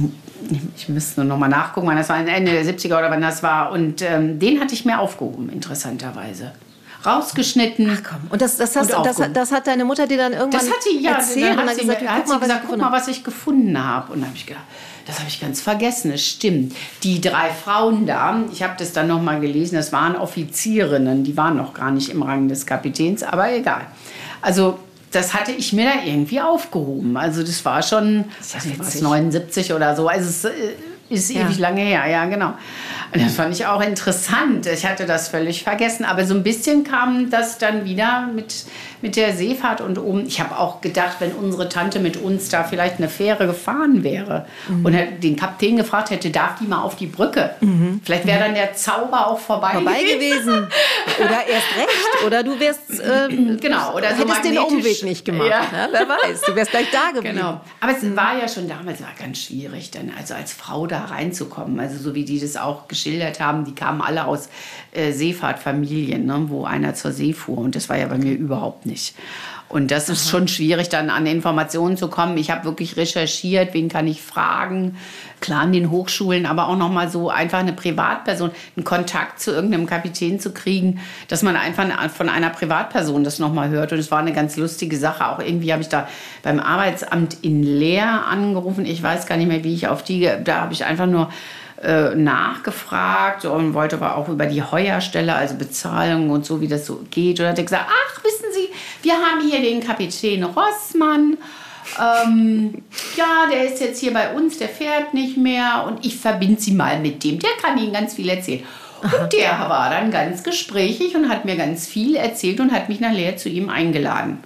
ich 0.76 0.88
müsste 0.88 1.20
nur 1.20 1.28
noch 1.28 1.38
mal 1.38 1.48
nachgucken, 1.48 1.86
wann 1.86 1.96
das 1.96 2.08
war, 2.08 2.18
Ende 2.18 2.52
der 2.52 2.64
70er 2.64 2.98
oder 2.98 3.10
wann 3.10 3.20
das 3.20 3.42
war. 3.42 3.72
Und 3.72 4.02
ähm, 4.02 4.38
den 4.38 4.60
hatte 4.60 4.74
ich 4.74 4.84
mir 4.84 4.98
aufgehoben, 4.98 5.48
interessanterweise 5.50 6.52
rausgeschnitten. 7.04 7.90
Ach 7.92 8.02
komm. 8.08 8.30
Und 8.30 8.42
das, 8.42 8.56
das, 8.56 8.74
hast, 8.76 8.94
und 8.94 9.06
das, 9.06 9.20
das, 9.32 9.52
hat 9.52 9.66
deine 9.66 9.84
Mutter 9.84 10.06
dir 10.06 10.18
dann 10.18 10.32
irgendwann 10.32 10.60
das 10.60 10.70
hat 10.70 10.78
die, 10.90 11.02
ja, 11.02 11.12
erzählt 11.12 11.50
dann 11.50 11.60
und 11.60 11.70
hat, 11.70 11.78
gesagt, 11.78 12.08
hat 12.08 12.28
sie 12.28 12.38
gesagt, 12.38 12.64
guck 12.68 12.78
mal, 12.78 12.92
was 12.92 13.08
ich 13.08 13.22
gefunden 13.22 13.82
habe. 13.82 14.12
Und 14.12 14.20
dann 14.20 14.28
habe 14.28 14.36
ich 14.36 14.46
gedacht, 14.46 14.64
das 15.06 15.20
habe 15.20 15.28
ich 15.28 15.40
ganz 15.40 15.60
vergessen, 15.60 16.10
es 16.10 16.26
stimmt. 16.26 16.74
Die 17.04 17.20
drei 17.20 17.50
Frauen 17.50 18.06
da, 18.06 18.42
ich 18.52 18.62
habe 18.62 18.74
das 18.76 18.92
dann 18.92 19.06
noch 19.06 19.22
mal 19.22 19.40
gelesen, 19.40 19.76
das 19.76 19.92
waren 19.92 20.16
Offizierinnen, 20.16 21.22
die 21.22 21.36
waren 21.36 21.56
noch 21.56 21.74
gar 21.74 21.92
nicht 21.92 22.08
im 22.08 22.22
Rang 22.22 22.48
des 22.48 22.66
Kapitäns, 22.66 23.22
aber 23.22 23.52
egal. 23.52 23.86
Also 24.42 24.78
das 25.16 25.34
hatte 25.34 25.52
ich 25.52 25.72
mir 25.72 25.86
da 25.86 26.04
irgendwie 26.04 26.40
aufgehoben. 26.40 27.16
Also 27.16 27.42
das 27.42 27.64
war 27.64 27.82
schon, 27.82 28.26
das 28.38 28.56
was, 28.78 29.00
79 29.00 29.72
oder 29.72 29.96
so. 29.96 30.08
Also 30.08 30.28
es 30.28 30.44
äh, 30.44 30.50
ist 31.08 31.30
ja. 31.30 31.42
ewig 31.42 31.58
lange 31.58 31.80
her, 31.80 32.06
ja 32.06 32.26
genau. 32.26 32.54
Und 33.12 33.24
das 33.24 33.34
fand 33.34 33.54
ich 33.54 33.66
auch 33.66 33.80
interessant. 33.80 34.66
Ich 34.66 34.84
hatte 34.84 35.06
das 35.06 35.28
völlig 35.28 35.62
vergessen. 35.62 36.04
Aber 36.04 36.26
so 36.26 36.34
ein 36.34 36.42
bisschen 36.42 36.84
kam 36.84 37.30
das 37.30 37.58
dann 37.58 37.84
wieder 37.84 38.28
mit, 38.34 38.66
mit 39.02 39.16
der 39.16 39.32
Seefahrt 39.34 39.80
und 39.80 39.98
oben. 39.98 40.26
Ich 40.26 40.40
habe 40.40 40.58
auch 40.58 40.80
gedacht, 40.80 41.16
wenn 41.20 41.32
unsere 41.32 41.68
Tante 41.68 41.98
mit 41.98 42.16
uns 42.16 42.48
da 42.48 42.64
vielleicht 42.64 42.98
eine 42.98 43.08
Fähre 43.08 43.46
gefahren 43.46 44.02
wäre 44.02 44.46
mhm. 44.68 44.84
und 44.84 44.96
den 45.22 45.36
Kapitän 45.36 45.76
gefragt 45.76 46.10
hätte, 46.10 46.30
darf 46.30 46.58
die 46.60 46.66
mal 46.66 46.82
auf 46.82 46.96
die 46.96 47.06
Brücke? 47.06 47.54
Mhm. 47.60 48.00
Vielleicht 48.04 48.26
wäre 48.26 48.40
dann 48.40 48.54
der 48.54 48.74
Zauber 48.74 49.28
auch 49.28 49.38
vorbei, 49.38 49.72
vorbei 49.72 50.02
gewesen. 50.02 50.66
oder 51.18 51.46
erst 51.46 51.76
recht. 51.76 52.26
Oder 52.26 52.42
du 52.42 52.58
wärst. 52.58 52.80
Ähm, 53.06 53.58
genau. 53.60 53.94
Oder 53.94 54.16
so 54.16 54.22
hättest 54.22 54.44
den 54.44 54.58
Umweg 54.58 55.02
nicht 55.04 55.24
gemacht. 55.24 55.48
Ja. 55.48 55.60
Ja, 55.72 55.88
wer 55.90 56.08
weiß. 56.08 56.42
Du 56.42 56.54
wärst 56.56 56.70
gleich 56.70 56.90
da 56.90 57.10
geblieben. 57.12 57.36
Genau. 57.36 57.60
Aber 57.80 57.92
es 57.92 58.16
war 58.16 58.38
ja 58.38 58.48
schon 58.48 58.68
damals 58.68 59.00
ganz 59.18 59.42
schwierig, 59.42 59.90
dann 59.90 60.12
also 60.16 60.34
als 60.34 60.52
Frau 60.52 60.86
da 60.86 61.04
reinzukommen. 61.04 61.78
Also 61.78 61.98
so 61.98 62.14
wie 62.14 62.24
die 62.24 62.40
das 62.40 62.56
auch 62.56 62.88
geschildert 62.88 63.40
haben, 63.40 63.64
die 63.64 63.74
kamen 63.74 64.00
alle 64.00 64.26
aus 64.26 64.48
äh, 64.92 65.12
Seefahrtfamilien, 65.12 66.26
ne, 66.26 66.44
wo 66.48 66.64
einer 66.64 66.94
zur 66.94 67.12
See 67.12 67.32
fuhr. 67.32 67.58
Und 67.58 67.76
das 67.76 67.88
war 67.88 67.96
ja 67.96 68.06
bei 68.06 68.18
mir 68.18 68.32
überhaupt 68.32 68.85
nicht. 68.86 69.14
Und 69.68 69.90
das 69.90 70.08
ist 70.08 70.26
Aha. 70.26 70.30
schon 70.30 70.48
schwierig, 70.48 70.88
dann 70.90 71.10
an 71.10 71.26
Informationen 71.26 71.96
zu 71.96 72.08
kommen. 72.08 72.38
Ich 72.38 72.52
habe 72.52 72.64
wirklich 72.64 72.96
recherchiert, 72.96 73.74
wen 73.74 73.88
kann 73.88 74.06
ich 74.06 74.22
fragen. 74.22 74.96
Klar 75.40 75.62
an 75.62 75.72
den 75.72 75.90
Hochschulen, 75.90 76.46
aber 76.46 76.68
auch 76.68 76.76
noch 76.76 76.90
mal 76.90 77.10
so 77.10 77.30
einfach 77.30 77.58
eine 77.58 77.72
Privatperson, 77.72 78.52
einen 78.76 78.84
Kontakt 78.84 79.40
zu 79.40 79.50
irgendeinem 79.50 79.86
Kapitän 79.86 80.38
zu 80.38 80.52
kriegen, 80.52 81.00
dass 81.26 81.42
man 81.42 81.56
einfach 81.56 81.84
von 82.10 82.28
einer 82.28 82.50
Privatperson 82.50 83.24
das 83.24 83.40
noch 83.40 83.52
mal 83.52 83.68
hört. 83.68 83.92
Und 83.92 83.98
es 83.98 84.12
war 84.12 84.20
eine 84.20 84.32
ganz 84.32 84.56
lustige 84.56 84.96
Sache. 84.96 85.26
Auch 85.28 85.40
irgendwie 85.40 85.72
habe 85.72 85.82
ich 85.82 85.88
da 85.88 86.08
beim 86.44 86.60
Arbeitsamt 86.60 87.38
in 87.42 87.64
Leer 87.64 88.24
angerufen. 88.26 88.86
Ich 88.86 89.02
weiß 89.02 89.26
gar 89.26 89.36
nicht 89.36 89.48
mehr, 89.48 89.64
wie 89.64 89.74
ich 89.74 89.88
auf 89.88 90.04
die, 90.04 90.30
da 90.44 90.60
habe 90.60 90.72
ich 90.72 90.84
einfach 90.84 91.06
nur 91.06 91.28
äh, 91.82 92.14
nachgefragt 92.14 93.44
und 93.44 93.74
wollte 93.74 93.96
aber 93.96 94.16
auch 94.16 94.28
über 94.28 94.46
die 94.46 94.62
Heuerstelle, 94.62 95.34
also 95.34 95.56
Bezahlung 95.56 96.30
und 96.30 96.46
so, 96.46 96.60
wie 96.60 96.68
das 96.68 96.86
so 96.86 97.04
geht. 97.10 97.40
Und 97.40 97.46
hat 97.46 97.58
er 97.58 97.64
gesagt, 97.64 97.86
ach, 97.88 98.24
wissen 98.24 98.46
Sie, 98.52 98.68
wir 99.02 99.14
haben 99.14 99.46
hier 99.48 99.60
den 99.60 99.80
Kapitän 99.80 100.44
Rossmann. 100.44 101.36
Ähm, 102.00 102.82
ja, 103.16 103.46
der 103.50 103.64
ist 103.64 103.80
jetzt 103.80 104.00
hier 104.00 104.12
bei 104.12 104.34
uns, 104.34 104.58
der 104.58 104.68
fährt 104.68 105.14
nicht 105.14 105.36
mehr 105.36 105.84
und 105.86 106.04
ich 106.04 106.16
verbinde 106.16 106.60
sie 106.60 106.72
mal 106.72 106.98
mit 106.98 107.22
dem. 107.22 107.38
Der 107.38 107.50
kann 107.62 107.78
Ihnen 107.78 107.92
ganz 107.92 108.14
viel 108.14 108.28
erzählen. 108.28 108.64
Und 109.02 109.32
der 109.32 109.50
war 109.68 109.90
dann 109.90 110.10
ganz 110.10 110.42
gesprächig 110.42 111.14
und 111.14 111.28
hat 111.28 111.44
mir 111.44 111.56
ganz 111.56 111.86
viel 111.86 112.16
erzählt 112.16 112.60
und 112.60 112.72
hat 112.72 112.88
mich 112.88 113.00
nachher 113.00 113.36
zu 113.36 113.48
ihm 113.48 113.68
eingeladen. 113.68 114.38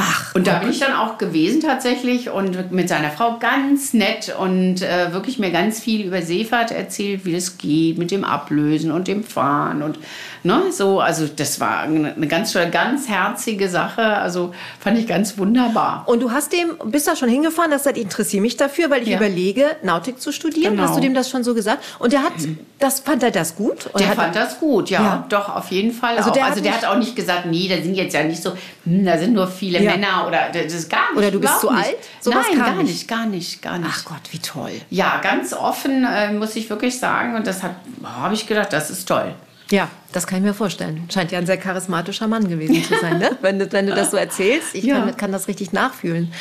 Ach, 0.00 0.32
Und 0.32 0.46
da 0.46 0.60
bin 0.60 0.70
ich 0.70 0.78
dann 0.78 0.92
auch 0.92 1.18
gewesen 1.18 1.60
tatsächlich 1.60 2.30
und 2.30 2.70
mit 2.70 2.88
seiner 2.88 3.10
Frau 3.10 3.36
ganz 3.40 3.94
nett 3.94 4.32
und 4.38 4.80
äh, 4.80 5.12
wirklich 5.12 5.40
mir 5.40 5.50
ganz 5.50 5.80
viel 5.80 6.06
über 6.06 6.22
Seefahrt 6.22 6.70
erzählt, 6.70 7.24
wie 7.24 7.32
das 7.32 7.58
geht 7.58 7.98
mit 7.98 8.12
dem 8.12 8.22
Ablösen 8.22 8.92
und 8.92 9.08
dem 9.08 9.24
Fahren 9.24 9.82
und 9.82 9.98
ne, 10.42 10.62
so. 10.70 11.00
Also 11.00 11.26
das 11.26 11.60
war 11.60 11.80
eine 11.80 12.14
ganz, 12.28 12.52
ganz 12.70 13.08
herzige 13.08 13.68
Sache. 13.68 14.02
Also 14.02 14.52
fand 14.80 14.98
ich 14.98 15.06
ganz 15.06 15.36
wunderbar. 15.38 16.04
Und 16.06 16.20
du 16.20 16.30
hast 16.30 16.52
dem, 16.52 16.76
bist 16.86 17.06
da 17.08 17.16
schon 17.16 17.28
hingefahren, 17.28 17.70
dass 17.70 17.86
er 17.86 17.96
ich 17.96 18.02
interessiere 18.02 18.42
mich 18.42 18.56
dafür, 18.56 18.90
weil 18.90 19.02
ich 19.02 19.08
Ja. 19.08 19.16
überlege, 19.16 19.64
Nautik 19.82 20.20
zu 20.20 20.32
studieren. 20.32 20.74
Genau. 20.76 20.88
Hast 20.88 20.96
du 20.96 21.00
dem 21.00 21.14
das 21.14 21.28
schon 21.30 21.44
so 21.44 21.54
gesagt? 21.54 21.82
Und 21.98 22.12
der 22.12 22.22
hat, 22.22 22.32
das 22.78 23.00
fand 23.00 23.22
er 23.22 23.30
das 23.30 23.54
gut? 23.56 23.90
Der 23.98 24.08
hat, 24.08 24.16
fand 24.16 24.36
das 24.36 24.58
gut, 24.60 24.90
ja, 24.90 25.00
Ja. 25.02 25.24
doch, 25.28 25.54
auf 25.54 25.70
jeden 25.70 25.92
Fall. 25.92 26.16
Also 26.16 26.30
auch. 26.30 26.34
der 26.34 26.44
hat 26.44 26.50
also 26.52 26.62
der 26.62 26.72
nicht- 26.72 26.82
hat 26.86 26.90
auch 26.92 26.98
nicht 26.98 27.16
gesagt, 27.16 27.46
nee, 27.46 27.68
da 27.68 27.82
sind 27.82 27.94
jetzt 27.94 28.14
ja 28.14 28.22
nicht 28.22 28.42
so, 28.42 28.52
hm, 28.84 29.04
da 29.04 29.18
sind 29.18 29.34
nur 29.34 29.46
viele 29.48 29.82
Ja. 29.82 29.92
Männer 29.92 30.24
oder 30.26 30.48
das 30.52 30.72
ist 30.72 30.88
gar 30.90 31.10
nicht. 31.10 31.18
Oder 31.18 31.30
du 31.30 31.40
bist 31.40 31.60
zu 31.60 31.70
nicht. 31.70 31.84
alt? 31.86 31.96
Sowas 32.20 32.46
Nein, 32.50 32.58
gar 32.58 32.82
nicht. 32.82 33.08
gar 33.08 33.26
nicht, 33.26 33.62
gar 33.62 33.78
nicht. 33.78 33.90
Ach 33.92 34.04
Gott, 34.04 34.20
wie 34.30 34.38
toll. 34.38 34.70
Ja, 34.90 35.20
ganz 35.22 35.52
offen, 35.52 36.04
äh, 36.04 36.32
muss 36.32 36.54
ich 36.56 36.68
wirklich 36.70 36.98
sagen. 36.98 37.34
Und 37.36 37.46
das 37.46 37.62
hat, 37.62 37.72
habe 38.04 38.34
ich 38.34 38.46
gedacht, 38.46 38.72
das 38.72 38.90
ist 38.90 39.06
toll. 39.08 39.34
Ja, 39.70 39.88
das 40.12 40.26
kann 40.26 40.38
ich 40.38 40.44
mir 40.44 40.54
vorstellen. 40.54 41.06
Scheint 41.12 41.30
ja 41.30 41.38
ein 41.38 41.46
sehr 41.46 41.58
charismatischer 41.58 42.26
Mann 42.26 42.48
gewesen 42.48 42.82
zu 42.82 42.94
sein, 43.00 43.18
ne? 43.18 43.36
wenn, 43.42 43.58
du, 43.58 43.70
wenn 43.72 43.86
du 43.86 43.94
das 43.94 44.10
so 44.10 44.16
erzählst. 44.16 44.74
Ich 44.74 44.84
Ja. 44.84 45.00
kann, 45.00 45.16
kann 45.16 45.32
das 45.32 45.48
richtig 45.48 45.72
nachfühlen. 45.72 46.32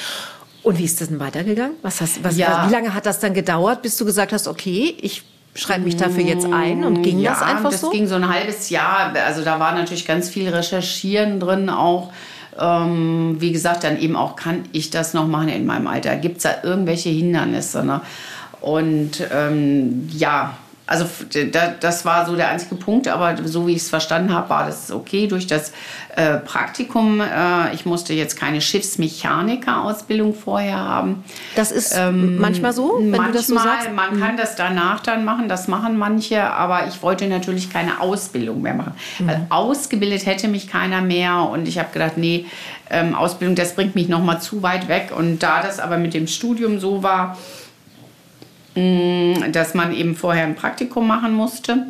Und 0.64 0.78
wie 0.78 0.86
ist 0.86 1.00
das 1.02 1.10
denn 1.10 1.20
weitergegangen? 1.20 1.76
Was 1.82 2.02
hast, 2.02 2.24
was, 2.24 2.38
Ja. 2.38 2.68
Wie 2.68 2.72
lange 2.74 2.94
hat 2.94 3.06
das 3.06 3.20
dann 3.20 3.34
gedauert, 3.34 3.82
bis 3.82 3.98
du 3.98 4.06
gesagt 4.06 4.32
hast, 4.34 4.48
okay, 4.48 4.96
ich 5.02 5.24
schreibe 5.56 5.84
mich 5.86 5.96
dafür 5.98 6.24
jetzt 6.24 6.46
ein 6.46 6.84
und 6.84 7.02
ging 7.02 7.20
ja, 7.20 7.32
das 7.32 7.42
einfach 7.42 7.72
das 7.72 7.82
so? 7.82 7.90
ging 7.90 8.08
so 8.08 8.16
ein 8.16 8.30
halbes 8.30 8.70
Jahr. 8.70 9.14
Also 9.26 9.44
da 9.44 9.60
war 9.60 9.74
natürlich 9.74 10.06
ganz 10.06 10.30
viel 10.30 10.48
Recherchieren 10.50 11.40
drin 11.40 11.70
auch. 11.70 12.12
Ähm, 12.60 13.38
wie 13.40 13.52
gesagt, 13.52 13.84
dann 13.84 14.00
eben 14.00 14.16
auch, 14.16 14.36
kann 14.36 14.64
ich 14.72 14.90
das 14.90 15.14
noch 15.14 15.28
machen 15.28 15.50
in 15.50 15.66
meinem 15.66 15.88
Alter? 15.88 16.16
Gibt 16.16 16.38
es 16.38 16.44
da 16.44 16.56
irgendwelche 16.64 17.10
Hindernisse? 17.10 17.84
Ne? 17.84 18.02
Und 18.62 19.24
ähm, 19.32 20.10
ja, 20.12 20.58
also 20.88 21.06
das 21.80 22.06
war 22.06 22.26
so 22.26 22.36
der 22.36 22.50
einzige 22.50 22.76
Punkt, 22.76 23.08
aber 23.08 23.36
so 23.46 23.68
wie 23.68 23.74
ich 23.74 23.82
es 23.84 23.90
verstanden 23.90 24.34
habe, 24.34 24.50
war 24.50 24.66
das 24.66 24.92
okay 24.92 25.28
durch 25.28 25.46
das 25.46 25.74
äh, 26.16 26.38
Praktikum. 26.38 27.22
Äh, 27.22 27.74
ich 27.74 27.86
musste 27.86 28.14
jetzt 28.14 28.40
keine 28.40 28.62
Schiffsmechaniker-Ausbildung 28.62 30.34
vorher 30.34 30.78
haben. 30.78 31.24
das 31.56 31.72
ist 31.72 31.96
manchmal 32.12 32.74
so, 32.74 32.98
wenn 33.00 33.12
Manchmal, 33.12 33.32
du 33.32 33.38
das 33.38 33.48
so 33.48 33.58
sagst. 33.58 33.92
man 33.94 34.20
kann 34.20 34.38
das 34.38 34.56
danach 34.56 35.02
dann 35.02 35.26
machen, 35.26 35.50
das 35.50 35.68
machen 35.68 35.98
manche, 35.98 36.42
aber 36.44 36.88
ich 36.88 37.02
wollte 37.04 37.28
natürlich 37.28 37.70
keine 37.72 38.00
Ausbildung 38.00 38.62
mehr 38.62 38.74
machen. 38.74 38.94
Weil 39.20 39.46
ausgebildet 39.50 40.26
hätte 40.26 40.48
mich 40.48 40.68
keiner 40.68 41.02
mehr 41.02 41.50
und 41.52 41.68
ich 41.68 41.78
habe 41.78 41.90
gedacht, 41.92 42.18
nee, 42.18 42.46
ähm, 42.90 43.16
Ausbildung, 43.16 43.56
das 43.56 43.76
bringt 43.76 43.96
mich 43.96 44.08
noch 44.08 44.24
mal 44.24 44.40
zu 44.40 44.64
weit 44.64 44.88
weg. 44.88 45.12
Und 45.16 45.40
da 45.40 45.62
das 45.62 45.80
aber 45.80 45.98
mit 45.98 46.14
dem 46.14 46.28
Studium 46.28 46.80
so 46.80 47.04
war, 47.04 47.38
dass 49.52 49.74
man 49.74 49.94
eben 49.94 50.16
vorher 50.16 50.44
ein 50.44 50.56
Praktikum 50.56 51.08
machen 51.08 51.34
musste, 51.34 51.88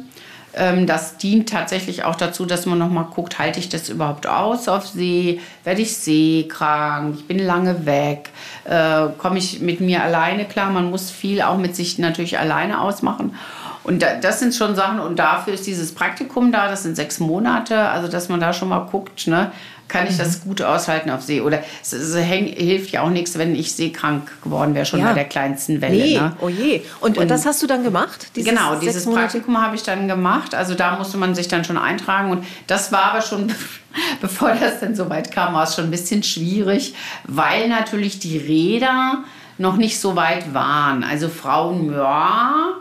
ähm, 0.57 0.87
das 0.87 1.17
dient 1.17 1.49
tatsächlich 1.49 2.03
auch 2.03 2.15
dazu, 2.15 2.45
dass 2.45 2.65
man 2.65 2.79
noch 2.79 2.89
mal 2.89 3.03
guckt, 3.03 3.37
halte 3.37 3.59
ich 3.59 3.69
das 3.69 3.89
überhaupt 3.89 4.27
aus 4.27 4.67
auf 4.67 4.87
See? 4.87 5.39
Werde 5.63 5.81
ich 5.81 5.95
seekrank? 5.97 7.15
Ich 7.19 7.27
bin 7.27 7.39
lange 7.39 7.85
weg. 7.85 8.29
Äh, 8.65 9.07
Komme 9.17 9.37
ich 9.37 9.61
mit 9.61 9.81
mir 9.81 10.03
alleine 10.03 10.45
klar? 10.45 10.71
Man 10.71 10.89
muss 10.89 11.11
viel 11.11 11.41
auch 11.41 11.57
mit 11.57 11.75
sich 11.75 11.99
natürlich 11.99 12.39
alleine 12.39 12.81
ausmachen. 12.81 13.35
Und 13.87 14.01
da, 14.03 14.15
das 14.21 14.39
sind 14.39 14.53
schon 14.53 14.75
Sachen, 14.75 14.99
und 14.99 15.17
dafür 15.17 15.53
ist 15.53 15.65
dieses 15.65 15.93
Praktikum 15.93 16.51
da, 16.51 16.67
das 16.67 16.83
sind 16.83 16.95
sechs 16.95 17.19
Monate, 17.19 17.77
also 17.89 18.07
dass 18.09 18.27
man 18.29 18.39
da 18.39 18.51
schon 18.53 18.67
mal 18.69 18.79
guckt, 18.79 19.27
ne, 19.27 19.51
kann 19.87 20.05
ich 20.05 20.17
das 20.17 20.41
gut 20.41 20.61
aushalten 20.61 21.09
auf 21.09 21.21
See? 21.21 21.39
Oder 21.39 21.59
es, 21.81 21.93
es 21.93 22.13
häng, 22.17 22.47
hilft 22.47 22.91
ja 22.91 23.01
auch 23.03 23.09
nichts, 23.09 23.37
wenn 23.37 23.55
ich 23.55 23.71
seekrank 23.73 24.29
geworden 24.43 24.75
wäre, 24.75 24.85
schon 24.85 24.99
Ja. 24.99 25.07
bei 25.07 25.13
der 25.13 25.23
kleinsten 25.25 25.79
Welle. 25.79 25.95
Nee, 25.95 26.19
Ne? 26.19 26.33
oh 26.41 26.49
je. 26.49 26.81
Und, 26.99 27.17
das 27.17 27.45
hast 27.45 27.63
du 27.63 27.67
dann 27.67 27.85
gemacht? 27.85 28.27
Dieses 28.35 28.49
genau, 28.49 28.75
dieses 28.75 29.05
Praktikum 29.05 29.61
habe 29.61 29.77
ich 29.77 29.83
dann 29.83 30.09
gemacht. 30.09 30.53
Also 30.53 30.73
da 30.73 30.97
musste 30.97 31.15
man 31.17 31.35
sich 31.35 31.47
dann 31.47 31.63
schon 31.63 31.77
eintragen. 31.77 32.31
Und 32.31 32.45
das 32.67 32.91
war 32.91 33.05
aber 33.13 33.21
schon, 33.21 33.53
bevor 34.21 34.51
das 34.53 34.81
dann 34.81 34.93
so 34.95 35.09
weit 35.09 35.31
kam, 35.31 35.53
war 35.53 35.63
es 35.63 35.75
schon 35.75 35.85
ein 35.85 35.91
bisschen 35.91 36.21
schwierig, 36.23 36.93
weil 37.23 37.69
natürlich 37.69 38.19
die 38.19 38.37
Räder 38.37 39.19
noch 39.57 39.77
nicht 39.77 39.99
so 40.01 40.17
weit 40.17 40.53
waren. 40.53 41.05
Also 41.05 41.29
Frauen, 41.29 41.93
ja, 41.93 42.73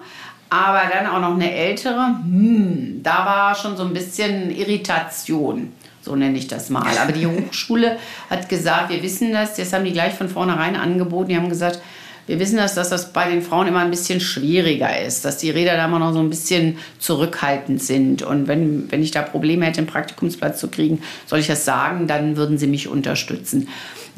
aber 0.49 0.83
dann 0.93 1.07
auch 1.07 1.21
noch 1.21 1.35
eine 1.35 1.53
ältere, 1.53 2.19
hm, 2.23 3.01
da 3.03 3.27
war 3.27 3.55
schon 3.55 3.77
so 3.77 3.85
ein 3.85 3.93
bisschen 3.93 4.51
Irritation. 4.51 5.73
So 6.03 6.15
nenne 6.15 6.39
ich 6.39 6.47
das 6.47 6.71
mal. 6.71 6.97
Aber 6.99 7.11
die 7.11 7.27
Hochschule 7.27 7.99
hat 8.31 8.49
gesagt, 8.49 8.91
wir 8.91 9.03
wissen 9.03 9.33
das, 9.33 9.57
das 9.57 9.73
haben 9.73 9.85
die 9.85 9.93
gleich 9.93 10.15
von 10.15 10.29
vornherein 10.29 10.77
angeboten. 10.77 11.31
Die 11.31 11.37
haben 11.37 11.49
gesagt, 11.49 11.81
wir 12.27 12.41
wissen 12.41 12.57
das, 12.57 12.75
dass 12.75 12.91
das 12.91 13.13
bei 13.13 13.29
den 13.31 13.43
Frauen 13.43 13.69
immer 13.69 13.81
ein 13.81 13.91
bisschen 13.91 14.21
schwieriger 14.21 15.01
ist, 15.01 15.25
dass 15.25 15.39
die 15.39 15.51
Räder 15.51 15.77
da 15.77 15.85
immer 15.85 16.01
noch 16.01 16.13
so 16.13 16.19
ein 16.19 16.31
bisschen 16.31 16.79
zurückhaltend 16.99 17.83
sind. 17.83 18.23
Und 18.23 18.49
wenn, 18.49 18.91
wenn 18.91 19.03
ich 19.03 19.13
da 19.13 19.23
Probleme 19.23 19.67
hätte, 19.67 19.79
einen 19.79 19.87
Praktikumsplatz 19.87 20.59
zu 20.61 20.69
kriegen, 20.69 21.03
soll 21.27 21.39
ich 21.39 21.47
das 21.47 21.65
sagen, 21.65 22.07
dann 22.07 22.37
würden 22.37 22.59
sie 22.59 22.67
mich 22.67 22.89
unterstützen. 22.89 23.69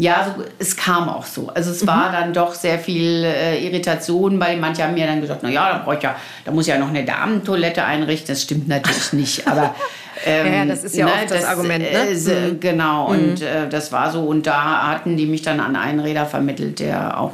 Ja, 0.01 0.33
so, 0.37 0.45
es 0.61 0.77
kam 0.77 1.09
auch 1.09 1.27
so. 1.27 1.49
Also 1.49 1.73
es 1.73 1.85
war 1.87 2.13
dann 2.13 2.33
doch 2.33 2.55
sehr 2.55 2.79
viel 2.79 3.25
äh, 3.25 3.67
Irritation, 3.67 4.39
weil 4.39 4.57
manche 4.57 4.85
haben 4.85 4.95
mir 4.95 5.07
dann 5.09 5.21
gesagt, 5.21 5.41
na 5.43 5.49
ja, 5.51 5.73
da 5.73 5.79
brauche 5.79 5.97
ich 5.97 6.03
ja, 6.05 6.15
da 6.45 6.53
muss 6.53 6.67
ich 6.69 6.73
ja 6.73 6.79
noch 6.79 6.89
eine 6.91 7.05
Damentoilette 7.05 7.85
einrichten. 7.85 8.29
Das 8.29 8.43
stimmt 8.43 8.69
natürlich 8.69 9.13
nicht, 9.13 9.49
aber 9.49 9.75
ähm, 10.25 10.55
Ja, 10.55 10.65
das 10.67 10.85
ist 10.85 10.95
ja 10.97 11.07
oft 11.07 11.31
das 11.33 11.45
Argument, 11.45 11.81
ne? 11.83 12.11
äh, 12.11 12.15
se- 12.15 12.55
Genau, 12.61 13.09
und 13.09 13.43
äh, 13.43 13.69
das 13.69 13.91
war 13.91 14.13
so. 14.13 14.21
Und 14.23 14.47
da 14.47 14.87
hatten 14.87 15.17
die 15.17 15.27
mich 15.27 15.43
dann 15.43 15.59
an 15.59 15.75
einen 15.75 15.99
Räder 15.99 16.27
vermittelt, 16.27 16.79
der 16.79 17.19
auch 17.21 17.33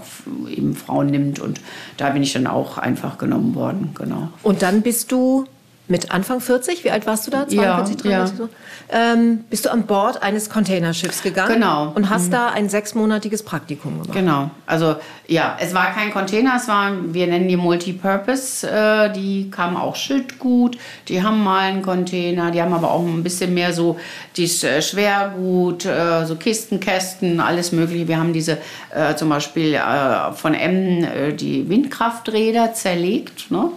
eben 0.48 0.74
Frauen 0.74 1.08
nimmt. 1.08 1.40
Und 1.40 1.60
da 1.98 2.08
bin 2.10 2.22
ich 2.22 2.32
dann 2.32 2.46
auch 2.46 2.78
einfach 2.78 3.18
genommen 3.18 3.54
worden, 3.54 3.94
genau. 3.94 4.28
Und 4.42 4.62
dann 4.62 4.80
bist 4.80 5.12
du 5.12 5.44
mit 5.86 6.10
Anfang 6.10 6.40
40, 6.40 6.82
wie 6.84 6.90
alt 6.90 7.06
warst 7.06 7.26
du 7.26 7.30
da? 7.30 7.46
42, 7.46 7.60
Ja, 8.04 8.24
43 8.24 8.38
so? 8.38 8.48
Ähm, 8.90 9.44
bist 9.50 9.66
du 9.66 9.70
an 9.70 9.82
Bord 9.82 10.22
eines 10.22 10.48
Containerschiffs 10.48 11.22
gegangen? 11.22 11.54
Genau. 11.54 11.92
Und 11.94 12.08
hast 12.08 12.32
da 12.32 12.48
ein 12.48 12.70
sechsmonatiges 12.70 13.42
Praktikum 13.42 14.00
gemacht. 14.00 14.12
Genau, 14.12 14.50
also 14.66 14.96
ja, 15.26 15.56
es 15.60 15.74
war 15.74 15.92
kein 15.92 16.10
Container, 16.10 16.54
es 16.56 16.68
war, 16.68 16.92
wir 17.12 17.26
nennen 17.26 17.48
die 17.48 17.56
Multipurpose, 17.56 18.66
äh, 18.66 19.12
die 19.12 19.50
kamen 19.50 19.76
auch 19.76 19.96
Schüttgut, 19.96 20.78
die 21.08 21.22
haben 21.22 21.44
mal 21.44 21.60
einen 21.60 21.82
Container, 21.82 22.50
die 22.50 22.62
haben 22.62 22.72
aber 22.72 22.90
auch 22.90 23.02
ein 23.04 23.22
bisschen 23.22 23.52
mehr 23.52 23.72
so 23.74 23.98
dieses 24.36 24.64
äh, 24.64 24.80
Schwergut, 24.80 25.84
äh, 25.84 26.24
so 26.24 26.36
Kisten, 26.36 26.80
Kästen, 26.80 27.40
alles 27.40 27.72
mögliche. 27.72 28.08
Wir 28.08 28.18
haben 28.18 28.32
diese 28.32 28.58
äh, 28.94 29.14
zum 29.16 29.28
Beispiel 29.28 29.74
äh, 29.74 30.32
von 30.32 30.54
Emden 30.54 31.36
die 31.36 31.68
Windkrafträder 31.68 32.72
zerlegt, 32.72 33.50
ne? 33.50 33.68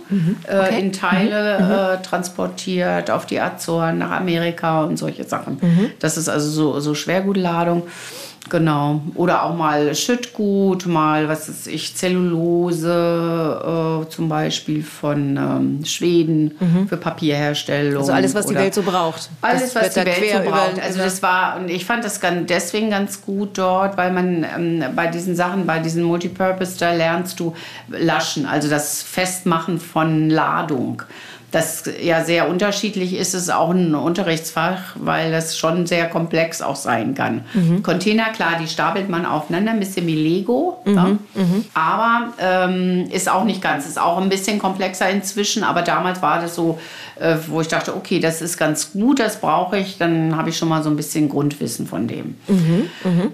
äh, 0.49 0.79
in 0.79 0.93
Teile 0.93 1.96
transportiert 2.01 3.11
auf 3.11 3.25
die 3.25 3.39
Azoren, 3.39 3.97
nach 3.97 4.11
Amerika 4.11 4.83
und 4.83 4.97
solche 4.97 5.23
Sachen. 5.23 5.59
Das 5.99 6.17
ist 6.17 6.29
also 6.29 6.49
so, 6.49 6.79
so 6.79 6.95
Schwergutladung. 6.95 7.83
Genau. 8.49 9.01
Oder 9.15 9.43
auch 9.43 9.55
mal 9.55 9.93
Schüttgut, 9.95 10.85
mal, 10.85 11.27
was 11.27 11.49
ist 11.49 11.67
ich, 11.67 11.95
Zellulose 11.95 14.05
äh, 14.05 14.09
zum 14.09 14.29
Beispiel 14.29 14.83
von 14.83 15.37
ähm, 15.37 15.85
Schweden 15.85 16.55
für 16.87 16.97
Papierherstellung. 16.97 18.01
Also 18.01 18.13
alles, 18.13 18.35
was 18.35 18.45
die 18.45 18.55
Welt 18.55 18.73
so 18.73 18.83
braucht. 18.83 19.29
Alles, 19.41 19.75
was 19.75 19.93
die 19.93 20.05
Welt 20.05 20.31
so 20.31 20.49
braucht. 20.49 20.81
Also 20.81 20.99
das 20.99 21.21
war, 21.21 21.57
und 21.57 21.69
ich 21.69 21.85
fand 21.85 22.03
das 22.03 22.19
ganz, 22.19 22.47
deswegen 22.47 22.89
ganz 22.89 23.21
gut 23.21 23.57
dort, 23.57 23.97
weil 23.97 24.11
man 24.11 24.43
ähm, 24.43 24.83
bei 24.95 25.07
diesen 25.07 25.35
Sachen, 25.35 25.65
bei 25.65 25.79
diesen 25.79 26.03
Multipurpose, 26.03 26.77
da 26.79 26.93
lernst 26.93 27.39
du 27.39 27.53
Laschen, 27.89 28.45
also 28.45 28.69
das 28.69 29.03
Festmachen 29.03 29.79
von 29.79 30.29
Ladung. 30.29 31.03
Das 31.49 31.83
ja 32.03 32.25
sehr 32.25 32.49
unterschiedlich 32.49 33.13
ist, 33.15 33.33
ist 33.33 33.49
auch 33.49 33.69
ein 33.69 33.95
Unterrichtsfach, 33.95 34.79
weil 34.95 35.31
das 35.31 35.57
schon 35.57 35.85
sehr 35.87 36.09
komplex 36.09 36.61
auch 36.61 36.75
sein 36.75 37.15
kann. 37.15 37.45
Container, 37.83 38.25
klar, 38.31 38.57
die 38.61 38.67
stapelt 38.67 39.07
man 39.09 39.25
aufeinander, 39.25 39.71
ein 39.71 39.79
bisschen 39.79 40.05
wie 40.07 40.15
Lego. 40.15 40.81
ne? 40.85 41.19
Aber 41.73 42.33
ähm, 42.39 43.07
ist 43.11 43.29
auch 43.29 43.45
nicht 43.45 43.61
ganz, 43.61 43.87
ist 43.87 43.97
auch 43.97 44.17
ein 44.17 44.27
bisschen 44.27 44.59
komplexer 44.59 45.09
inzwischen. 45.09 45.63
Aber 45.63 45.83
damals 45.83 46.21
war 46.21 46.41
das 46.41 46.53
so, 46.53 46.79
äh, 47.17 47.35
wo 47.47 47.61
ich 47.61 47.69
dachte, 47.69 47.95
okay, 47.95 48.19
das 48.19 48.41
ist 48.41 48.57
ganz 48.57 48.91
gut, 48.91 49.19
das 49.19 49.39
brauche 49.39 49.77
ich. 49.77 49.97
Dann 49.97 50.35
habe 50.35 50.49
ich 50.49 50.57
schon 50.57 50.67
mal 50.67 50.83
so 50.83 50.89
ein 50.89 50.97
bisschen 50.97 51.29
Grundwissen 51.29 51.87
von 51.87 52.07
dem. 52.09 52.35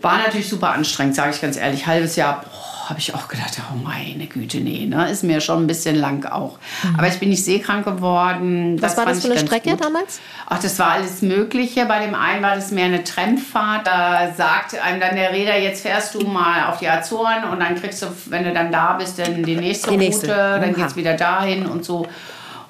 War 0.04 0.18
natürlich 0.20 0.50
super 0.50 0.70
anstrengend, 0.74 1.16
sage 1.16 1.32
ich 1.34 1.42
ganz 1.42 1.58
ehrlich. 1.58 1.88
Halbes 1.88 2.16
Jahr, 2.16 2.44
boah, 2.44 2.63
habe 2.90 3.00
ich 3.00 3.14
auch 3.16 3.28
gedacht, 3.28 3.60
oh 3.72 3.76
meine 3.76 4.28
Güte, 4.28 4.58
nee, 4.58 4.86
ne? 4.86 5.10
ist 5.10 5.24
mir 5.24 5.42
schon 5.42 5.64
ein 5.64 5.68
bisschen 5.68 5.96
lang 5.96 6.26
auch. 6.26 6.58
Mhm. 6.84 6.96
Aber 6.98 7.08
ich 7.08 7.20
bin 7.20 7.30
nicht 7.30 7.44
seekrank 7.44 7.86
geworden. 7.86 8.82
Was 8.82 8.96
das 8.96 8.98
war 8.98 9.06
das 9.06 9.26
für 9.26 9.32
eine 9.32 9.40
Strecke 9.40 9.72
gut. 9.72 9.84
damals? 9.84 10.20
Ach, 10.48 10.60
das 10.60 10.78
war 10.80 10.92
alles 10.92 11.22
Mögliche. 11.22 11.86
Bei 11.86 12.06
dem 12.06 12.16
einen 12.16 12.44
war 12.44 12.56
das 12.56 12.72
mehr 12.72 12.86
eine 12.86 13.04
Trendfahrt. 13.04 13.88
Da 13.88 14.34
sagt 14.36 14.80
einem 14.82 15.00
dann 15.00 15.16
der 15.16 15.32
Räder, 15.32 15.58
jetzt 15.60 15.82
fährst 15.82 16.16
du 16.16 16.22
mal 16.28 16.70
auf 16.70 16.80
die 16.80 16.90
Azoren 16.90 17.46
und 17.52 17.60
dann 17.60 17.76
kriegst 17.76 18.02
du, 18.02 18.08
wenn 18.28 18.44
du 18.44 18.54
dann 18.54 18.72
da 18.72 18.94
bist, 18.94 19.20
dann 19.20 19.44
die 19.44 19.56
nächste, 19.56 19.92
die 19.92 19.98
nächste. 19.98 20.28
Route, 20.28 20.60
dann 20.62 20.74
geht 20.74 20.88
es 20.88 20.96
wieder 20.96 21.16
dahin 21.16 21.66
und 21.66 21.86
so. 21.86 22.08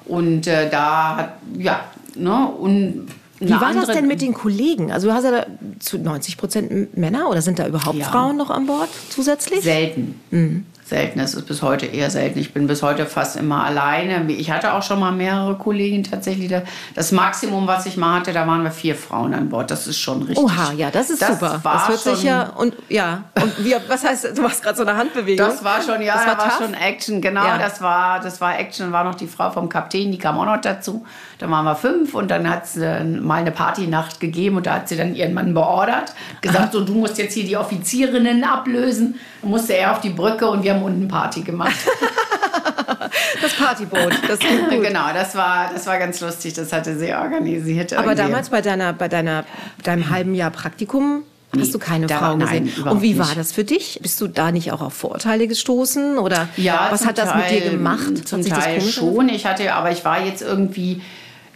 Und 0.06 0.46
äh, 0.46 0.68
da 0.70 1.16
hat, 1.16 1.32
ja, 1.58 1.80
ne, 2.14 2.46
und 2.46 3.08
wie 3.40 3.50
war 3.50 3.72
das 3.72 3.88
denn 3.88 4.06
mit 4.06 4.20
den 4.20 4.34
Kollegen? 4.34 4.92
Also 4.92 5.08
du 5.08 5.14
hast 5.14 5.24
ja 5.24 5.46
zu 5.80 5.98
90 5.98 6.36
Prozent 6.36 6.96
Männer 6.96 7.28
oder 7.28 7.42
sind 7.42 7.58
da 7.58 7.66
überhaupt 7.66 7.98
ja. 7.98 8.06
Frauen 8.06 8.36
noch 8.36 8.50
an 8.50 8.66
Bord 8.66 8.88
zusätzlich? 9.10 9.62
Selten. 9.62 10.20
Mhm 10.30 10.66
selten. 10.84 11.18
Es 11.20 11.34
ist 11.34 11.46
bis 11.46 11.62
heute 11.62 11.86
eher 11.86 12.10
selten. 12.10 12.38
Ich 12.38 12.52
bin 12.52 12.66
bis 12.66 12.82
heute 12.82 13.06
fast 13.06 13.36
immer 13.36 13.64
alleine. 13.64 14.30
Ich 14.30 14.50
hatte 14.50 14.74
auch 14.74 14.82
schon 14.82 15.00
mal 15.00 15.12
mehrere 15.12 15.56
Kollegen 15.56 16.04
tatsächlich. 16.04 16.52
Das 16.94 17.12
Maximum, 17.12 17.66
was 17.66 17.86
ich 17.86 17.96
mal 17.96 18.20
hatte, 18.20 18.32
da 18.32 18.46
waren 18.46 18.62
wir 18.62 18.70
vier 18.70 18.94
Frauen 18.94 19.34
an 19.34 19.48
Bord. 19.48 19.70
Das 19.70 19.86
ist 19.86 19.98
schon 19.98 20.22
richtig. 20.22 20.38
Oha, 20.44 20.72
ja, 20.76 20.90
das 20.90 21.10
ist 21.10 21.22
das 21.22 21.40
super. 21.40 21.60
das 21.62 21.88
hört 21.88 22.00
sich 22.00 22.22
ja 22.22 22.50
und 22.50 22.74
ja. 22.88 23.24
Und 23.40 23.64
wie, 23.64 23.74
was 23.88 24.04
heißt? 24.04 24.36
Du 24.36 24.42
machst 24.42 24.62
gerade 24.62 24.76
so 24.76 24.84
eine 24.84 24.96
Handbewegung. 24.96 25.46
Das 25.46 25.64
war 25.64 25.80
schon, 25.80 26.02
ja, 26.02 26.14
das 26.14 26.26
war, 26.26 26.36
da 26.36 26.42
war 26.42 26.50
schon 26.50 26.74
Action. 26.74 27.20
Genau, 27.20 27.44
ja. 27.44 27.58
das 27.58 27.80
war, 27.80 28.20
das 28.20 28.40
war 28.40 28.58
Action. 28.58 28.92
War 28.92 29.04
noch 29.04 29.14
die 29.14 29.26
Frau 29.26 29.50
vom 29.50 29.68
Kapitän, 29.68 30.12
die 30.12 30.18
kam 30.18 30.38
auch 30.38 30.44
noch 30.44 30.60
dazu. 30.60 31.04
Da 31.38 31.50
waren 31.50 31.64
wir 31.64 31.74
fünf 31.74 32.14
und 32.14 32.30
dann 32.30 32.48
hat 32.48 32.66
sie 32.66 33.04
mal 33.20 33.40
eine 33.40 33.50
Partynacht 33.50 34.20
gegeben 34.20 34.56
und 34.56 34.66
da 34.66 34.74
hat 34.74 34.88
sie 34.88 34.96
dann 34.96 35.14
ihren 35.14 35.34
Mann 35.34 35.54
beordert, 35.54 36.14
gesagt, 36.40 36.72
so 36.72 36.84
du 36.84 36.94
musst 36.94 37.18
jetzt 37.18 37.34
hier 37.34 37.44
die 37.44 37.56
Offizierinnen 37.56 38.44
ablösen. 38.44 39.16
Dann 39.42 39.50
musste 39.50 39.76
er 39.76 39.92
auf 39.92 40.00
die 40.00 40.10
Brücke 40.10 40.48
und 40.48 40.62
wir 40.62 40.74
haben 40.74 40.82
unten 40.82 41.08
Party 41.08 41.42
gemacht. 41.42 41.74
das 43.42 43.54
Partyboot, 43.54 44.12
das 44.28 44.38
Genau, 44.70 45.12
das 45.12 45.34
war, 45.34 45.70
das 45.72 45.86
war 45.86 45.98
ganz 45.98 46.20
lustig, 46.20 46.54
das 46.54 46.72
hatte 46.72 46.96
sie 46.98 47.12
organisiert. 47.14 47.92
Aber 47.92 48.12
irgendwie. 48.12 48.22
damals 48.22 48.50
bei, 48.50 48.60
deiner, 48.60 48.92
bei 48.92 49.08
deiner, 49.08 49.44
deinem 49.82 50.10
halben 50.10 50.34
Jahr 50.34 50.50
Praktikum 50.50 51.24
Hast 51.60 51.74
du 51.74 51.78
keine 51.78 52.08
Frau 52.08 52.36
gesehen? 52.36 52.72
Nein, 52.76 52.88
und 52.88 53.02
wie 53.02 53.18
war 53.18 53.34
das 53.34 53.52
für 53.52 53.64
dich? 53.64 53.98
Bist 54.02 54.20
du 54.20 54.26
da 54.26 54.52
nicht 54.52 54.72
auch 54.72 54.80
auf 54.80 54.94
Vorurteile 54.94 55.46
gestoßen 55.46 56.18
oder 56.18 56.48
ja, 56.56 56.88
was 56.90 57.06
hat 57.06 57.18
das 57.18 57.30
Teil, 57.30 57.42
mit 57.42 57.50
dir 57.50 57.70
gemacht? 57.70 58.26
Zum 58.26 58.44
Teil 58.44 58.80
schon. 58.80 59.28
Ich 59.28 59.46
hatte, 59.46 59.72
aber 59.74 59.90
ich 59.90 60.04
war 60.04 60.24
jetzt 60.24 60.42
irgendwie 60.42 61.00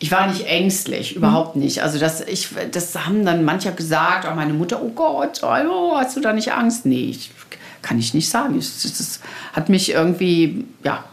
ich 0.00 0.12
war 0.12 0.28
nicht 0.28 0.46
ängstlich, 0.46 1.16
überhaupt 1.16 1.56
mhm. 1.56 1.62
nicht. 1.62 1.82
Also 1.82 1.98
das, 1.98 2.20
ich, 2.20 2.48
das 2.70 2.94
haben 2.94 3.24
dann 3.24 3.44
mancher 3.44 3.72
gesagt, 3.72 4.26
auch 4.26 4.34
meine 4.34 4.52
Mutter, 4.52 4.80
oh 4.82 4.90
Gott, 4.90 5.40
oh, 5.42 5.96
hast 5.96 6.16
du 6.16 6.20
da 6.20 6.32
nicht 6.32 6.52
Angst? 6.52 6.87
Nee, 6.87 7.11
ich, 7.11 7.30
kann 7.82 7.98
ich 7.98 8.14
nicht 8.14 8.28
sagen. 8.28 8.56
Das, 8.56 8.82
das 8.82 9.20
hat 9.52 9.68
mich 9.68 9.92
irgendwie, 9.92 10.64
ja, 10.84 11.04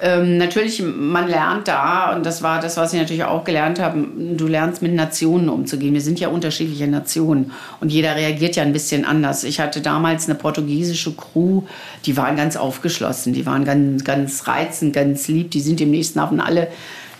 ähm, 0.00 0.38
natürlich, 0.38 0.80
man 0.80 1.26
lernt 1.26 1.66
da, 1.66 2.14
und 2.14 2.24
das 2.24 2.40
war 2.42 2.60
das, 2.60 2.76
was 2.76 2.92
ich 2.92 3.00
natürlich 3.00 3.24
auch 3.24 3.42
gelernt 3.42 3.80
habe, 3.80 4.06
du 4.36 4.46
lernst 4.46 4.80
mit 4.80 4.94
Nationen 4.94 5.48
umzugehen. 5.48 5.92
Wir 5.92 6.00
sind 6.00 6.20
ja 6.20 6.28
unterschiedliche 6.28 6.86
Nationen 6.86 7.50
und 7.80 7.90
jeder 7.90 8.14
reagiert 8.14 8.54
ja 8.54 8.62
ein 8.62 8.72
bisschen 8.72 9.04
anders. 9.04 9.42
Ich 9.42 9.58
hatte 9.58 9.80
damals 9.80 10.26
eine 10.26 10.36
portugiesische 10.36 11.14
Crew, 11.14 11.62
die 12.06 12.16
waren 12.16 12.36
ganz 12.36 12.56
aufgeschlossen, 12.56 13.32
die 13.32 13.44
waren 13.44 13.64
ganz, 13.64 14.04
ganz 14.04 14.46
reizend, 14.46 14.92
ganz 14.92 15.26
lieb. 15.26 15.50
Die 15.50 15.60
sind 15.60 15.80
im 15.80 15.90
nächsten 15.90 16.20
Abend 16.20 16.40
alle 16.40 16.68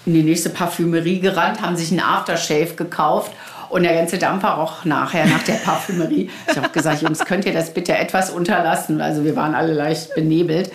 in 0.08 0.14
die 0.14 0.22
nächste 0.22 0.48
Parfümerie 0.48 1.20
gerannt, 1.20 1.60
haben 1.60 1.76
sich 1.76 1.90
einen 1.90 2.00
Aftershave 2.00 2.74
gekauft 2.74 3.32
und 3.68 3.82
der 3.82 3.94
ganze 3.94 4.16
Dampfer 4.16 4.48
roch 4.52 4.86
nachher 4.86 5.26
nach 5.26 5.42
der 5.42 5.54
Parfümerie. 5.54 6.30
Ich 6.50 6.56
habe 6.56 6.70
gesagt, 6.70 7.02
Jungs, 7.02 7.24
könnt 7.26 7.44
ihr 7.44 7.52
das 7.52 7.74
bitte 7.74 7.96
etwas 7.96 8.30
unterlassen? 8.30 9.02
Also 9.02 9.24
wir 9.24 9.36
waren 9.36 9.54
alle 9.54 9.74
leicht 9.74 10.14
benebelt. 10.14 10.72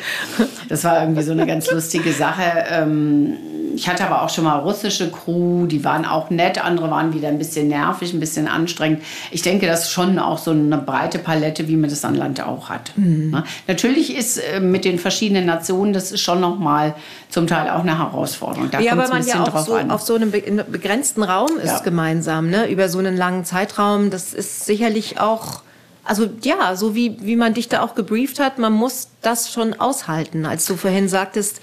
Das 0.69 0.83
war 0.83 1.01
irgendwie 1.01 1.23
so 1.23 1.31
eine 1.31 1.47
ganz 1.47 1.71
lustige 1.71 2.13
Sache. 2.13 2.43
Ähm, 2.69 3.37
ich 3.75 3.87
hatte 3.87 4.05
aber 4.05 4.21
auch 4.21 4.29
schon 4.29 4.43
mal 4.43 4.59
russische 4.59 5.09
Crew, 5.11 5.65
die 5.65 5.83
waren 5.83 6.05
auch 6.05 6.29
nett, 6.29 6.63
andere 6.63 6.89
waren 6.91 7.13
wieder 7.13 7.27
ein 7.27 7.37
bisschen 7.37 7.67
nervig, 7.67 8.13
ein 8.13 8.19
bisschen 8.19 8.47
anstrengend. 8.47 9.01
Ich 9.31 9.41
denke, 9.41 9.65
das 9.65 9.85
ist 9.85 9.91
schon 9.91 10.19
auch 10.19 10.37
so 10.37 10.51
eine 10.51 10.77
breite 10.77 11.19
Palette, 11.19 11.67
wie 11.67 11.75
man 11.75 11.89
das 11.89 12.05
an 12.05 12.15
Land 12.15 12.41
auch 12.41 12.69
hat. 12.69 12.91
Mhm. 12.95 13.31
Ne? 13.31 13.43
Natürlich 13.67 14.15
ist 14.15 14.37
äh, 14.37 14.59
mit 14.59 14.85
den 14.85 14.99
verschiedenen 14.99 15.45
Nationen, 15.45 15.93
das 15.93 16.11
ist 16.11 16.21
schon 16.21 16.39
nochmal 16.39 16.95
zum 17.29 17.47
Teil 17.47 17.69
auch 17.69 17.81
eine 17.81 17.97
Herausforderung. 17.97 18.69
Da 18.71 18.79
ja, 18.79 18.97
weil 18.97 19.09
man 19.09 19.25
ja 19.25 19.43
auch 19.43 19.65
so, 19.65 19.77
auf 19.77 20.01
so 20.01 20.15
einem 20.15 20.31
begrenzten 20.31 21.23
Raum 21.23 21.57
ist 21.57 21.67
ja. 21.67 21.79
gemeinsam, 21.79 22.49
ne? 22.49 22.69
über 22.69 22.89
so 22.89 22.99
einen 22.99 23.17
langen 23.17 23.45
Zeitraum. 23.45 24.09
Das 24.09 24.33
ist 24.33 24.65
sicherlich 24.65 25.19
auch 25.19 25.61
also 26.05 26.29
ja, 26.41 26.75
so 26.75 26.95
wie, 26.95 27.17
wie 27.21 27.37
man 27.37 27.53
dich 27.53 27.69
da 27.69 27.81
auch 27.81 27.95
gebrieft 27.95 28.39
hat, 28.39 28.59
man 28.59 28.73
muss 28.73 29.07
das 29.21 29.53
schon 29.53 29.79
aushalten. 29.79 30.45
Als 30.45 30.65
du 30.65 30.75
vorhin 30.75 31.07
sagtest, 31.07 31.61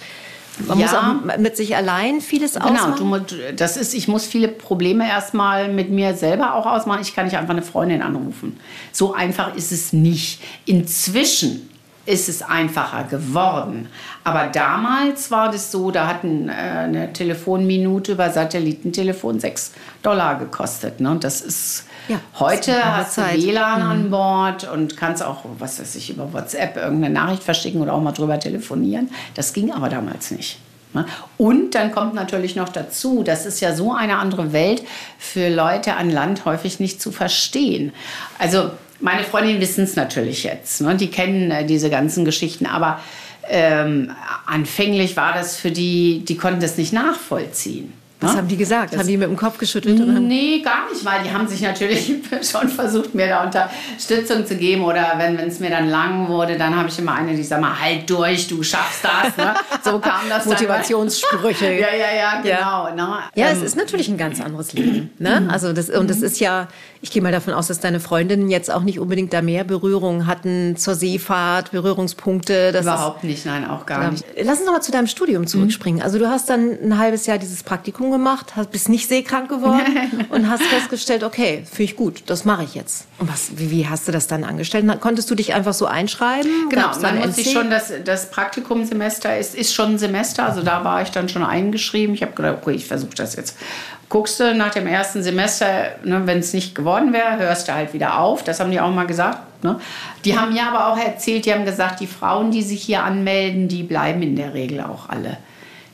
man 0.66 0.78
ja. 0.78 0.86
muss 0.86 0.94
auch 0.94 1.38
mit 1.38 1.56
sich 1.56 1.76
allein 1.76 2.20
vieles 2.20 2.54
genau, 2.54 2.66
ausmachen. 2.66 3.26
Genau, 3.28 3.52
das 3.56 3.76
ist, 3.76 3.94
ich 3.94 4.08
muss 4.08 4.26
viele 4.26 4.48
Probleme 4.48 5.08
erstmal 5.08 5.72
mit 5.72 5.90
mir 5.90 6.14
selber 6.14 6.54
auch 6.54 6.66
ausmachen. 6.66 7.00
Ich 7.02 7.14
kann 7.14 7.26
nicht 7.26 7.36
einfach 7.36 7.52
eine 7.54 7.62
Freundin 7.62 8.02
anrufen. 8.02 8.58
So 8.92 9.14
einfach 9.14 9.54
ist 9.54 9.72
es 9.72 9.92
nicht. 9.92 10.42
Inzwischen 10.66 11.68
ist 12.06 12.28
es 12.28 12.42
einfacher 12.42 13.04
geworden. 13.04 13.88
Aber 14.24 14.46
damals 14.46 15.30
war 15.30 15.50
das 15.50 15.70
so, 15.70 15.90
da 15.90 16.06
hat 16.06 16.24
äh, 16.24 16.50
eine 16.50 17.12
Telefonminute 17.12 18.12
über 18.12 18.30
Satellitentelefon 18.30 19.38
6 19.38 19.72
Dollar 20.02 20.38
gekostet. 20.38 21.00
Ne? 21.00 21.16
Das 21.20 21.40
ist 21.40 21.84
ja, 22.10 22.20
Heute 22.40 22.84
hast 22.96 23.18
du 23.18 23.22
WLAN 23.22 23.82
mhm. 23.82 23.88
an 23.88 24.10
Bord 24.10 24.68
und 24.68 24.96
kannst 24.96 25.22
auch, 25.22 25.44
was 25.58 25.78
weiß 25.80 25.94
ich, 25.94 26.10
über 26.10 26.32
WhatsApp 26.32 26.76
irgendeine 26.76 27.14
Nachricht 27.14 27.44
verschicken 27.44 27.80
oder 27.80 27.94
auch 27.94 28.02
mal 28.02 28.10
drüber 28.10 28.40
telefonieren. 28.40 29.10
Das 29.34 29.52
ging 29.52 29.70
aber 29.70 29.88
damals 29.88 30.32
nicht. 30.32 30.58
Ne? 30.92 31.06
Und 31.38 31.76
dann 31.76 31.92
kommt 31.92 32.14
natürlich 32.14 32.56
noch 32.56 32.68
dazu, 32.68 33.22
das 33.22 33.46
ist 33.46 33.60
ja 33.60 33.76
so 33.76 33.94
eine 33.94 34.18
andere 34.18 34.52
Welt 34.52 34.82
für 35.18 35.48
Leute 35.48 35.94
an 35.94 36.10
Land 36.10 36.44
häufig 36.44 36.80
nicht 36.80 37.00
zu 37.00 37.12
verstehen. 37.12 37.92
Also 38.40 38.72
meine 38.98 39.22
Freundinnen 39.22 39.60
wissen 39.60 39.84
es 39.84 39.94
natürlich 39.94 40.42
jetzt, 40.42 40.80
ne? 40.80 40.96
die 40.96 41.12
kennen 41.12 41.52
äh, 41.52 41.64
diese 41.64 41.90
ganzen 41.90 42.24
Geschichten, 42.24 42.66
aber 42.66 42.98
ähm, 43.48 44.10
anfänglich 44.46 45.16
war 45.16 45.32
das 45.32 45.56
für 45.56 45.70
die, 45.70 46.24
die 46.24 46.36
konnten 46.36 46.60
das 46.60 46.76
nicht 46.76 46.92
nachvollziehen. 46.92 47.92
Was 48.20 48.36
haben 48.36 48.48
die 48.48 48.56
gesagt? 48.56 48.92
Das 48.92 49.00
haben 49.00 49.08
die 49.08 49.16
mit 49.16 49.28
dem 49.28 49.36
Kopf 49.36 49.58
geschüttelt? 49.58 50.00
Oder? 50.00 50.20
Nee, 50.20 50.60
gar 50.60 50.90
nicht, 50.90 51.04
weil 51.04 51.22
die 51.22 51.30
haben 51.30 51.48
sich 51.48 51.62
natürlich 51.62 52.06
schon 52.42 52.68
versucht, 52.68 53.14
mir 53.14 53.28
da 53.28 53.44
Unterstützung 53.44 54.44
zu 54.46 54.56
geben. 54.56 54.84
Oder 54.84 55.14
wenn 55.16 55.38
es 55.38 55.58
mir 55.60 55.70
dann 55.70 55.88
lang 55.88 56.28
wurde, 56.28 56.58
dann 56.58 56.76
habe 56.76 56.88
ich 56.88 56.98
immer 56.98 57.14
eine, 57.14 57.34
die 57.34 57.42
sagt 57.42 57.60
mal, 57.60 57.80
halt 57.80 58.08
durch, 58.10 58.46
du 58.46 58.62
schaffst 58.62 59.04
das. 59.04 59.36
Ne? 59.36 59.54
So 59.82 59.98
kam 59.98 60.28
das 60.28 60.44
Motivationssprüche. 60.44 61.66
ja, 61.80 61.94
ja, 61.94 62.14
ja, 62.14 62.40
genau. 62.42 62.88
Ja, 62.88 62.94
ne? 62.94 63.18
ja 63.34 63.46
ähm, 63.48 63.56
es 63.56 63.62
ist 63.62 63.76
natürlich 63.76 64.08
ein 64.08 64.18
ganz 64.18 64.40
anderes 64.40 64.72
Leben. 64.74 65.10
Ne? 65.18 65.40
Mhm. 65.40 65.50
Also 65.50 65.72
das, 65.72 65.88
und 65.88 66.10
das 66.10 66.18
mhm. 66.18 66.24
ist 66.24 66.40
ja, 66.40 66.68
ich 67.02 67.10
gehe 67.10 67.22
mal 67.22 67.32
davon 67.32 67.54
aus, 67.54 67.68
dass 67.68 67.80
deine 67.80 67.98
Freundinnen 67.98 68.50
jetzt 68.50 68.70
auch 68.70 68.82
nicht 68.82 68.98
unbedingt 68.98 69.32
da 69.32 69.40
mehr 69.40 69.64
Berührungen 69.64 70.26
hatten 70.26 70.76
zur 70.76 70.94
Seefahrt, 70.94 71.70
Berührungspunkte. 71.70 72.72
Das 72.72 72.82
Überhaupt 72.82 73.24
ist, 73.24 73.24
nicht, 73.24 73.46
nein, 73.46 73.66
auch 73.66 73.86
gar 73.86 74.10
nicht. 74.10 74.22
Lass 74.36 74.58
uns 74.58 74.66
noch 74.66 74.74
mal 74.74 74.82
zu 74.82 74.92
deinem 74.92 75.06
Studium 75.06 75.46
zurückspringen. 75.46 76.00
Mhm. 76.00 76.04
Also 76.04 76.18
du 76.18 76.28
hast 76.28 76.50
dann 76.50 76.78
ein 76.82 76.98
halbes 76.98 77.24
Jahr 77.24 77.38
dieses 77.38 77.62
Praktikum 77.62 78.10
gemacht, 78.10 78.54
hast, 78.54 78.70
bist 78.70 78.90
nicht 78.90 79.08
seekrank 79.08 79.48
geworden 79.48 80.26
und 80.28 80.50
hast 80.50 80.62
festgestellt, 80.64 81.24
okay, 81.24 81.64
finde 81.64 81.84
ich 81.84 81.96
gut, 81.96 82.24
das 82.26 82.44
mache 82.44 82.64
ich 82.64 82.74
jetzt. 82.74 83.06
Und 83.18 83.32
was, 83.32 83.52
wie, 83.56 83.70
wie, 83.70 83.88
hast 83.88 84.06
du 84.06 84.12
das 84.12 84.26
dann 84.26 84.44
angestellt? 84.44 84.84
Konntest 85.00 85.30
du 85.30 85.34
dich 85.34 85.54
einfach 85.54 85.74
so 85.74 85.86
einschreiben? 85.86 86.68
Genau, 86.68 86.90
man 87.00 87.18
muss 87.18 87.36
sich 87.36 87.50
schon, 87.50 87.70
das, 87.70 87.92
das 88.04 88.30
Praktikumsemester 88.30 89.38
ist, 89.38 89.54
ist 89.54 89.72
schon 89.72 89.92
ein 89.92 89.98
Semester, 89.98 90.44
also 90.44 90.60
da 90.60 90.84
war 90.84 91.00
ich 91.00 91.10
dann 91.10 91.30
schon 91.30 91.44
eingeschrieben. 91.44 92.14
Ich 92.14 92.22
habe 92.22 92.32
gedacht, 92.32 92.58
okay, 92.60 92.74
ich 92.74 92.86
versuche 92.86 93.14
das 93.14 93.36
jetzt. 93.36 93.56
Guckst 94.10 94.40
du 94.40 94.54
nach 94.54 94.70
dem 94.70 94.88
ersten 94.88 95.22
Semester, 95.22 95.66
ne, 96.04 96.22
wenn 96.24 96.40
es 96.40 96.52
nicht 96.52 96.74
geworden 96.74 97.12
wäre, 97.12 97.38
hörst 97.38 97.68
du 97.68 97.74
halt 97.74 97.94
wieder 97.94 98.18
auf. 98.18 98.42
Das 98.42 98.58
haben 98.58 98.72
die 98.72 98.80
auch 98.80 98.90
mal 98.90 99.06
gesagt. 99.06 99.62
Ne? 99.62 99.80
Die 100.24 100.36
haben 100.36 100.52
mir 100.52 100.66
aber 100.66 100.88
auch 100.88 100.98
erzählt, 100.98 101.46
die 101.46 101.54
haben 101.54 101.64
gesagt, 101.64 102.00
die 102.00 102.08
Frauen, 102.08 102.50
die 102.50 102.62
sich 102.62 102.82
hier 102.82 103.04
anmelden, 103.04 103.68
die 103.68 103.84
bleiben 103.84 104.20
in 104.22 104.34
der 104.34 104.52
Regel 104.52 104.80
auch 104.80 105.08
alle. 105.08 105.38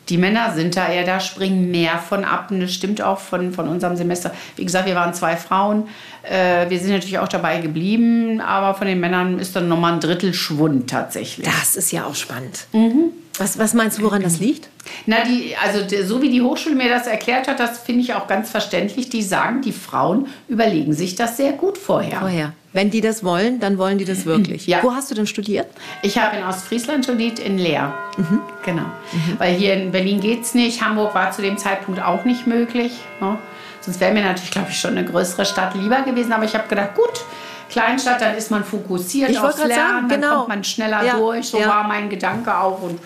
Die 0.08 0.16
Männer 0.16 0.54
sind 0.54 0.76
da 0.76 0.88
eher, 0.88 1.04
da 1.04 1.20
springen 1.20 1.70
mehr 1.70 1.98
von 1.98 2.24
ab. 2.24 2.50
Und 2.50 2.60
das 2.60 2.72
stimmt 2.72 3.02
auch 3.02 3.18
von, 3.18 3.52
von 3.52 3.68
unserem 3.68 3.96
Semester. 3.96 4.30
Wie 4.54 4.64
gesagt, 4.64 4.86
wir 4.86 4.94
waren 4.94 5.12
zwei 5.12 5.36
Frauen. 5.36 5.88
Äh, 6.22 6.70
wir 6.70 6.78
sind 6.78 6.92
natürlich 6.92 7.18
auch 7.18 7.28
dabei 7.28 7.58
geblieben, 7.58 8.40
aber 8.40 8.74
von 8.74 8.86
den 8.86 8.98
Männern 8.98 9.38
ist 9.38 9.56
dann 9.56 9.68
nochmal 9.68 9.94
ein 9.94 10.00
Drittel 10.00 10.32
Schwund 10.32 10.88
tatsächlich. 10.88 11.46
Das 11.46 11.76
ist 11.76 11.92
ja 11.92 12.06
auch 12.06 12.14
spannend. 12.14 12.66
Mhm. 12.72 13.10
Was, 13.36 13.58
was 13.58 13.74
meinst 13.74 13.98
du, 13.98 14.04
woran 14.04 14.22
das 14.22 14.38
liegt? 14.38 14.70
Na, 15.06 15.24
die, 15.24 15.54
also 15.56 15.80
so 16.04 16.20
wie 16.20 16.28
die 16.30 16.42
Hochschule 16.42 16.74
mir 16.74 16.88
das 16.88 17.06
erklärt 17.06 17.46
hat, 17.46 17.60
das 17.60 17.78
finde 17.78 18.00
ich 18.02 18.14
auch 18.14 18.26
ganz 18.26 18.50
verständlich. 18.50 19.08
Die 19.08 19.22
sagen, 19.22 19.62
die 19.62 19.72
Frauen 19.72 20.26
überlegen 20.48 20.92
sich 20.92 21.14
das 21.14 21.36
sehr 21.36 21.52
gut 21.52 21.78
vorher. 21.78 22.18
Vorher. 22.18 22.52
Wenn 22.72 22.90
die 22.90 23.00
das 23.00 23.24
wollen, 23.24 23.58
dann 23.58 23.78
wollen 23.78 23.96
die 23.98 24.04
das 24.04 24.26
wirklich. 24.26 24.66
Ja. 24.66 24.82
Wo 24.82 24.92
hast 24.92 25.10
du 25.10 25.14
denn 25.14 25.26
studiert? 25.26 25.66
Ich 26.02 26.18
habe 26.18 26.36
in 26.36 26.44
Ostfriesland 26.44 27.04
studiert, 27.04 27.38
in 27.38 27.56
Leer. 27.56 27.94
Mhm. 28.18 28.40
Genau. 28.64 28.82
Mhm. 28.82 29.38
Weil 29.38 29.54
hier 29.54 29.74
in 29.74 29.92
Berlin 29.92 30.20
geht 30.20 30.42
es 30.42 30.54
nicht. 30.54 30.82
Hamburg 30.82 31.14
war 31.14 31.30
zu 31.30 31.40
dem 31.40 31.56
Zeitpunkt 31.56 32.02
auch 32.02 32.24
nicht 32.24 32.46
möglich. 32.46 32.92
Ne? 33.20 33.38
Sonst 33.80 34.00
wäre 34.00 34.12
mir 34.12 34.24
natürlich, 34.24 34.50
glaube 34.50 34.68
ich, 34.70 34.78
schon 34.78 34.90
eine 34.90 35.04
größere 35.04 35.46
Stadt 35.46 35.74
lieber 35.74 36.02
gewesen. 36.02 36.32
Aber 36.32 36.44
ich 36.44 36.54
habe 36.54 36.68
gedacht, 36.68 36.94
gut, 36.96 37.24
Kleinstadt, 37.70 38.20
dann 38.20 38.34
ist 38.34 38.50
man 38.50 38.64
fokussiert 38.64 39.30
Ich 39.30 39.38
aufs 39.38 39.58
Lernen, 39.58 39.74
sagen, 39.74 40.08
dann 40.08 40.20
genau. 40.20 40.36
kommt 40.36 40.48
man 40.48 40.64
schneller 40.64 41.04
Ja, 41.04 41.16
durch. 41.16 41.46
So 41.46 41.58
ja. 41.58 41.68
war 41.68 41.84
mein 41.88 42.10
Gedanke 42.10 42.56
auch 42.58 42.82
und 42.82 43.00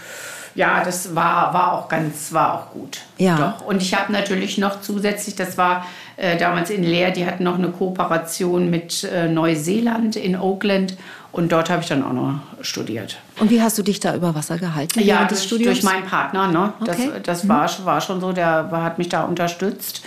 ja, 0.61 0.85
das 0.85 1.15
war, 1.15 1.55
war 1.55 1.73
auch 1.73 1.89
ganz, 1.89 2.33
war 2.33 2.49
auch 2.55 2.71
gut. 2.73 2.99
Ja. 3.17 3.37
Doch. 3.59 3.67
Und 3.67 3.81
ich 3.83 3.95
habe 3.95 4.13
natürlich 4.13 4.59
noch 4.59 4.81
zusätzlich, 4.83 5.35
das 5.35 5.57
war 5.57 5.87
äh, 6.19 6.37
damals 6.37 6.69
in 6.69 6.83
Leer, 6.85 7.11
die 7.13 7.25
hatten 7.25 7.45
noch 7.45 7.57
eine 7.59 7.69
Kooperation 7.71 8.69
mit 8.69 9.05
äh, 9.05 9.27
Neuseeland 9.29 10.17
in 10.17 10.37
Oakland 10.37 10.97
und 11.33 11.51
dort 11.53 11.71
habe 11.71 11.81
ich 11.83 11.89
dann 11.89 12.03
auch 12.05 12.13
noch 12.13 12.35
studiert. 12.61 13.17
Und 13.39 13.51
wie 13.51 13.63
hast 13.63 13.79
du 13.79 13.83
dich 13.83 14.01
da 14.01 14.15
über 14.15 14.35
Wasser 14.35 14.59
gehalten 14.59 15.01
Ja, 15.01 15.25
durch, 15.25 15.43
Studiums? 15.45 15.81
durch 15.81 15.83
meinen 15.95 16.05
Partner. 16.07 16.49
Ne? 16.49 16.73
Das, 16.85 16.99
Okay. 16.99 17.11
das 17.23 17.49
war, 17.49 17.69
war 17.85 18.01
schon 18.03 18.21
so, 18.21 18.33
der 18.33 18.69
hat 18.71 18.99
mich 18.99 19.09
da 19.09 19.23
unterstützt. 19.25 20.03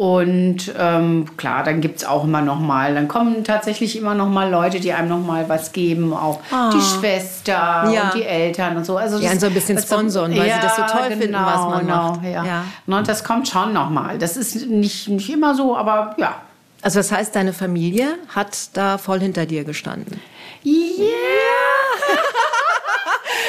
Und 0.00 0.72
ähm, 0.78 1.26
klar, 1.36 1.62
dann 1.62 1.82
gibt 1.82 1.98
es 1.98 2.04
auch 2.06 2.24
immer 2.24 2.40
noch 2.40 2.58
mal, 2.58 2.94
dann 2.94 3.06
kommen 3.06 3.44
tatsächlich 3.44 3.98
immer 3.98 4.14
noch 4.14 4.30
mal 4.30 4.50
Leute, 4.50 4.80
die 4.80 4.94
einem 4.94 5.10
noch 5.10 5.18
mal 5.20 5.46
was 5.50 5.72
geben, 5.72 6.14
auch 6.14 6.40
die 6.72 6.80
Schwester 6.80 7.58
Ah. 7.60 7.90
Ja. 7.90 8.02
und 8.04 8.14
die 8.14 8.24
Eltern 8.24 8.78
und 8.78 8.86
so. 8.86 8.96
Also 8.96 9.18
Die 9.18 9.28
einen 9.28 9.38
so 9.38 9.48
ein 9.48 9.52
bisschen 9.52 9.76
das- 9.76 9.84
sponsoren, 9.84 10.34
weil 10.34 10.50
sie 10.50 10.58
das 10.62 10.76
so 10.76 10.82
toll 10.84 11.10
finden, 11.10 11.34
was 11.34 11.60
man 11.66 11.80
genau, 11.80 12.12
macht. 12.12 12.24
Ja. 12.24 12.44
Ja. 12.46 12.64
Ne, 12.86 13.02
das 13.02 13.24
kommt 13.24 13.46
schon 13.48 13.74
noch 13.74 13.90
mal. 13.90 14.16
Das 14.16 14.38
ist 14.38 14.68
nicht, 14.68 15.06
nicht 15.10 15.28
immer 15.28 15.54
so, 15.54 15.76
aber 15.76 16.14
ja. 16.16 16.34
also 16.80 16.98
das 17.00 17.12
heißt, 17.12 17.36
deine 17.36 17.52
Familie 17.52 18.14
hat 18.34 18.70
da 18.72 18.96
voll 18.96 19.20
hinter 19.20 19.44
dir 19.44 19.64
gestanden. 19.64 20.18
Yeah! 20.64 21.04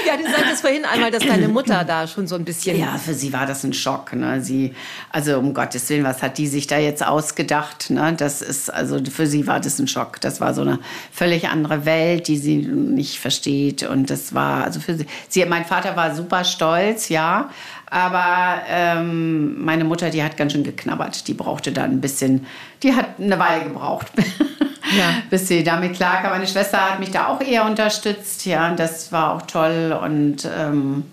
Ja, 0.05 0.17
du 0.17 0.23
sagtest 0.23 0.61
vorhin 0.61 0.85
einmal, 0.85 1.11
dass 1.11 1.23
deine 1.25 1.47
Mutter 1.47 1.83
da 1.83 2.07
schon 2.07 2.27
so 2.27 2.35
ein 2.35 2.45
bisschen... 2.45 2.77
Ja, 2.77 2.97
für 2.97 3.13
sie 3.13 3.33
war 3.33 3.45
das 3.45 3.63
ein 3.63 3.73
Schock. 3.73 4.13
Ne? 4.13 4.41
Sie, 4.41 4.73
also 5.09 5.37
um 5.37 5.53
Gottes 5.53 5.89
Willen, 5.89 6.03
was 6.03 6.21
hat 6.21 6.37
die 6.37 6.47
sich 6.47 6.67
da 6.67 6.77
jetzt 6.77 7.05
ausgedacht? 7.05 7.89
Ne? 7.89 8.13
Das 8.17 8.41
ist, 8.41 8.73
also 8.73 8.99
für 9.03 9.27
sie 9.27 9.47
war 9.47 9.59
das 9.59 9.79
ein 9.79 9.87
Schock. 9.87 10.19
Das 10.21 10.41
war 10.41 10.53
so 10.53 10.61
eine 10.61 10.79
völlig 11.11 11.49
andere 11.49 11.85
Welt, 11.85 12.27
die 12.27 12.37
sie 12.37 12.57
nicht 12.57 13.19
versteht. 13.19 13.83
Und 13.83 14.09
das 14.09 14.33
war, 14.33 14.63
also 14.63 14.79
für 14.79 14.95
sie, 14.95 15.05
sie 15.27 15.45
mein 15.45 15.65
Vater 15.65 15.95
war 15.95 16.15
super 16.15 16.43
stolz, 16.43 17.09
ja. 17.09 17.49
Aber 17.87 18.61
ähm, 18.69 19.63
meine 19.63 19.83
Mutter, 19.83 20.09
die 20.09 20.23
hat 20.23 20.37
ganz 20.37 20.53
schön 20.53 20.63
geknabbert. 20.63 21.27
Die 21.27 21.33
brauchte 21.33 21.71
dann 21.71 21.91
ein 21.91 22.01
bisschen, 22.01 22.45
die 22.83 22.95
hat 22.95 23.19
eine 23.19 23.37
Weile 23.37 23.65
gebraucht. 23.65 24.07
Ja. 24.97 25.13
bis 25.29 25.47
sie 25.47 25.63
damit 25.63 25.95
klarkam. 25.95 26.31
Meine 26.31 26.47
Schwester 26.47 26.91
hat 26.91 26.99
mich 26.99 27.11
da 27.11 27.27
auch 27.27 27.41
eher 27.41 27.65
unterstützt, 27.65 28.45
ja, 28.45 28.69
und 28.69 28.79
das 28.79 29.11
war 29.11 29.33
auch 29.35 29.43
toll 29.43 29.97
und 30.03 30.47
ähm, 30.57 31.03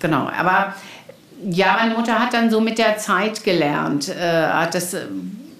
genau, 0.00 0.30
aber 0.36 0.74
ja, 1.44 1.76
meine 1.78 1.94
Mutter 1.94 2.18
hat 2.18 2.32
dann 2.34 2.50
so 2.50 2.60
mit 2.60 2.78
der 2.78 2.98
Zeit 2.98 3.44
gelernt, 3.44 4.08
äh, 4.08 4.46
hat 4.46 4.74
das 4.74 4.94
äh, 4.94 5.06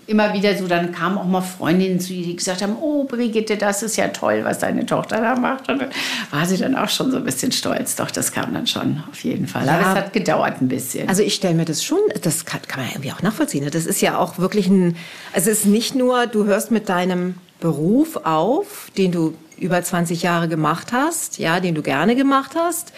immer 0.06 0.32
wieder 0.34 0.56
so, 0.56 0.66
dann 0.66 0.92
kamen 0.92 1.16
auch 1.18 1.26
mal 1.26 1.40
Freundinnen 1.40 2.00
zu 2.00 2.12
ihr, 2.12 2.24
die 2.24 2.36
gesagt 2.36 2.60
haben, 2.62 2.76
oh 2.80 3.04
Brigitte, 3.04 3.56
das 3.56 3.82
ist 3.82 3.96
ja 3.96 4.08
toll, 4.08 4.40
was 4.44 4.58
deine 4.58 4.84
Tochter 4.86 5.20
da 5.20 5.36
macht. 5.36 5.68
Und 5.68 5.80
dann 5.80 5.90
war 6.30 6.44
sie 6.46 6.56
dann 6.58 6.74
auch 6.76 6.88
schon 6.88 7.10
so 7.10 7.18
ein 7.18 7.24
bisschen 7.24 7.52
stolz. 7.52 7.96
Doch, 7.96 8.10
das 8.10 8.32
kam 8.32 8.52
dann 8.52 8.66
schon 8.66 9.02
auf 9.10 9.22
jeden 9.24 9.46
Fall. 9.46 9.68
Aber 9.68 9.80
Ja. 9.80 9.90
es 9.92 9.96
hat 9.98 10.12
gedauert 10.12 10.60
ein 10.60 10.68
bisschen. 10.68 11.08
Also 11.08 11.22
ich 11.22 11.34
stelle 11.34 11.54
mir 11.54 11.64
das 11.64 11.84
schon, 11.84 11.98
das 12.22 12.44
kann, 12.44 12.60
kann 12.66 12.80
man 12.80 12.88
ja 12.88 12.94
irgendwie 12.96 13.12
auch 13.12 13.22
nachvollziehen. 13.22 13.64
ne? 13.64 13.70
Das 13.70 13.86
ist 13.86 14.00
ja 14.00 14.18
auch 14.18 14.38
wirklich 14.38 14.66
ein, 14.68 14.96
also 15.32 15.50
es 15.50 15.60
ist 15.60 15.66
nicht 15.66 15.94
nur, 15.94 16.26
du 16.26 16.44
hörst 16.44 16.70
mit 16.70 16.88
deinem 16.88 17.34
Beruf 17.60 18.16
auf, 18.24 18.90
den 18.98 19.12
du 19.12 19.34
über 19.56 19.80
20 19.82 20.22
Jahre 20.22 20.48
gemacht 20.48 20.88
hast, 20.92 21.38
ja, 21.38 21.60
den 21.60 21.74
du 21.76 21.82
gerne 21.82 22.16
gemacht 22.16 22.52
hast. 22.58 22.92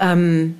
Ähm, 0.00 0.56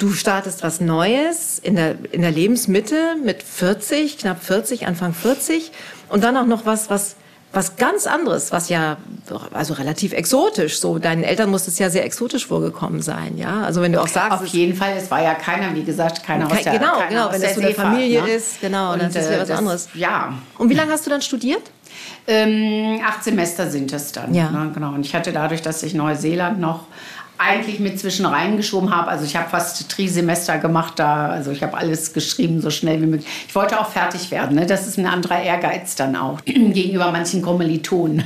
du 0.00 0.12
startest 0.12 0.62
was 0.62 0.80
Neues 0.80 1.58
in 1.58 1.76
der, 1.76 1.94
in 2.12 2.22
der 2.22 2.30
Lebensmitte 2.30 3.16
mit 3.24 3.42
40, 3.42 4.18
knapp 4.18 4.42
40, 4.42 4.86
Anfang 4.86 5.14
40 5.14 5.70
und 6.08 6.24
dann 6.24 6.36
auch 6.36 6.46
noch 6.46 6.66
was, 6.66 6.90
was 6.90 7.16
was 7.52 7.76
ganz 7.76 8.06
anderes, 8.06 8.52
was 8.52 8.68
ja 8.68 8.96
also 9.52 9.74
relativ 9.74 10.12
exotisch 10.12 10.78
so. 10.78 10.98
Deinen 11.00 11.24
Eltern 11.24 11.50
muss 11.50 11.66
es 11.66 11.80
ja 11.80 11.90
sehr 11.90 12.04
exotisch 12.04 12.46
vorgekommen 12.46 13.02
sein, 13.02 13.36
ja. 13.38 13.62
Also 13.62 13.82
wenn 13.82 13.92
du 13.92 14.00
auch 14.00 14.06
sagst, 14.06 14.40
Auf 14.40 14.46
jeden 14.46 14.76
Fall, 14.76 14.92
es 14.96 15.10
war 15.10 15.20
ja 15.20 15.34
keiner, 15.34 15.74
wie 15.74 15.82
gesagt, 15.82 16.22
keiner 16.22 16.46
aus 16.46 16.62
der 16.62 16.74
genau, 16.78 16.92
keiner 16.98 17.08
genau, 17.08 17.26
aus 17.26 17.32
wenn 17.34 17.42
das 17.42 17.54
so 17.56 17.60
eine 17.60 17.74
Familie 17.74 18.22
ne? 18.22 18.30
ist, 18.30 18.60
genau, 18.60 18.92
Und, 18.92 19.02
dann 19.02 19.10
ist 19.10 19.16
es 19.16 19.26
äh, 19.26 19.30
wieder 19.30 19.40
was 19.40 19.48
das- 19.48 19.58
anderes. 19.58 19.88
Ja, 19.94 20.34
Und 20.58 20.70
wie 20.70 20.74
lange 20.74 20.92
hast 20.92 21.06
du 21.06 21.10
dann 21.10 21.22
studiert? 21.22 21.62
Ähm, 22.28 23.00
acht 23.04 23.24
Semester 23.24 23.68
sind 23.68 23.92
es 23.92 24.12
dann. 24.12 24.32
Ja. 24.32 24.50
Ne, 24.50 24.70
genau. 24.72 24.92
Und 24.92 25.04
ich 25.04 25.14
hatte 25.14 25.32
dadurch, 25.32 25.60
dass 25.62 25.82
ich 25.82 25.92
Neuseeland 25.94 26.60
noch 26.60 26.86
eigentlich 27.40 27.80
mit 27.80 27.98
zwischen 27.98 28.26
reingeschoben 28.26 28.94
habe. 28.94 29.08
Also 29.08 29.24
ich 29.24 29.34
habe 29.34 29.48
fast 29.48 29.88
Tri-Semester 29.88 30.58
gemacht 30.58 30.94
da. 30.96 31.28
Also 31.28 31.50
ich 31.50 31.62
habe 31.62 31.76
alles 31.76 32.12
geschrieben, 32.12 32.60
so 32.60 32.68
schnell 32.70 33.00
wie 33.00 33.06
möglich. 33.06 33.26
Ich 33.48 33.54
wollte 33.54 33.80
auch 33.80 33.88
fertig 33.88 34.30
werden. 34.30 34.56
Ne? 34.56 34.66
Das 34.66 34.86
ist 34.86 34.98
ein 34.98 35.06
anderer 35.06 35.42
Ehrgeiz 35.42 35.96
dann 35.96 36.16
auch 36.16 36.40
gegenüber 36.44 37.10
manchen 37.10 37.40
Kommilitonen. 37.40 38.24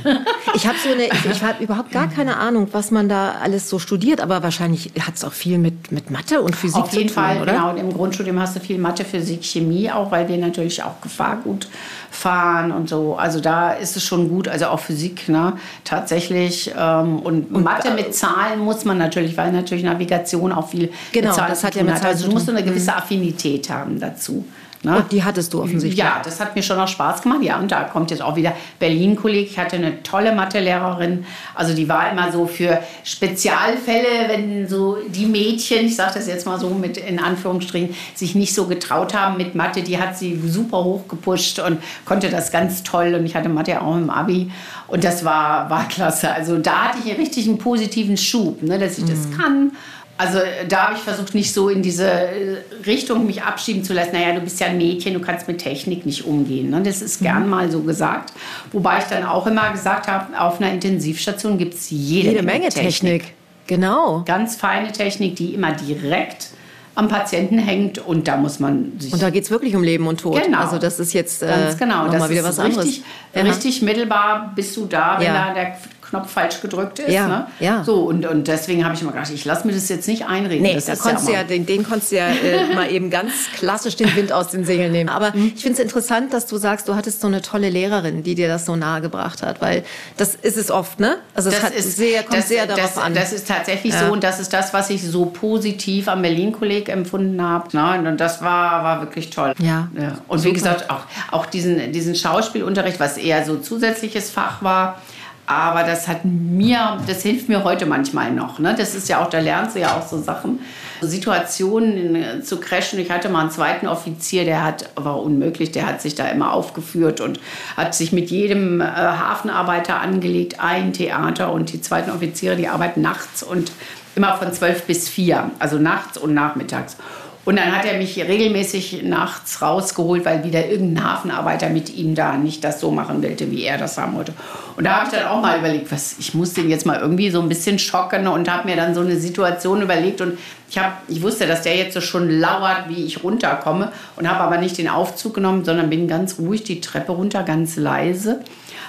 Ich 0.53 0.67
habe 0.67 0.77
so 0.77 0.91
eine, 0.91 1.05
ich, 1.05 1.25
ich 1.31 1.43
habe 1.43 1.63
überhaupt 1.63 1.91
gar 1.91 2.09
keine 2.09 2.37
Ahnung, 2.37 2.67
was 2.73 2.91
man 2.91 3.07
da 3.07 3.35
alles 3.41 3.69
so 3.69 3.79
studiert, 3.79 4.19
aber 4.19 4.43
wahrscheinlich 4.43 4.91
hat 4.99 5.15
es 5.15 5.23
auch 5.23 5.33
viel 5.33 5.57
mit, 5.57 5.91
mit 5.91 6.11
Mathe 6.11 6.41
und 6.41 6.55
Physik 6.55 6.81
Auf 6.81 6.91
jeden 6.91 7.07
zu 7.07 7.15
tun, 7.15 7.23
Fall, 7.23 7.41
oder? 7.41 7.53
genau. 7.53 7.69
Und 7.69 7.77
im 7.77 7.93
Grundstudium 7.93 8.39
hast 8.39 8.57
du 8.57 8.59
viel 8.59 8.77
Mathe, 8.77 9.05
Physik, 9.05 9.45
Chemie 9.45 9.89
auch, 9.91 10.11
weil 10.11 10.27
wir 10.27 10.37
natürlich 10.37 10.83
auch 10.83 10.99
Gefahrgut 11.01 11.67
fahren 12.15 12.71
und 12.71 12.89
so. 12.89 13.15
Also 13.15 13.39
da 13.39 13.71
ist 13.71 13.95
es 13.95 14.03
schon 14.03 14.29
gut. 14.29 14.47
Also 14.47 14.67
auch 14.67 14.79
Physik, 14.79 15.29
ne? 15.29 15.53
Tatsächlich. 15.83 16.73
Ähm, 16.77 17.19
und, 17.19 17.51
Mathe 17.51 17.91
mit 17.91 18.15
Zahlen 18.15 18.59
muss 18.59 18.85
man 18.85 18.97
natürlich, 19.05 19.37
weil 19.37 19.51
natürlich 19.51 19.83
Navigation 19.83 20.51
auch 20.51 20.69
viel 20.69 20.91
Genau, 21.11 21.31
Zahlen 21.31 21.49
das 21.49 21.63
hat 21.63 21.75
ja 21.75 21.83
mit 21.83 21.93
hat. 21.95 22.05
Also 22.05 22.27
du 22.27 22.33
musst. 22.33 22.47
Mhm. 22.47 22.57
eine 22.57 22.65
gewisse 22.65 22.95
Affinität 22.95 23.69
haben 23.69 23.99
dazu. 23.99 24.45
Ne? 24.85 24.97
Und 24.97 25.11
die 25.11 25.23
hattest 25.23 25.51
du 25.51 25.63
offensichtlich. 25.63 25.97
Ja, 25.97 26.21
das 26.23 26.39
hat 26.39 26.55
mir 26.55 26.61
schon 26.61 26.79
auch 26.79 26.87
Spaß 26.87 27.23
gemacht. 27.23 27.41
Ja, 27.41 27.57
und 27.59 27.71
da 27.71 27.85
kommt 27.85 28.11
jetzt 28.11 28.21
auch 28.21 28.35
wieder 28.35 28.53
Berlin-Kolleg. 28.77 29.49
Ich 29.49 29.57
hatte 29.57 29.77
eine 29.77 30.03
tolle 30.03 30.31
Mathelehrerin. 30.31 31.25
Also 31.55 31.73
die 31.73 31.89
war 31.89 32.11
immer 32.11 32.31
so 32.31 32.45
für 32.45 32.79
Spezialfälle, 33.03 34.27
wenn 34.27 34.67
so 34.67 34.97
die 35.09 35.25
Mädchen, 35.25 35.87
ich 35.87 35.95
sage 35.95 36.13
das 36.15 36.27
jetzt 36.27 36.45
mal 36.45 36.59
so 36.59 36.69
mit 36.69 36.97
in 36.97 37.19
Anführungsstrichen, 37.19 37.95
sich 38.13 38.35
nicht 38.35 38.53
so 38.53 38.67
getraut 38.67 39.15
haben 39.15 39.37
mit 39.37 39.55
Mathe, 39.55 39.81
die 39.81 39.97
hat 39.97 40.17
sie 40.17 40.39
super 40.47 40.83
hoch 40.83 41.07
gepusht 41.07 41.57
und 41.59 41.79
konnte 42.05 42.29
das 42.29 42.51
ganz 42.51 42.83
toll. 42.83 43.15
Und 43.15 43.25
ich 43.25 43.35
hatte 43.35 43.49
Mathe 43.49 43.81
auch 43.81 43.95
im 43.95 44.11
Abi. 44.11 44.51
Und 44.87 45.03
das 45.03 45.25
war, 45.25 45.69
war 45.69 45.87
klasse. 45.87 46.31
Also 46.31 46.57
da 46.57 46.89
hatte 46.89 46.99
ich 47.03 47.11
einen 47.11 47.19
richtigen 47.19 47.57
positiven 47.57 48.17
Schub, 48.17 48.61
ne, 48.61 48.77
dass 48.77 48.97
ich 48.97 49.05
das 49.05 49.29
kann. 49.37 49.71
Also 50.17 50.39
äh, 50.39 50.65
da 50.67 50.87
habe 50.87 50.95
ich 50.95 51.01
versucht, 51.01 51.35
nicht 51.35 51.53
so 51.53 51.69
in 51.69 51.81
diese 51.81 52.09
äh, 52.09 52.57
Richtung 52.85 53.25
mich 53.25 53.43
abschieben 53.43 53.83
zu 53.83 53.93
lassen. 53.93 54.11
Naja, 54.13 54.33
du 54.33 54.41
bist 54.41 54.59
ja 54.59 54.67
ein 54.67 54.77
Mädchen, 54.77 55.13
du 55.13 55.19
kannst 55.19 55.47
mit 55.47 55.57
Technik 55.57 56.05
nicht 56.05 56.25
umgehen. 56.25 56.69
Ne? 56.69 56.81
Das 56.83 57.01
ist 57.01 57.21
gern 57.21 57.49
mal 57.49 57.69
so 57.69 57.81
gesagt. 57.81 58.31
Wobei 58.71 58.99
ich 58.99 59.05
dann 59.05 59.25
auch 59.25 59.45
immer 59.47 59.71
gesagt 59.71 60.07
habe, 60.07 60.39
auf 60.39 60.61
einer 60.61 60.71
Intensivstation 60.71 61.57
gibt 61.57 61.73
es 61.73 61.89
jede, 61.89 62.29
Jede 62.29 62.43
Menge 62.43 62.69
Technik. 62.69 63.33
Genau. 63.67 64.23
Ganz 64.25 64.55
feine 64.55 64.91
Technik, 64.91 65.35
die 65.35 65.53
immer 65.53 65.71
direkt 65.71 66.49
am 66.95 67.07
Patienten 67.09 67.57
hängt. 67.59 67.97
Und 67.99 68.27
da 68.27 68.37
muss 68.37 68.59
man 68.59 68.93
sich 68.99 69.13
Und 69.13 69.21
da 69.21 69.29
geht 69.29 69.43
es 69.43 69.51
wirklich 69.51 69.75
um 69.75 69.83
Leben 69.83 70.07
und 70.07 70.19
Tod. 70.21 70.41
Genau. 70.41 70.59
Also 70.59 70.77
das 70.79 70.99
ist 70.99 71.13
jetzt 71.13 71.43
äh, 71.43 71.47
Ganz 71.47 71.77
genau, 71.77 72.07
das 72.07 72.19
mal 72.19 72.29
wieder 72.29 72.43
was 72.43 72.57
anderes. 72.59 72.85
richtig, 72.85 73.03
Ja. 73.33 73.41
richtig 73.41 73.81
mittelbar 73.81 74.51
bist 74.55 74.75
du 74.77 74.85
da, 74.85 75.17
wenn 75.19 75.27
Ja. 75.27 75.47
da 75.49 75.53
der 75.53 75.77
Knopf 76.09 76.31
falsch 76.31 76.61
gedrückt 76.61 76.99
ist. 76.99 77.09
Ja, 77.11 77.27
Ne? 77.27 77.47
ja. 77.59 77.83
So, 77.83 78.03
und, 78.03 78.25
und 78.25 78.47
deswegen 78.47 78.83
habe 78.85 78.93
ich 78.95 79.01
immer 79.01 79.11
gedacht, 79.11 79.31
ich 79.33 79.45
lasse 79.45 79.65
mir 79.67 79.73
das 79.73 79.89
jetzt 79.89 80.07
nicht 80.07 80.25
einreden. 80.27 80.61
Nee, 80.63 80.75
das 80.75 80.85
da 80.85 80.95
konntest 80.95 81.27
ja 81.29 81.35
ja, 81.35 81.43
den, 81.43 81.65
den 81.65 81.83
konntest 81.83 82.11
du 82.11 82.17
ja 82.17 82.27
äh, 82.29 82.73
mal 82.75 82.91
eben 82.91 83.09
ganz 83.09 83.31
klassisch 83.57 83.95
den 83.95 84.15
Wind 84.15 84.31
aus 84.31 84.49
den 84.49 84.65
Segeln 84.65 84.91
nehmen. 84.91 85.09
Aber 85.09 85.31
Mhm. 85.35 85.53
ich 85.55 85.61
finde 85.63 85.73
es 85.73 85.79
interessant, 85.79 86.33
dass 86.33 86.45
du 86.45 86.57
sagst, 86.57 86.87
du 86.87 86.95
hattest 86.95 87.21
so 87.21 87.27
eine 87.27 87.41
tolle 87.41 87.69
Lehrerin, 87.69 88.23
die 88.23 88.35
dir 88.35 88.47
das 88.47 88.65
so 88.65 88.75
nahe 88.75 89.01
gebracht 89.01 89.41
hat. 89.41 89.61
Weil 89.61 89.83
das 90.17 90.35
ist 90.35 90.57
es 90.57 90.71
oft, 90.71 90.99
ne? 90.99 91.17
Also 91.33 91.49
es 91.49 91.55
das 91.55 91.63
hat 91.65 91.73
ist 91.75 91.97
sehr, 91.97 92.23
kommt 92.23 92.37
das, 92.39 92.47
sehr 92.47 92.65
darauf 92.67 92.93
das, 92.93 92.97
an. 93.03 93.13
Das 93.13 93.33
ist 93.33 93.47
tatsächlich 93.47 93.93
Ja. 93.93 94.07
so 94.07 94.13
und 94.13 94.23
das 94.23 94.39
ist 94.39 94.53
das, 94.53 94.73
was 94.73 94.89
ich 94.89 95.01
so 95.03 95.25
positiv 95.25 96.07
am 96.07 96.21
Berlin-Kolleg 96.21 96.89
empfunden 96.89 97.41
habe. 97.41 97.75
Ne? 97.75 98.09
Und 98.09 98.17
das 98.19 98.41
war, 98.41 98.83
war 98.83 99.01
wirklich 99.01 99.29
toll. 99.29 99.53
Ja. 99.59 99.87
Und 100.27 100.43
wie 100.43 100.53
gesagt, 100.53 100.89
auch, 100.89 101.01
auch 101.31 101.45
diesen, 101.45 101.91
diesen 101.91 102.15
Schauspielunterricht, 102.15 102.99
was 102.99 103.17
eher 103.17 103.43
so 103.45 103.57
zusätzliches 103.57 104.29
Fach 104.29 104.61
war. 104.61 105.01
Aber 105.47 105.83
das 105.83 106.07
hat 106.07 106.25
mir, 106.25 106.97
das 107.05 107.21
hilft 107.21 107.49
mir 107.49 107.63
heute 107.63 107.85
manchmal 107.85 108.31
noch. 108.31 108.57
Ne? 108.57 108.75
Das 108.77 108.95
ist 108.95 109.07
ja 109.09 109.23
auch, 109.23 109.29
da 109.29 109.39
lernst 109.39 109.75
du 109.75 109.79
ja 109.79 109.95
auch 109.95 110.07
so 110.07 110.19
Sachen. 110.19 110.59
Situationen 111.01 112.15
in, 112.15 112.43
zu 112.43 112.59
crashen. 112.59 112.99
Ich 112.99 113.11
hatte 113.11 113.29
mal 113.29 113.41
einen 113.41 113.51
zweiten 113.51 113.87
Offizier, 113.87 114.45
der 114.45 114.63
hat, 114.63 114.89
war 114.95 115.21
unmöglich, 115.21 115.71
der 115.71 115.85
hat 115.87 116.01
sich 116.01 116.15
da 116.15 116.27
immer 116.27 116.53
aufgeführt 116.53 117.21
und 117.21 117.39
hat 117.77 117.93
sich 117.93 118.11
mit 118.11 118.31
jedem 118.31 118.81
äh, 118.81 118.85
Hafenarbeiter 118.85 119.99
angelegt, 119.99 120.59
ein 120.59 120.93
Theater 120.93 121.51
und 121.51 121.73
die 121.73 121.81
zweiten 121.81 122.09
Offiziere, 122.09 122.55
die 122.55 122.67
arbeiten 122.67 123.01
nachts 123.01 123.43
und 123.43 123.71
immer 124.15 124.37
von 124.37 124.51
zwölf 124.53 124.83
bis 124.83 125.09
vier, 125.09 125.51
also 125.59 125.77
nachts 125.77 126.17
und 126.17 126.33
nachmittags. 126.33 126.97
Und 127.45 127.57
dann 127.57 127.75
hat 127.77 127.85
er 127.85 127.99
mich 127.99 128.17
regelmäßig 128.17 129.03
nachts 129.03 129.61
rausgeholt, 129.61 130.25
weil 130.25 130.43
wieder 130.43 130.67
irgendein 130.67 131.03
Hafenarbeiter 131.03 131.69
mit 131.69 131.95
ihm 131.95 132.15
da 132.15 132.37
nicht 132.37 132.63
das 132.63 132.79
so 132.79 132.89
machen 132.89 133.21
wollte, 133.21 133.51
wie 133.51 133.63
er 133.63 133.77
das 133.77 133.99
haben 133.99 134.15
wollte. 134.15 134.33
Und 134.75 134.83
da 134.83 134.95
habe 134.95 135.05
ich 135.05 135.11
dann 135.17 135.27
auch 135.27 135.41
mal 135.41 135.59
überlegt, 135.59 135.91
was, 135.91 136.15
ich 136.17 136.33
muss 136.33 136.53
den 136.53 136.71
jetzt 136.71 136.87
mal 136.87 136.99
irgendwie 136.99 137.29
so 137.29 137.39
ein 137.39 137.47
bisschen 137.47 137.77
schocken 137.77 138.27
und 138.27 138.51
habe 138.51 138.67
mir 138.67 138.75
dann 138.75 138.95
so 138.95 139.01
eine 139.01 139.17
Situation 139.17 139.83
überlegt. 139.83 140.21
Und 140.21 140.39
ich, 140.71 140.79
hab, 140.79 141.03
ich 141.07 141.21
wusste, 141.21 141.45
dass 141.45 141.61
der 141.61 141.77
jetzt 141.77 141.93
so 141.93 142.01
schon 142.01 142.31
lauert, 142.31 142.89
wie 142.89 143.05
ich 143.05 143.23
runterkomme 143.23 143.91
und 144.15 144.27
habe 144.27 144.43
aber 144.43 144.57
nicht 144.57 144.79
den 144.79 144.89
Aufzug 144.89 145.35
genommen, 145.35 145.63
sondern 145.63 145.91
bin 145.91 146.07
ganz 146.07 146.39
ruhig 146.39 146.63
die 146.63 146.81
Treppe 146.81 147.11
runter, 147.11 147.43
ganz 147.43 147.75
leise. 147.75 148.41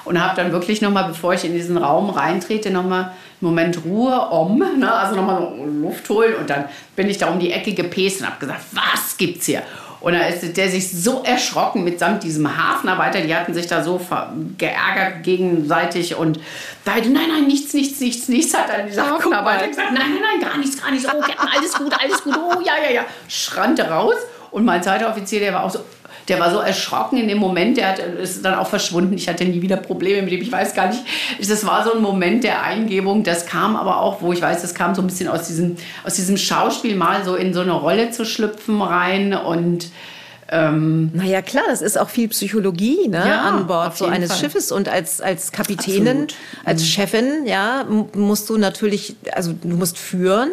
und 0.06 0.22
habe 0.22 0.36
dann 0.40 0.52
wirklich 0.52 0.80
nochmal, 0.80 1.08
bevor 1.08 1.34
ich 1.34 1.44
in 1.44 1.52
diesen 1.52 1.76
Raum 1.76 2.08
reintrete, 2.10 2.70
nochmal 2.70 3.10
Moment 3.40 3.84
Ruhe, 3.84 4.18
om, 4.30 4.58
ne? 4.58 4.92
also 4.92 5.16
nochmal 5.16 5.52
so 5.56 5.64
Luft 5.64 6.08
holen 6.08 6.34
und 6.36 6.48
dann 6.48 6.66
bin 6.94 7.08
ich 7.08 7.18
da 7.18 7.28
um 7.28 7.38
die 7.38 7.52
Ecke 7.52 7.74
gepäst 7.74 8.20
und 8.20 8.26
habe 8.26 8.38
gesagt, 8.38 8.62
was 8.72 9.16
gibt's 9.16 9.46
hier? 9.46 9.62
Und 10.00 10.12
da 10.12 10.26
ist 10.26 10.56
der 10.56 10.68
sich 10.68 10.90
so 10.90 11.22
erschrocken 11.24 11.82
mitsamt 11.82 12.22
diesem 12.22 12.56
Hafenarbeiter, 12.56 13.22
die 13.22 13.34
hatten 13.34 13.54
sich 13.54 13.66
da 13.66 13.82
so 13.82 14.00
geärgert 14.56 15.22
gegenseitig 15.22 16.14
und 16.14 16.38
beide, 16.84 17.10
nein, 17.10 17.28
nein, 17.28 17.46
nichts, 17.46 17.74
nichts, 17.74 18.00
nichts, 18.00 18.28
nichts, 18.28 18.56
hat 18.56 18.68
dann 18.68 18.86
dieser 18.86 19.10
Hafenarbeiter 19.10 19.68
gesagt, 19.68 19.92
nein, 19.92 20.12
nein, 20.12 20.22
nein, 20.22 20.48
gar 20.48 20.58
nichts, 20.58 20.80
gar 20.80 20.90
nichts, 20.90 21.06
oh, 21.06 21.20
alles 21.56 21.74
gut, 21.74 21.92
alles 21.98 22.22
gut, 22.22 22.36
oh, 22.36 22.60
ja, 22.64 22.74
ja, 22.84 22.94
ja, 22.94 23.04
schrannte 23.28 23.88
raus. 23.88 24.16
Und 24.50 24.64
mein 24.64 24.82
zweiter 24.82 25.10
Offizier, 25.10 25.40
der 25.40 25.52
war 25.52 25.64
auch 25.64 25.70
so, 25.70 25.80
der 26.28 26.40
war 26.40 26.50
so 26.50 26.58
erschrocken 26.58 27.18
in 27.18 27.28
dem 27.28 27.38
Moment, 27.38 27.76
der 27.76 27.88
hat, 27.88 27.98
ist 27.98 28.44
dann 28.44 28.54
auch 28.54 28.66
verschwunden. 28.66 29.14
Ich 29.14 29.28
hatte 29.28 29.44
nie 29.44 29.62
wieder 29.62 29.76
Probleme 29.76 30.22
mit 30.22 30.32
ihm, 30.32 30.42
ich 30.42 30.50
weiß 30.50 30.74
gar 30.74 30.88
nicht. 30.88 31.02
Das 31.38 31.66
war 31.66 31.84
so 31.84 31.94
ein 31.94 32.02
Moment 32.02 32.44
der 32.44 32.62
Eingebung. 32.62 33.22
Das 33.22 33.46
kam 33.46 33.76
aber 33.76 34.00
auch, 34.00 34.22
wo 34.22 34.32
ich 34.32 34.42
weiß, 34.42 34.62
das 34.62 34.74
kam 34.74 34.94
so 34.94 35.02
ein 35.02 35.06
bisschen 35.06 35.28
aus 35.28 35.46
diesem, 35.46 35.76
aus 36.04 36.14
diesem 36.14 36.36
Schauspiel 36.36 36.96
mal 36.96 37.24
so 37.24 37.36
in 37.36 37.54
so 37.54 37.60
eine 37.60 37.72
Rolle 37.72 38.10
zu 38.10 38.24
schlüpfen 38.24 38.82
rein 38.82 39.34
und 39.34 39.88
ähm, 40.48 41.10
naja, 41.12 41.42
klar, 41.42 41.64
das 41.68 41.82
ist 41.82 41.98
auch 41.98 42.08
viel 42.08 42.28
Psychologie 42.28 43.08
ne, 43.08 43.24
ja, 43.26 43.42
an 43.42 43.66
Bord 43.66 43.96
so 43.96 44.04
eines 44.04 44.30
Fall. 44.30 44.40
Schiffes. 44.40 44.70
Und 44.70 44.88
als, 44.88 45.20
als 45.20 45.50
Kapitänin, 45.50 46.22
Absolut. 46.22 46.34
als 46.64 46.82
mhm. 46.82 46.86
Chefin, 46.86 47.46
ja, 47.46 47.84
musst 48.14 48.48
du 48.48 48.56
natürlich, 48.56 49.16
also 49.32 49.52
du 49.52 49.76
musst 49.76 49.98
führen 49.98 50.50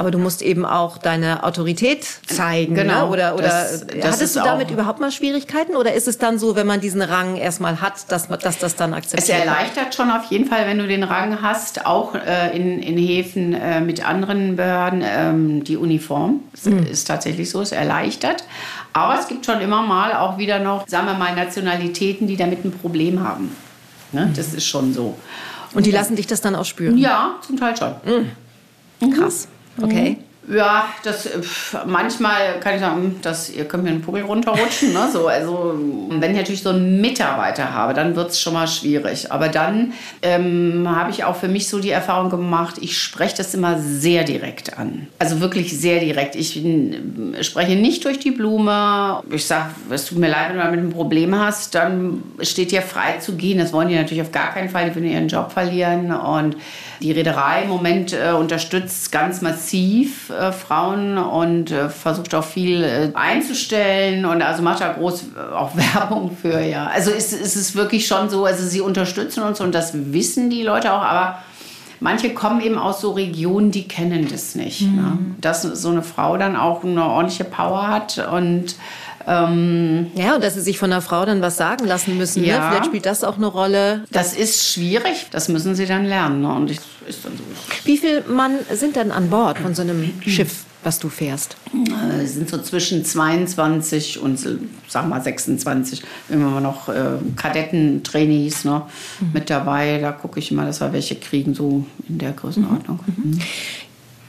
aber 0.00 0.10
du 0.10 0.16
musst 0.16 0.40
eben 0.40 0.64
auch 0.64 0.96
deine 0.96 1.44
Autorität 1.44 2.06
zeigen. 2.26 2.72
Ne? 2.72 2.84
Genau. 2.84 3.04
Ne? 3.04 3.12
Oder, 3.12 3.34
oder 3.34 3.42
das, 3.42 3.86
das 3.86 4.12
hattest 4.12 4.34
du 4.34 4.40
damit 4.40 4.70
überhaupt 4.70 4.98
mal 4.98 5.12
Schwierigkeiten? 5.12 5.76
Oder 5.76 5.92
ist 5.92 6.08
es 6.08 6.16
dann 6.16 6.38
so, 6.38 6.56
wenn 6.56 6.66
man 6.66 6.80
diesen 6.80 7.02
Rang 7.02 7.36
erstmal 7.36 7.82
hat, 7.82 8.10
dass, 8.10 8.26
dass 8.28 8.56
das 8.56 8.76
dann 8.76 8.94
akzeptiert 8.94 9.28
wird? 9.28 9.40
Es 9.40 9.44
erleichtert 9.46 9.94
schon 9.94 10.10
auf 10.10 10.24
jeden 10.30 10.46
Fall, 10.46 10.66
wenn 10.66 10.78
du 10.78 10.88
den 10.88 11.02
Rang 11.02 11.42
hast, 11.42 11.84
auch 11.84 12.14
äh, 12.14 12.56
in, 12.56 12.78
in 12.82 12.96
Häfen 12.96 13.52
äh, 13.52 13.82
mit 13.82 14.02
anderen 14.08 14.56
Behörden, 14.56 15.02
ähm, 15.04 15.64
die 15.64 15.76
Uniform. 15.76 16.44
Das 16.52 16.64
mhm. 16.64 16.86
ist 16.86 17.06
tatsächlich 17.06 17.50
so, 17.50 17.60
es 17.60 17.72
erleichtert. 17.72 18.44
Aber 18.94 19.20
es 19.20 19.28
gibt 19.28 19.44
schon 19.44 19.60
immer 19.60 19.82
mal 19.82 20.14
auch 20.14 20.38
wieder 20.38 20.60
noch, 20.60 20.88
sagen 20.88 21.08
wir 21.08 21.14
mal, 21.14 21.34
Nationalitäten, 21.36 22.26
die 22.26 22.38
damit 22.38 22.64
ein 22.64 22.72
Problem 22.72 23.22
haben. 23.22 23.54
Ne? 24.12 24.24
Mhm. 24.24 24.34
Das 24.34 24.54
ist 24.54 24.64
schon 24.64 24.94
so. 24.94 25.18
Und 25.74 25.84
die 25.84 25.90
lassen 25.90 26.16
dich 26.16 26.26
das 26.26 26.40
dann 26.40 26.54
auch 26.54 26.64
spüren? 26.64 26.96
Ja, 26.96 27.34
zum 27.46 27.58
Teil 27.58 27.76
schon. 27.76 27.94
Mhm. 28.06 29.12
Krass. 29.12 29.46
Okay. 29.78 30.14
Mm-hmm. 30.14 30.29
Mhm. 30.46 30.56
Ja, 30.56 30.86
das 31.04 31.28
manchmal 31.86 32.60
kann 32.60 32.74
ich 32.74 32.80
sagen, 32.80 33.16
dass 33.22 33.50
ihr 33.50 33.64
könnt 33.66 33.84
mir 33.84 33.90
einen 33.90 34.02
Pugel 34.02 34.22
runterrutschen. 34.22 34.92
Ne? 34.92 35.08
So, 35.12 35.28
also 35.28 35.74
wenn 36.10 36.30
ich 36.32 36.36
natürlich 36.36 36.62
so 36.62 36.70
einen 36.70 37.00
Mitarbeiter 37.00 37.72
habe, 37.72 37.94
dann 37.94 38.16
wird 38.16 38.30
es 38.30 38.40
schon 38.40 38.54
mal 38.54 38.66
schwierig. 38.66 39.30
Aber 39.30 39.48
dann 39.48 39.92
ähm, 40.22 40.86
habe 40.88 41.10
ich 41.10 41.24
auch 41.24 41.36
für 41.36 41.48
mich 41.48 41.68
so 41.68 41.78
die 41.78 41.90
Erfahrung 41.90 42.30
gemacht, 42.30 42.76
ich 42.80 42.98
spreche 42.98 43.36
das 43.36 43.54
immer 43.54 43.78
sehr 43.78 44.24
direkt 44.24 44.78
an. 44.78 45.08
Also 45.18 45.40
wirklich 45.40 45.78
sehr 45.78 46.00
direkt. 46.00 46.36
Ich 46.36 46.54
bin, 46.54 47.36
spreche 47.42 47.76
nicht 47.76 48.04
durch 48.04 48.18
die 48.18 48.30
Blume. 48.30 49.22
Ich 49.30 49.46
sage, 49.46 49.70
es 49.90 50.06
tut 50.06 50.18
mir 50.18 50.28
leid, 50.28 50.50
wenn 50.50 50.56
du 50.56 50.62
damit 50.62 50.80
ein 50.80 50.90
Problem 50.90 51.38
hast, 51.38 51.74
dann 51.74 52.22
steht 52.40 52.72
dir 52.72 52.82
frei 52.82 53.18
zu 53.18 53.36
gehen. 53.36 53.58
Das 53.58 53.72
wollen 53.72 53.88
die 53.88 53.96
natürlich 53.96 54.22
auf 54.22 54.32
gar 54.32 54.52
keinen 54.52 54.68
Fall. 54.68 54.88
Die 54.88 54.94
würden 54.94 55.10
ihren 55.10 55.28
Job 55.28 55.52
verlieren. 55.52 56.12
Und 56.12 56.56
die 57.00 57.12
Reederei 57.12 57.62
im 57.62 57.68
Moment 57.68 58.12
äh, 58.12 58.32
unterstützt 58.32 59.10
ganz 59.12 59.40
massiv 59.40 60.30
äh, 60.40 60.52
Frauen 60.52 61.18
und 61.18 61.70
äh, 61.70 61.88
versucht 61.88 62.34
auch 62.34 62.44
viel 62.44 62.82
äh, 62.82 63.10
einzustellen 63.14 64.24
und 64.24 64.42
also 64.42 64.62
macht 64.62 64.80
da 64.80 64.92
groß 64.92 65.24
äh, 65.36 65.54
auch 65.54 65.76
Werbung 65.94 66.36
für, 66.36 66.60
ja. 66.60 66.86
Also 66.86 67.10
ist, 67.10 67.32
ist 67.32 67.56
es 67.56 67.74
wirklich 67.74 68.06
schon 68.06 68.30
so, 68.30 68.46
also 68.46 68.66
sie 68.66 68.80
unterstützen 68.80 69.42
uns 69.42 69.60
und 69.60 69.74
das 69.74 69.92
wissen 69.94 70.50
die 70.50 70.62
Leute 70.62 70.92
auch, 70.92 71.02
aber 71.02 71.38
manche 72.00 72.32
kommen 72.34 72.60
eben 72.60 72.78
aus 72.78 73.00
so 73.00 73.12
Regionen, 73.12 73.70
die 73.70 73.86
kennen 73.86 74.28
das 74.30 74.54
nicht. 74.54 74.82
Mhm. 74.82 74.96
Ne? 74.96 75.18
Dass 75.40 75.62
so 75.62 75.90
eine 75.90 76.02
Frau 76.02 76.36
dann 76.36 76.56
auch 76.56 76.82
eine 76.82 77.04
ordentliche 77.04 77.44
Power 77.44 77.88
hat 77.88 78.26
und 78.32 78.76
ähm, 79.26 80.10
ja, 80.14 80.34
und 80.34 80.44
dass 80.44 80.54
sie 80.54 80.60
sich 80.60 80.78
von 80.78 80.90
der 80.90 81.02
Frau 81.02 81.24
dann 81.24 81.42
was 81.42 81.56
sagen 81.56 81.86
lassen 81.86 82.16
müssen. 82.16 82.42
Ne? 82.42 82.48
Ja. 82.48 82.58
Ne? 82.58 82.66
Vielleicht 82.70 82.86
spielt 82.86 83.06
das 83.06 83.24
auch 83.24 83.36
eine 83.36 83.46
Rolle. 83.46 84.04
Das 84.10 84.34
ist 84.34 84.72
schwierig, 84.72 85.26
das 85.30 85.48
müssen 85.48 85.74
sie 85.74 85.86
dann 85.86 86.04
lernen. 86.04 86.42
Ne? 86.42 86.52
Und 86.52 86.70
ich, 86.70 86.78
ist 87.06 87.24
dann 87.24 87.32
so. 87.36 87.44
Wie 87.84 87.98
viele 87.98 88.22
Mann 88.22 88.58
sind 88.72 88.96
dann 88.96 89.10
an 89.10 89.30
Bord 89.30 89.58
von 89.58 89.74
so 89.74 89.82
einem 89.82 90.12
Schiff? 90.26 90.64
was 90.82 90.98
du 90.98 91.08
fährst? 91.08 91.56
Äh, 91.74 92.24
sind 92.26 92.48
so 92.48 92.58
zwischen 92.58 93.04
22 93.04 94.20
und 94.20 94.38
sag 94.88 95.08
mal 95.08 95.20
26. 95.20 96.02
Immer 96.28 96.60
noch 96.60 96.88
äh, 96.88 97.18
Kadettentrainees 97.36 98.64
ne, 98.64 98.82
mhm. 99.20 99.30
mit 99.32 99.50
dabei. 99.50 99.98
Da 99.98 100.12
gucke 100.12 100.38
ich 100.38 100.50
immer, 100.50 100.64
dass 100.64 100.80
wir 100.80 100.92
welche 100.92 101.16
kriegen, 101.16 101.54
so 101.54 101.84
in 102.08 102.18
der 102.18 102.32
Größenordnung. 102.32 103.00
Mhm. 103.06 103.30
Mhm. 103.30 103.38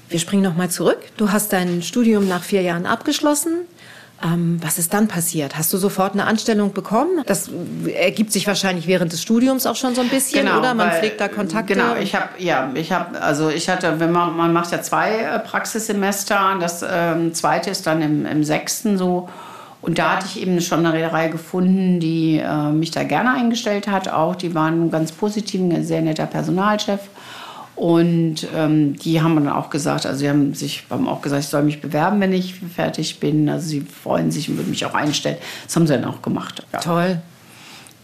Wir 0.09 0.19
springen 0.19 0.43
noch 0.43 0.57
mal 0.57 0.69
zurück. 0.69 0.99
Du 1.15 1.31
hast 1.31 1.53
dein 1.53 1.81
Studium 1.81 2.27
nach 2.27 2.43
vier 2.43 2.61
Jahren 2.61 2.85
abgeschlossen. 2.85 3.61
Ähm, 4.23 4.59
was 4.61 4.77
ist 4.77 4.93
dann 4.93 5.07
passiert? 5.07 5.57
Hast 5.57 5.73
du 5.73 5.77
sofort 5.77 6.13
eine 6.13 6.25
Anstellung 6.25 6.73
bekommen? 6.73 7.23
Das 7.25 7.49
ergibt 7.93 8.31
sich 8.31 8.45
wahrscheinlich 8.45 8.85
während 8.85 9.11
des 9.11 9.21
Studiums 9.21 9.65
auch 9.65 9.75
schon 9.75 9.95
so 9.95 10.01
ein 10.01 10.09
bisschen, 10.09 10.45
genau, 10.45 10.59
oder? 10.59 10.73
Man 10.73 10.89
weil, 10.89 10.99
pflegt 10.99 11.19
da 11.19 11.27
Kontakte. 11.27 11.73
Genau, 11.73 11.95
ich 11.95 12.13
habe 12.13 12.29
ja, 12.37 12.69
ich 12.75 12.91
habe 12.91 13.19
also 13.19 13.49
ich 13.49 13.67
hatte, 13.67 13.99
wenn 13.99 14.11
man 14.11 14.37
man 14.37 14.53
macht 14.53 14.71
ja 14.71 14.81
zwei 14.81 15.17
äh, 15.17 15.39
Praxissemester, 15.39 16.57
das 16.59 16.85
ähm, 16.87 17.33
zweite 17.33 17.71
ist 17.71 17.87
dann 17.87 18.01
im, 18.01 18.25
im 18.25 18.43
sechsten 18.43 18.97
so. 18.97 19.27
Und 19.81 19.97
da 19.97 20.17
hatte 20.17 20.27
ich 20.27 20.39
eben 20.39 20.61
schon 20.61 20.85
eine 20.85 20.93
Reederei 20.93 21.29
gefunden, 21.29 21.99
die 21.99 22.37
äh, 22.37 22.71
mich 22.71 22.91
da 22.91 23.03
gerne 23.03 23.33
eingestellt 23.33 23.87
hat. 23.87 24.07
Auch 24.07 24.35
die 24.35 24.53
waren 24.53 24.91
ganz 24.91 25.11
positiv, 25.11 25.59
ein 25.61 25.83
sehr 25.83 26.03
netter 26.03 26.27
Personalchef. 26.27 26.99
Und 27.81 28.47
ähm, 28.55 28.95
die 28.95 29.23
haben 29.23 29.33
dann 29.33 29.49
auch 29.49 29.71
gesagt, 29.71 30.05
also 30.05 30.19
sie 30.19 30.29
haben 30.29 30.53
sich 30.53 30.83
haben 30.91 31.09
auch 31.09 31.23
gesagt, 31.23 31.45
ich 31.45 31.49
soll 31.49 31.63
mich 31.63 31.81
bewerben, 31.81 32.21
wenn 32.21 32.31
ich 32.31 32.53
fertig 32.75 33.19
bin. 33.19 33.49
Also 33.49 33.69
sie 33.69 33.81
freuen 33.81 34.29
sich 34.29 34.47
und 34.49 34.57
würden 34.57 34.69
mich 34.69 34.85
auch 34.85 34.93
einstellen. 34.93 35.37
Das 35.65 35.75
haben 35.75 35.87
sie 35.87 35.93
dann 35.93 36.05
auch 36.05 36.21
gemacht. 36.21 36.63
Ja. 36.71 36.79
Toll. 36.79 37.21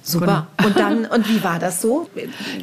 Super. 0.02 0.48
Genau. 0.58 0.68
Und 0.68 0.80
dann, 0.80 1.06
und 1.06 1.30
wie 1.30 1.44
war 1.44 1.60
das 1.60 1.80
so? 1.80 2.10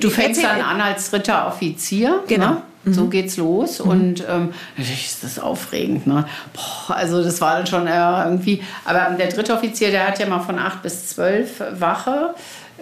Du 0.00 0.10
fängst 0.10 0.42
dann 0.42 0.60
an 0.60 0.80
als 0.80 1.10
dritter 1.10 1.46
Offizier. 1.46 2.24
Genau. 2.26 2.46
Ne? 2.48 2.62
Mhm. 2.82 2.94
So 2.94 3.06
geht's 3.06 3.36
los. 3.36 3.78
Mhm. 3.78 3.90
Und 3.90 4.24
ähm, 4.28 4.52
natürlich 4.76 5.06
ist 5.06 5.22
das 5.22 5.38
aufregend. 5.38 6.08
Ne? 6.08 6.26
Boah, 6.52 6.96
also 6.96 7.22
das 7.22 7.40
war 7.40 7.58
dann 7.58 7.68
schon 7.68 7.86
äh, 7.86 8.24
irgendwie. 8.24 8.60
Aber 8.84 9.14
der 9.16 9.28
dritte 9.28 9.54
Offizier, 9.54 9.92
der 9.92 10.08
hat 10.08 10.18
ja 10.18 10.26
mal 10.26 10.40
von 10.40 10.58
acht 10.58 10.82
bis 10.82 11.06
zwölf 11.10 11.62
Wache 11.78 12.34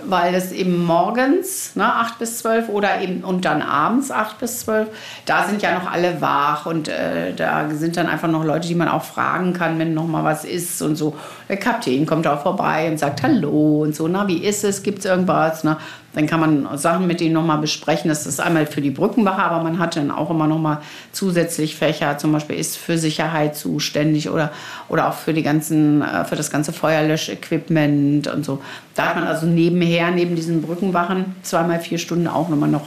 weil 0.05 0.32
das 0.32 0.53
eben 0.53 0.84
morgens 0.84 1.76
ne, 1.76 1.84
8 1.84 2.18
bis 2.18 2.38
12 2.38 2.68
oder 2.70 3.01
eben 3.01 3.22
und 3.24 3.45
dann 3.45 3.62
abends 3.62 4.11
8 4.11 4.38
bis 4.38 4.61
12, 4.61 4.88
da 5.26 5.45
sind 5.45 5.62
ja 5.62 5.78
noch 5.78 5.90
alle 5.90 6.20
wach 6.20 6.66
und 6.66 6.88
äh, 6.88 7.34
da 7.34 7.68
sind 7.70 7.97
dann 7.97 8.07
einfach 8.07 8.28
noch 8.28 8.45
Leute, 8.45 8.68
die 8.68 8.74
man 8.74 8.88
auch 8.88 9.03
fragen 9.03 9.53
kann, 9.53 9.78
wenn 9.78 9.95
noch 9.95 10.07
mal 10.07 10.24
was 10.24 10.45
ist 10.45 10.80
und 10.82 10.97
so. 10.97 11.16
Der 11.49 11.59
Kapitän 11.59 12.07
kommt 12.07 12.26
auch 12.26 12.43
vorbei 12.43 12.88
und 12.90 12.99
sagt 12.99 13.22
Hallo 13.22 13.82
und 13.82 13.95
so, 13.95 14.09
na, 14.09 14.26
wie 14.26 14.38
ist 14.38 14.64
es, 14.64 14.82
gibt 14.82 15.01
es 15.01 15.05
irgendwas? 15.05 15.62
Ne? 15.62 15.76
Dann 16.15 16.27
kann 16.27 16.41
man 16.41 16.79
Sachen 16.79 17.07
mit 17.07 17.21
denen 17.21 17.33
nochmal 17.33 17.59
besprechen. 17.59 18.09
Das 18.09 18.27
ist 18.27 18.41
einmal 18.41 18.67
für 18.67 18.81
die 18.81 18.91
Brückenwache, 18.91 19.43
aber 19.43 19.63
man 19.63 19.79
hat 19.79 19.97
dann 19.97 20.11
auch 20.11 20.31
immer 20.31 20.47
nochmal 20.47 20.79
zusätzlich 21.13 21.77
Fächer, 21.77 22.19
zum 22.19 22.33
Beispiel 22.33 22.57
ist 22.57 22.77
für 22.77 22.99
Sicherheit 22.99 23.57
zuständig 23.57 24.29
oder, 24.29 24.53
oder 24.89 25.09
auch 25.09 25.15
für, 25.15 25.33
die 25.33 25.43
ganzen, 25.43 26.03
äh, 26.03 26.25
für 26.25 26.37
das 26.37 26.51
ganze 26.51 26.73
Feuerlöschequipment 26.73 28.27
und 28.29 28.45
so. 28.45 28.63
Da 28.95 29.07
hat 29.07 29.17
man 29.17 29.27
also 29.27 29.47
nebenher, 29.47 30.11
neben 30.11 30.37
diesen 30.37 30.63
Brückenwachen, 30.63 31.35
zweimal 31.43 31.81
vier 31.81 31.99
Stunden 31.99 32.29
auch 32.29 32.49
nochmal 32.49 32.69
noch 32.69 32.87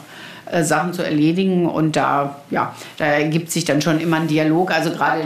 äh, 0.56 0.64
Sachen 0.64 0.94
zu 0.94 1.04
erledigen. 1.04 1.68
Und 1.68 1.96
da, 1.96 2.38
ja, 2.50 2.74
da 2.98 3.06
ergibt 3.06 3.52
sich 3.52 3.66
dann 3.66 3.82
schon 3.82 4.00
immer 4.00 4.18
ein 4.18 4.28
Dialog. 4.28 4.72
Also 4.72 4.92
gerade, 4.92 5.24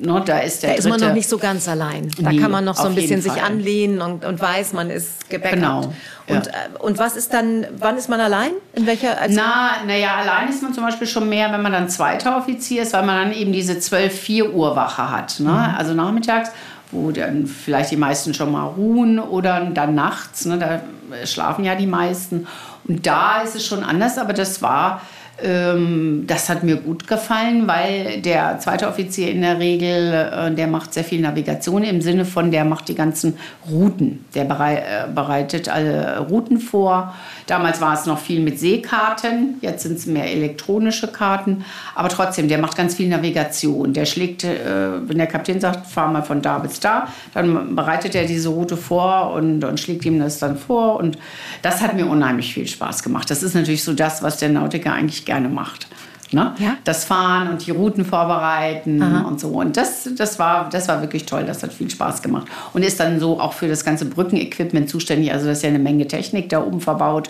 ne, 0.00 0.22
da 0.26 0.38
ist 0.38 0.62
der 0.62 0.70
Da 0.70 0.76
dritte, 0.76 0.88
ist 0.88 0.98
man 0.98 1.08
noch 1.08 1.14
nicht 1.14 1.28
so 1.28 1.38
ganz 1.38 1.68
allein. 1.68 2.10
Da 2.18 2.32
nee, 2.32 2.38
kann 2.38 2.50
man 2.50 2.64
noch 2.64 2.76
so 2.76 2.88
ein 2.88 2.94
bisschen 2.94 3.22
sich 3.22 3.40
anlehnen 3.40 4.00
und, 4.00 4.24
und 4.24 4.40
weiß, 4.40 4.72
man 4.72 4.90
ist 4.90 5.30
gebackupt. 5.30 5.54
Genau. 5.54 5.80
Und, 6.26 6.46
ja. 6.46 6.52
Äh, 6.52 6.78
und 6.80 6.98
was 6.98 7.16
ist 7.16 7.32
dann, 7.32 7.66
wann 7.78 7.96
ist 7.96 8.08
man 8.08 8.20
allein? 8.20 8.50
In 8.74 8.86
welcher? 8.86 9.20
Also 9.20 9.36
Na, 9.38 9.84
naja, 9.86 10.16
allein 10.16 10.48
ist 10.48 10.62
man 10.62 10.74
zum 10.74 10.84
Beispiel 10.84 11.06
schon 11.06 11.28
mehr, 11.28 11.52
wenn 11.52 11.62
man 11.62 11.72
dann 11.72 11.88
zweiter 11.88 12.36
Offizier 12.36 12.82
ist, 12.82 12.92
weil 12.92 13.06
man 13.06 13.30
dann 13.30 13.32
eben 13.32 13.52
diese 13.52 13.74
12-4 13.74 14.50
Uhr 14.50 14.74
Wache 14.74 15.10
hat. 15.10 15.38
Ne? 15.38 15.50
Mhm. 15.50 15.76
Also 15.78 15.94
nachmittags 15.94 16.50
wo 16.92 17.10
dann 17.10 17.46
vielleicht 17.46 17.90
die 17.90 17.96
meisten 17.96 18.34
schon 18.34 18.52
mal 18.52 18.66
ruhen 18.66 19.18
oder 19.18 19.64
dann 19.64 19.94
nachts, 19.94 20.44
ne, 20.44 20.58
da 20.58 20.80
schlafen 21.24 21.64
ja 21.64 21.74
die 21.74 21.86
meisten. 21.86 22.46
Und 22.84 23.06
da 23.06 23.42
ist 23.42 23.54
es 23.54 23.66
schon 23.66 23.84
anders, 23.84 24.18
aber 24.18 24.32
das 24.32 24.62
war 24.62 25.02
das 25.38 26.48
hat 26.48 26.62
mir 26.62 26.76
gut 26.76 27.08
gefallen, 27.08 27.66
weil 27.66 28.20
der 28.20 28.60
zweite 28.60 28.86
Offizier 28.86 29.30
in 29.30 29.40
der 29.40 29.58
Regel, 29.58 30.12
äh, 30.12 30.54
der 30.54 30.68
macht 30.68 30.94
sehr 30.94 31.02
viel 31.02 31.20
Navigation 31.20 31.82
im 31.82 32.00
Sinne 32.00 32.24
von, 32.24 32.52
der 32.52 32.64
macht 32.64 32.88
die 32.88 32.94
ganzen 32.94 33.38
Routen. 33.68 34.24
Der 34.34 34.44
äh, 34.44 35.08
bereitet 35.12 35.68
alle 35.68 36.20
Routen 36.28 36.58
vor. 36.58 37.14
Damals 37.46 37.80
war 37.80 37.94
es 37.94 38.06
noch 38.06 38.18
viel 38.18 38.40
mit 38.40 38.60
Seekarten, 38.60 39.56
jetzt 39.62 39.82
sind 39.82 39.98
es 39.98 40.06
mehr 40.06 40.30
elektronische 40.30 41.08
Karten. 41.08 41.64
Aber 41.94 42.08
trotzdem, 42.08 42.46
der 42.48 42.58
macht 42.58 42.76
ganz 42.76 42.94
viel 42.94 43.08
Navigation. 43.08 43.94
Der 43.94 44.04
schlägt, 44.04 44.44
äh, 44.44 45.08
wenn 45.08 45.18
der 45.18 45.26
Kapitän 45.26 45.60
sagt, 45.60 45.86
fahr 45.88 46.08
mal 46.08 46.22
von 46.22 46.40
da 46.40 46.58
bis 46.58 46.78
da, 46.78 47.08
dann 47.34 47.74
bereitet 47.74 48.14
er 48.14 48.26
diese 48.26 48.50
Route 48.50 48.76
vor 48.76 49.32
und, 49.32 49.64
und 49.64 49.80
schlägt 49.80 50.04
ihm 50.04 50.20
das 50.20 50.38
dann 50.38 50.56
vor. 50.56 50.96
Und 51.00 51.18
das 51.62 51.80
hat 51.80 51.94
mir 51.94 52.06
unheimlich 52.06 52.54
viel 52.54 52.68
Spaß 52.68 53.02
gemacht. 53.02 53.28
Das 53.28 53.42
ist 53.42 53.54
natürlich 53.54 53.82
so 53.82 53.92
das, 53.92 54.22
was 54.22 54.36
der 54.36 54.50
Nautiker 54.50 54.92
eigentlich 54.92 55.21
gerne 55.24 55.48
macht. 55.48 55.88
Ne? 56.32 56.54
Ja? 56.58 56.76
Das 56.84 57.04
Fahren 57.04 57.48
und 57.48 57.66
die 57.66 57.70
Routen 57.70 58.04
vorbereiten 58.04 59.02
Aha. 59.02 59.28
und 59.28 59.38
so. 59.38 59.48
Und 59.48 59.76
das, 59.76 60.08
das, 60.16 60.38
war, 60.38 60.68
das 60.70 60.88
war 60.88 61.02
wirklich 61.02 61.26
toll, 61.26 61.44
das 61.44 61.62
hat 61.62 61.72
viel 61.72 61.90
Spaß 61.90 62.22
gemacht. 62.22 62.46
Und 62.72 62.82
ist 62.82 62.98
dann 63.00 63.20
so 63.20 63.38
auch 63.38 63.52
für 63.52 63.68
das 63.68 63.84
ganze 63.84 64.06
Brückenequipment 64.06 64.88
zuständig. 64.88 65.32
Also 65.32 65.46
das 65.46 65.58
ist 65.58 65.62
ja 65.62 65.68
eine 65.68 65.78
Menge 65.78 66.06
Technik 66.08 66.48
da 66.48 66.62
oben 66.62 66.80
verbaut. 66.80 67.28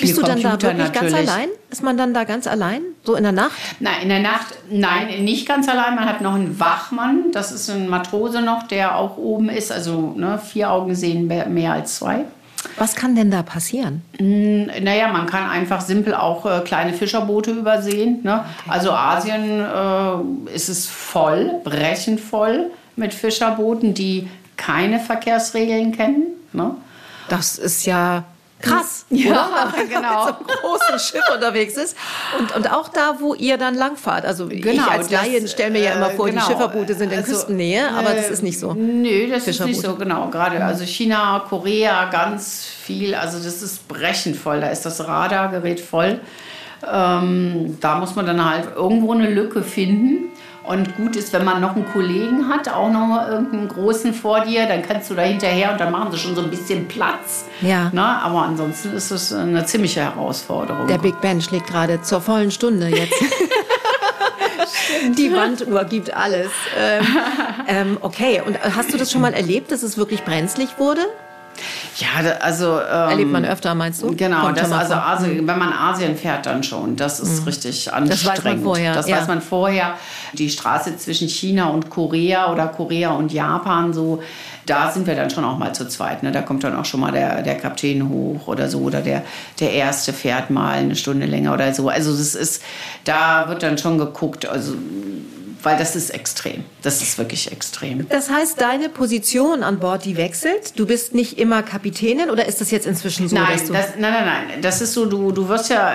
Bist 0.00 0.16
du 0.16 0.22
dann 0.22 0.40
da 0.40 0.52
wirklich 0.52 0.76
natürlich. 0.78 1.12
ganz 1.12 1.14
allein? 1.14 1.48
Ist 1.70 1.82
man 1.82 1.96
dann 1.96 2.14
da 2.14 2.24
ganz 2.24 2.46
allein? 2.46 2.82
So 3.02 3.16
in 3.16 3.24
der 3.24 3.32
Nacht? 3.32 3.52
Nein, 3.80 4.02
in 4.02 4.08
der 4.08 4.20
Nacht, 4.20 4.54
nein, 4.70 5.24
nicht 5.24 5.46
ganz 5.46 5.68
allein. 5.68 5.96
Man 5.96 6.04
hat 6.04 6.20
noch 6.20 6.34
einen 6.34 6.58
Wachmann, 6.60 7.32
das 7.32 7.52
ist 7.52 7.68
ein 7.68 7.88
Matrose 7.88 8.40
noch, 8.40 8.62
der 8.68 8.96
auch 8.96 9.16
oben 9.16 9.48
ist. 9.48 9.72
Also 9.72 10.14
ne, 10.16 10.38
vier 10.38 10.70
Augen 10.70 10.94
sehen 10.94 11.26
mehr 11.26 11.72
als 11.72 11.96
zwei. 11.96 12.24
Was 12.76 12.94
kann 12.94 13.14
denn 13.14 13.30
da 13.30 13.42
passieren? 13.42 14.02
Mm, 14.18 14.64
naja, 14.82 15.08
man 15.08 15.26
kann 15.26 15.48
einfach 15.48 15.80
simpel 15.80 16.14
auch 16.14 16.46
äh, 16.46 16.60
kleine 16.60 16.92
Fischerboote 16.92 17.50
übersehen. 17.52 18.20
Ne? 18.22 18.44
Okay. 18.60 18.70
Also 18.70 18.92
Asien 18.92 19.60
äh, 19.60 20.54
ist 20.54 20.68
es 20.68 20.86
voll, 20.86 21.60
brechend 21.64 22.20
voll 22.20 22.70
mit 22.96 23.14
Fischerbooten, 23.14 23.94
die 23.94 24.28
keine 24.56 25.00
Verkehrsregeln 25.00 25.92
kennen. 25.92 26.26
Ne? 26.52 26.72
Das 27.28 27.58
ist 27.58 27.86
ja 27.86 28.24
krass, 28.60 29.06
ja, 29.10 29.30
oder? 29.30 29.84
genau. 29.88 30.26
mit 30.26 30.34
so 30.36 30.44
einem 30.44 30.60
großen 30.60 30.98
Schiff 30.98 31.24
unterwegs 31.34 31.74
ist. 31.76 31.96
Und, 32.38 32.54
und 32.56 32.72
auch 32.72 32.88
da, 32.88 33.16
wo 33.20 33.34
ihr 33.34 33.56
dann 33.56 33.74
langfahrt. 33.74 34.24
Also 34.24 34.48
genau, 34.48 34.70
ich 34.70 34.80
als 34.82 35.10
Laien 35.10 35.48
stelle 35.48 35.70
mir 35.70 35.82
ja 35.82 35.92
immer 35.92 36.10
vor, 36.10 36.26
genau. 36.26 36.40
die 36.40 36.52
Schifferboote 36.52 36.94
sind 36.94 37.12
in 37.12 37.18
also, 37.18 37.32
Küstennähe, 37.32 37.90
aber 37.90 38.14
das 38.14 38.30
ist 38.30 38.42
nicht 38.42 38.58
so. 38.58 38.74
Nö, 38.74 39.28
das 39.30 39.46
ist 39.46 39.64
nicht 39.64 39.80
so, 39.80 39.94
genau. 39.94 40.28
Gerade 40.28 40.62
also 40.64 40.84
China, 40.84 41.44
Korea, 41.48 42.10
ganz 42.10 42.66
viel. 42.66 43.14
Also 43.14 43.38
das 43.38 43.62
ist 43.62 43.86
brechend 43.88 44.36
voll. 44.36 44.60
Da 44.60 44.68
ist 44.68 44.84
das 44.84 45.06
Radargerät 45.06 45.80
voll. 45.80 46.20
Ähm, 46.86 47.76
da 47.80 47.98
muss 47.98 48.14
man 48.14 48.26
dann 48.26 48.44
halt 48.44 48.76
irgendwo 48.76 49.12
eine 49.12 49.28
Lücke 49.30 49.62
finden. 49.62 50.30
Und 50.68 50.96
gut 50.96 51.16
ist, 51.16 51.32
wenn 51.32 51.46
man 51.46 51.62
noch 51.62 51.76
einen 51.76 51.86
Kollegen 51.86 52.50
hat, 52.50 52.68
auch 52.68 52.90
noch 52.90 53.26
irgendeinen 53.26 53.68
großen 53.68 54.12
vor 54.12 54.40
dir, 54.40 54.66
dann 54.66 54.82
kannst 54.82 55.08
du 55.08 55.14
da 55.14 55.22
hinterher 55.22 55.72
und 55.72 55.80
dann 55.80 55.90
machen 55.90 56.12
sie 56.12 56.18
schon 56.18 56.34
so 56.34 56.42
ein 56.42 56.50
bisschen 56.50 56.86
Platz. 56.86 57.46
Ja. 57.62 57.88
Na, 57.94 58.20
aber 58.20 58.42
ansonsten 58.42 58.92
ist 58.92 59.10
es 59.10 59.32
eine 59.32 59.64
ziemliche 59.64 60.02
Herausforderung. 60.02 60.86
Der 60.86 60.98
Big 60.98 61.18
Ben 61.22 61.40
schlägt 61.40 61.68
gerade 61.68 62.02
zur 62.02 62.20
vollen 62.20 62.50
Stunde 62.50 62.88
jetzt. 62.88 63.14
Die 65.16 65.32
Wanduhr 65.32 65.84
gibt 65.84 66.12
alles. 66.12 66.50
Ähm, 66.78 67.06
ähm, 67.66 67.96
okay, 68.02 68.42
und 68.46 68.62
hast 68.62 68.92
du 68.92 68.98
das 68.98 69.10
schon 69.10 69.22
mal 69.22 69.32
erlebt, 69.32 69.72
dass 69.72 69.82
es 69.82 69.96
wirklich 69.96 70.22
brenzlig 70.22 70.68
wurde? 70.76 71.00
Ja, 71.98 72.08
also. 72.40 72.78
Ähm, 72.80 73.10
Erlebt 73.10 73.32
man 73.32 73.44
öfter, 73.44 73.74
meinst 73.74 74.02
du? 74.02 74.14
Genau, 74.14 74.52
das, 74.52 74.70
also 74.70 74.94
Asien, 74.94 75.46
wenn 75.46 75.58
man 75.58 75.72
Asien 75.72 76.16
fährt, 76.16 76.46
dann 76.46 76.62
schon. 76.62 76.94
Das 76.94 77.18
ist 77.18 77.40
mhm. 77.40 77.46
richtig 77.46 77.92
anstrengend. 77.92 78.12
Das 78.12 78.26
weiß 78.26 78.44
man 78.44 78.62
vorher. 78.62 78.94
Das 78.94 79.08
ja. 79.08 79.16
weiß 79.16 79.26
man 79.26 79.40
vorher. 79.40 79.94
Die 80.32 80.48
Straße 80.48 80.96
zwischen 80.96 81.28
China 81.28 81.68
und 81.68 81.90
Korea 81.90 82.52
oder 82.52 82.68
Korea 82.68 83.10
und 83.10 83.32
Japan, 83.32 83.92
so, 83.92 84.22
da 84.66 84.90
sind 84.92 85.06
wir 85.06 85.16
dann 85.16 85.30
schon 85.30 85.44
auch 85.44 85.58
mal 85.58 85.74
zu 85.74 85.88
zweit. 85.88 86.22
Ne? 86.22 86.30
Da 86.30 86.42
kommt 86.42 86.62
dann 86.62 86.76
auch 86.76 86.84
schon 86.84 87.00
mal 87.00 87.10
der, 87.10 87.42
der 87.42 87.56
Kapitän 87.56 88.08
hoch 88.08 88.46
oder 88.46 88.68
so. 88.68 88.80
Oder 88.80 89.00
der, 89.00 89.24
der 89.58 89.72
Erste 89.72 90.12
fährt 90.12 90.50
mal 90.50 90.78
eine 90.78 90.94
Stunde 90.94 91.26
länger 91.26 91.52
oder 91.52 91.74
so. 91.74 91.88
Also, 91.88 92.12
das 92.12 92.36
ist, 92.36 92.62
da 93.04 93.48
wird 93.48 93.64
dann 93.64 93.76
schon 93.76 93.98
geguckt. 93.98 94.46
Also, 94.46 94.74
weil 95.62 95.76
das 95.76 95.96
ist 95.96 96.10
extrem. 96.10 96.64
Das 96.82 97.02
ist 97.02 97.18
wirklich 97.18 97.50
extrem. 97.52 98.08
Das 98.08 98.30
heißt, 98.30 98.60
deine 98.60 98.88
Position 98.88 99.62
an 99.62 99.78
Bord, 99.78 100.04
die 100.04 100.16
wechselt? 100.16 100.78
Du 100.78 100.86
bist 100.86 101.14
nicht 101.14 101.38
immer 101.38 101.62
Kapitänin 101.62 102.30
oder 102.30 102.46
ist 102.46 102.60
das 102.60 102.70
jetzt 102.70 102.86
inzwischen 102.86 103.28
so? 103.28 103.36
Nein, 103.36 103.58
das, 103.68 103.96
nein, 103.98 104.12
nein, 104.12 104.24
nein. 104.24 104.62
Das 104.62 104.80
ist 104.80 104.92
so, 104.92 105.06
du, 105.06 105.32
du 105.32 105.48
wirst 105.48 105.70
ja 105.70 105.94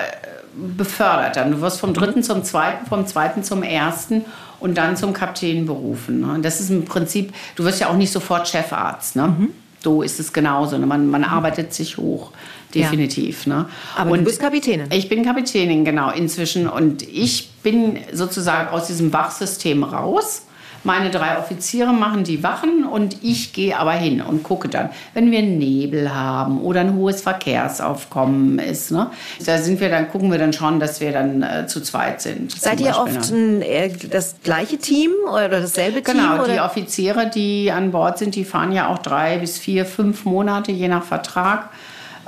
befördert 0.56 1.36
dann. 1.36 1.50
Du 1.50 1.60
wirst 1.60 1.80
vom 1.80 1.94
dritten 1.94 2.22
zum 2.22 2.44
zweiten, 2.44 2.86
vom 2.86 3.06
zweiten 3.06 3.42
zum 3.42 3.62
ersten 3.62 4.24
und 4.60 4.76
dann 4.76 4.96
zum 4.96 5.12
Kapitän 5.12 5.66
berufen. 5.66 6.20
Ne? 6.20 6.38
Das 6.40 6.60
ist 6.60 6.70
im 6.70 6.84
Prinzip, 6.84 7.34
du 7.56 7.64
wirst 7.64 7.80
ja 7.80 7.88
auch 7.88 7.96
nicht 7.96 8.12
sofort 8.12 8.48
Chefarzt. 8.48 9.16
Ne? 9.16 9.28
Mhm. 9.28 9.48
So 9.82 10.02
ist 10.02 10.20
es 10.20 10.32
genauso. 10.32 10.78
Ne? 10.78 10.86
Man, 10.86 11.08
man 11.08 11.24
arbeitet 11.24 11.74
sich 11.74 11.98
hoch 11.98 12.32
definitiv. 12.74 13.46
Ja. 13.46 13.54
Ne? 13.54 13.66
Aber 13.96 14.10
und 14.10 14.20
du 14.20 14.24
bist 14.24 14.40
Kapitänin. 14.40 14.88
Ich 14.90 15.08
bin 15.08 15.24
Kapitänin, 15.24 15.84
genau, 15.84 16.10
inzwischen. 16.10 16.68
Und 16.68 17.02
ich 17.02 17.50
bin 17.62 17.98
sozusagen 18.12 18.68
aus 18.68 18.86
diesem 18.86 19.12
Wachsystem 19.12 19.82
raus. 19.84 20.42
Meine 20.86 21.10
drei 21.10 21.38
Offiziere 21.38 21.94
machen 21.94 22.24
die 22.24 22.42
Wachen 22.42 22.84
und 22.84 23.16
ich 23.22 23.54
gehe 23.54 23.78
aber 23.78 23.92
hin 23.92 24.20
und 24.20 24.42
gucke 24.42 24.68
dann, 24.68 24.90
wenn 25.14 25.30
wir 25.30 25.40
Nebel 25.40 26.14
haben 26.14 26.60
oder 26.60 26.80
ein 26.80 26.94
hohes 26.94 27.22
Verkehrsaufkommen 27.22 28.58
ist. 28.58 28.90
Ne? 28.90 29.10
Da 29.46 29.56
sind 29.56 29.80
wir 29.80 29.88
dann, 29.88 30.10
gucken 30.10 30.30
wir 30.30 30.36
dann 30.36 30.52
schon, 30.52 30.80
dass 30.80 31.00
wir 31.00 31.10
dann 31.12 31.42
äh, 31.42 31.66
zu 31.66 31.80
zweit 31.80 32.20
sind. 32.20 32.52
Seid 32.52 32.82
ihr 32.82 32.98
oft 32.98 33.30
ein, 33.30 33.62
äh, 33.62 33.92
das 34.10 34.36
gleiche 34.44 34.76
Team 34.76 35.10
oder 35.26 35.48
dasselbe 35.48 36.02
Team? 36.02 36.18
Genau, 36.18 36.42
oder? 36.42 36.52
die 36.52 36.60
Offiziere, 36.60 37.30
die 37.30 37.72
an 37.72 37.90
Bord 37.90 38.18
sind, 38.18 38.34
die 38.34 38.44
fahren 38.44 38.70
ja 38.70 38.88
auch 38.88 38.98
drei 38.98 39.38
bis 39.38 39.58
vier, 39.58 39.86
fünf 39.86 40.26
Monate, 40.26 40.70
je 40.70 40.88
nach 40.88 41.04
Vertrag 41.04 41.70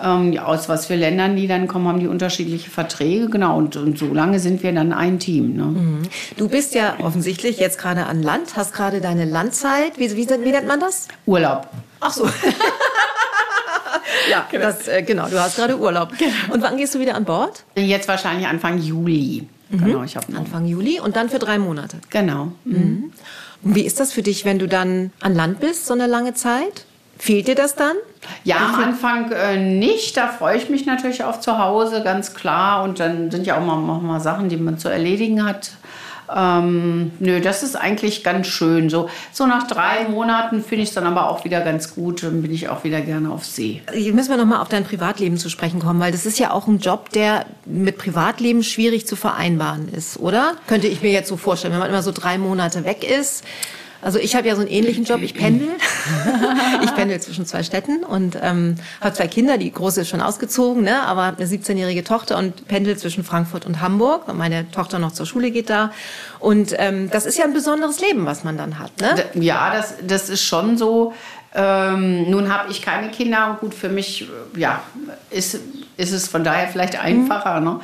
ähm, 0.02 0.38
aus 0.38 0.68
was 0.68 0.86
für 0.86 0.94
Ländern 0.94 1.36
die 1.36 1.46
dann 1.46 1.68
kommen, 1.68 1.88
haben 1.88 2.00
die 2.00 2.06
unterschiedliche 2.06 2.70
Verträge. 2.70 3.28
Genau, 3.28 3.56
und, 3.56 3.76
und 3.76 3.98
so 3.98 4.12
lange 4.12 4.38
sind 4.38 4.62
wir 4.62 4.72
dann 4.72 4.92
ein 4.92 5.18
Team. 5.18 5.56
Ne? 5.56 5.64
Mhm. 5.64 6.02
Du 6.36 6.48
bist 6.48 6.74
ja 6.74 6.96
offensichtlich 7.00 7.58
jetzt 7.58 7.78
gerade 7.78 8.06
an 8.06 8.22
Land, 8.22 8.56
hast 8.56 8.74
gerade 8.74 9.00
deine 9.00 9.24
Landzeit. 9.24 9.98
Wie, 9.98 10.16
wie, 10.16 10.28
wie 10.28 10.50
nennt 10.50 10.66
man 10.66 10.80
das? 10.80 11.08
Urlaub. 11.26 11.68
Ach 12.00 12.12
so. 12.12 12.26
ja, 14.30 14.46
genau. 14.50 14.64
Das, 14.64 14.88
äh, 14.88 15.02
genau, 15.02 15.28
du 15.28 15.40
hast 15.40 15.56
gerade 15.56 15.78
Urlaub. 15.78 16.12
Genau. 16.18 16.32
Und 16.52 16.62
wann 16.62 16.76
gehst 16.76 16.94
du 16.94 17.00
wieder 17.00 17.14
an 17.14 17.24
Bord? 17.24 17.64
Jetzt 17.76 18.08
wahrscheinlich 18.08 18.46
Anfang 18.46 18.78
Juli. 18.78 19.48
Mhm. 19.70 19.84
Genau, 19.84 20.02
ich 20.02 20.16
habe 20.16 20.26
Anfang 20.36 20.66
Juli 20.66 21.00
und 21.00 21.16
dann 21.16 21.28
für 21.28 21.38
drei 21.38 21.58
Monate. 21.58 21.98
Genau. 22.10 22.52
Mhm. 22.64 23.12
Wie 23.62 23.82
ist 23.82 23.98
das 23.98 24.12
für 24.12 24.22
dich, 24.22 24.44
wenn 24.44 24.58
du 24.58 24.68
dann 24.68 25.10
an 25.20 25.34
Land 25.34 25.60
bist, 25.60 25.86
so 25.86 25.94
eine 25.94 26.06
lange 26.06 26.34
Zeit? 26.34 26.84
Fehlt 27.18 27.48
dir 27.48 27.54
das 27.54 27.74
dann? 27.74 27.96
Ja, 28.44 28.56
am 28.56 28.74
Anfang 28.82 29.32
äh, 29.32 29.56
nicht. 29.56 30.16
Da 30.16 30.28
freue 30.28 30.56
ich 30.56 30.68
mich 30.68 30.86
natürlich 30.86 31.24
auf 31.24 31.40
zu 31.40 31.58
Hause, 31.58 32.02
ganz 32.02 32.34
klar. 32.34 32.82
Und 32.84 33.00
dann 33.00 33.30
sind 33.30 33.46
ja 33.46 33.56
auch 33.56 33.64
mal, 33.64 33.76
mal, 33.76 34.00
mal 34.00 34.20
Sachen, 34.20 34.48
die 34.48 34.56
man 34.56 34.78
zu 34.78 34.88
erledigen 34.88 35.44
hat. 35.44 35.70
Ähm, 36.34 37.12
nö, 37.20 37.40
das 37.40 37.62
ist 37.62 37.76
eigentlich 37.76 38.24
ganz 38.24 38.48
schön. 38.48 38.90
So, 38.90 39.08
so 39.32 39.46
nach 39.46 39.66
drei 39.66 40.08
Monaten 40.08 40.62
finde 40.62 40.82
ich 40.82 40.88
es 40.90 40.94
dann 40.94 41.06
aber 41.06 41.30
auch 41.30 41.44
wieder 41.44 41.60
ganz 41.60 41.94
gut. 41.94 42.22
Dann 42.22 42.42
bin 42.42 42.52
ich 42.52 42.68
auch 42.68 42.84
wieder 42.84 43.00
gerne 43.00 43.30
auf 43.30 43.44
See. 43.44 43.82
Hier 43.92 44.12
müssen 44.12 44.30
wir 44.30 44.36
noch 44.36 44.44
mal 44.44 44.60
auf 44.60 44.68
dein 44.68 44.84
Privatleben 44.84 45.38
zu 45.38 45.48
sprechen 45.48 45.80
kommen, 45.80 46.00
weil 46.00 46.12
das 46.12 46.26
ist 46.26 46.38
ja 46.38 46.50
auch 46.50 46.66
ein 46.66 46.78
Job, 46.78 47.10
der 47.10 47.46
mit 47.64 47.98
Privatleben 47.98 48.62
schwierig 48.62 49.06
zu 49.06 49.16
vereinbaren 49.16 49.88
ist, 49.88 50.18
oder? 50.18 50.54
Könnte 50.66 50.88
ich 50.88 51.02
mir 51.02 51.12
jetzt 51.12 51.28
so 51.28 51.36
vorstellen, 51.36 51.72
wenn 51.72 51.80
man 51.80 51.90
immer 51.90 52.02
so 52.02 52.12
drei 52.12 52.38
Monate 52.38 52.84
weg 52.84 53.08
ist. 53.08 53.44
Also 54.02 54.18
ich 54.18 54.36
habe 54.36 54.46
ja 54.46 54.54
so 54.54 54.60
einen 54.60 54.70
ähnlichen 54.70 55.04
Job, 55.04 55.20
ich 55.22 55.34
pendel. 55.34 55.68
ich 56.82 56.94
pendel 56.94 57.20
zwischen 57.20 57.46
zwei 57.46 57.62
Städten 57.62 58.04
und 58.04 58.38
ähm, 58.40 58.76
habe 59.00 59.14
zwei 59.14 59.26
Kinder, 59.26 59.58
die 59.58 59.70
große 59.72 60.02
ist 60.02 60.08
schon 60.08 60.20
ausgezogen, 60.20 60.82
ne, 60.82 61.02
aber 61.02 61.34
eine 61.36 61.46
17-jährige 61.46 62.04
Tochter 62.04 62.38
und 62.38 62.68
pendel 62.68 62.96
zwischen 62.96 63.24
Frankfurt 63.24 63.66
und 63.66 63.80
Hamburg. 63.80 64.28
Und 64.28 64.38
meine 64.38 64.70
Tochter 64.70 64.98
noch 64.98 65.12
zur 65.12 65.26
Schule 65.26 65.50
geht 65.50 65.70
da. 65.70 65.92
Und 66.38 66.74
ähm, 66.78 67.10
das 67.10 67.26
ist 67.26 67.38
ja 67.38 67.44
ein 67.44 67.52
besonderes 67.52 68.00
Leben, 68.00 68.26
was 68.26 68.44
man 68.44 68.56
dann 68.56 68.78
hat. 68.78 68.92
Ne? 69.00 69.24
Ja, 69.34 69.72
das, 69.74 69.94
das 70.06 70.28
ist 70.28 70.42
schon 70.42 70.76
so. 70.76 71.12
Ähm, 71.58 72.30
nun 72.30 72.52
habe 72.52 72.70
ich 72.70 72.82
keine 72.82 73.08
Kinder 73.08 73.48
und 73.50 73.60
gut, 73.60 73.74
für 73.74 73.88
mich 73.88 74.28
ja, 74.54 74.82
ist, 75.30 75.58
ist 75.96 76.12
es 76.12 76.28
von 76.28 76.44
daher 76.44 76.68
vielleicht 76.68 77.00
einfacher. 77.00 77.60
Mhm. 77.60 77.64
Ne? 77.64 77.80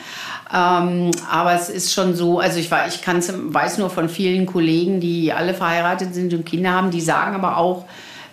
Ähm, 0.54 1.10
aber 1.30 1.54
es 1.54 1.70
ist 1.70 1.94
schon 1.94 2.14
so, 2.14 2.38
also 2.38 2.58
ich, 2.58 2.70
ich 2.88 3.00
kann's, 3.00 3.32
weiß 3.34 3.78
nur 3.78 3.88
von 3.88 4.10
vielen 4.10 4.44
Kollegen, 4.44 5.00
die 5.00 5.32
alle 5.32 5.54
verheiratet 5.54 6.14
sind 6.14 6.34
und 6.34 6.44
Kinder 6.44 6.72
haben, 6.72 6.90
die 6.90 7.00
sagen 7.00 7.34
aber 7.34 7.56
auch, 7.56 7.86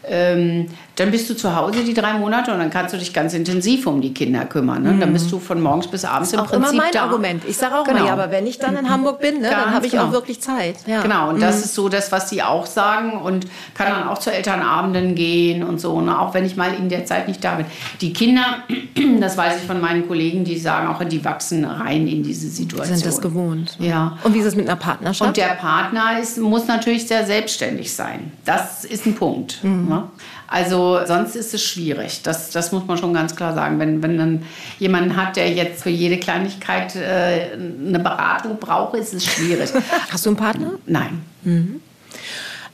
ähm, 0.07 0.67
dann 0.95 1.11
bist 1.11 1.29
du 1.29 1.35
zu 1.35 1.55
Hause 1.55 1.83
die 1.83 1.93
drei 1.93 2.13
Monate 2.13 2.51
und 2.51 2.59
dann 2.59 2.69
kannst 2.69 2.93
du 2.93 2.97
dich 2.97 3.13
ganz 3.13 3.33
intensiv 3.33 3.87
um 3.87 4.01
die 4.01 4.13
Kinder 4.13 4.45
kümmern. 4.45 4.83
Ne? 4.83 4.97
Dann 4.99 5.13
bist 5.13 5.31
du 5.31 5.39
von 5.39 5.61
morgens 5.61 5.87
bis 5.87 6.03
abends 6.03 6.33
im 6.33 6.41
auch 6.41 6.47
Prinzip 6.47 6.73
immer 6.73 6.83
mein 6.83 6.91
da. 6.91 7.03
Argument. 7.03 7.43
Ich 7.47 7.57
sage 7.57 7.75
auch 7.75 7.85
Genau. 7.85 7.99
mal, 7.99 8.05
ja, 8.07 8.13
aber 8.13 8.31
wenn 8.31 8.45
ich 8.45 8.59
dann 8.59 8.75
in 8.75 8.89
Hamburg 8.89 9.19
bin, 9.19 9.41
ne, 9.41 9.49
dann 9.49 9.73
habe 9.73 9.85
ich 9.85 9.93
genau. 9.93 10.05
auch 10.05 10.11
wirklich 10.11 10.41
Zeit. 10.41 10.75
Ja. 10.87 11.01
Genau, 11.01 11.29
und 11.29 11.41
das 11.41 11.63
ist 11.63 11.73
so 11.73 11.89
das, 11.89 12.11
was 12.11 12.29
die 12.29 12.43
auch 12.43 12.65
sagen 12.65 13.13
und 13.21 13.47
kann 13.75 13.87
dann 13.87 14.07
auch 14.07 14.17
zu 14.17 14.31
Elternabenden 14.31 15.15
gehen 15.15 15.63
und 15.63 15.79
so, 15.79 16.01
ne? 16.01 16.19
auch 16.19 16.33
wenn 16.33 16.45
ich 16.45 16.55
mal 16.55 16.73
in 16.73 16.89
der 16.89 17.05
Zeit 17.05 17.27
nicht 17.27 17.43
da 17.43 17.55
bin. 17.55 17.65
Die 18.01 18.11
Kinder, 18.13 18.63
das 19.19 19.37
weiß 19.37 19.57
ich 19.61 19.67
von 19.67 19.79
meinen 19.79 20.07
Kollegen, 20.07 20.43
die 20.43 20.57
sagen 20.57 20.87
auch, 20.87 21.03
die 21.03 21.23
wachsen 21.23 21.65
rein 21.65 22.07
in 22.07 22.23
diese 22.23 22.49
Situation. 22.49 22.97
Sind 22.97 23.05
das 23.05 23.21
gewohnt. 23.21 23.77
Ja. 23.79 24.17
Und 24.23 24.33
wie 24.33 24.39
ist 24.39 24.45
es 24.45 24.55
mit 24.55 24.67
einer 24.67 24.77
Partnerschaft? 24.77 25.27
Und 25.27 25.37
der 25.37 25.55
Partner 25.55 26.19
ist, 26.19 26.37
muss 26.37 26.67
natürlich 26.67 27.07
sehr 27.07 27.25
selbstständig 27.25 27.93
sein. 27.93 28.31
Das 28.45 28.83
ist 28.83 29.05
ein 29.05 29.15
Punkt. 29.15 29.63
Mhm. 29.63 29.88
Ne? 29.89 30.03
Also 30.47 30.99
sonst 31.05 31.35
ist 31.35 31.53
es 31.53 31.63
schwierig. 31.63 32.21
Das, 32.23 32.49
das 32.51 32.71
muss 32.71 32.85
man 32.85 32.97
schon 32.97 33.13
ganz 33.13 33.35
klar 33.35 33.53
sagen. 33.53 33.79
Wenn, 33.79 34.01
wenn 34.01 34.17
dann 34.17 34.43
jemanden 34.79 35.15
hat, 35.15 35.35
der 35.35 35.51
jetzt 35.51 35.83
für 35.83 35.89
jede 35.89 36.17
Kleinigkeit 36.17 36.95
äh, 36.95 37.51
eine 37.53 37.99
Beratung 37.99 38.57
braucht, 38.59 38.95
ist 38.95 39.13
es 39.13 39.25
schwierig. 39.25 39.71
Hast 40.09 40.25
du 40.25 40.29
einen 40.29 40.37
Partner? 40.37 40.71
Nein. 40.85 41.21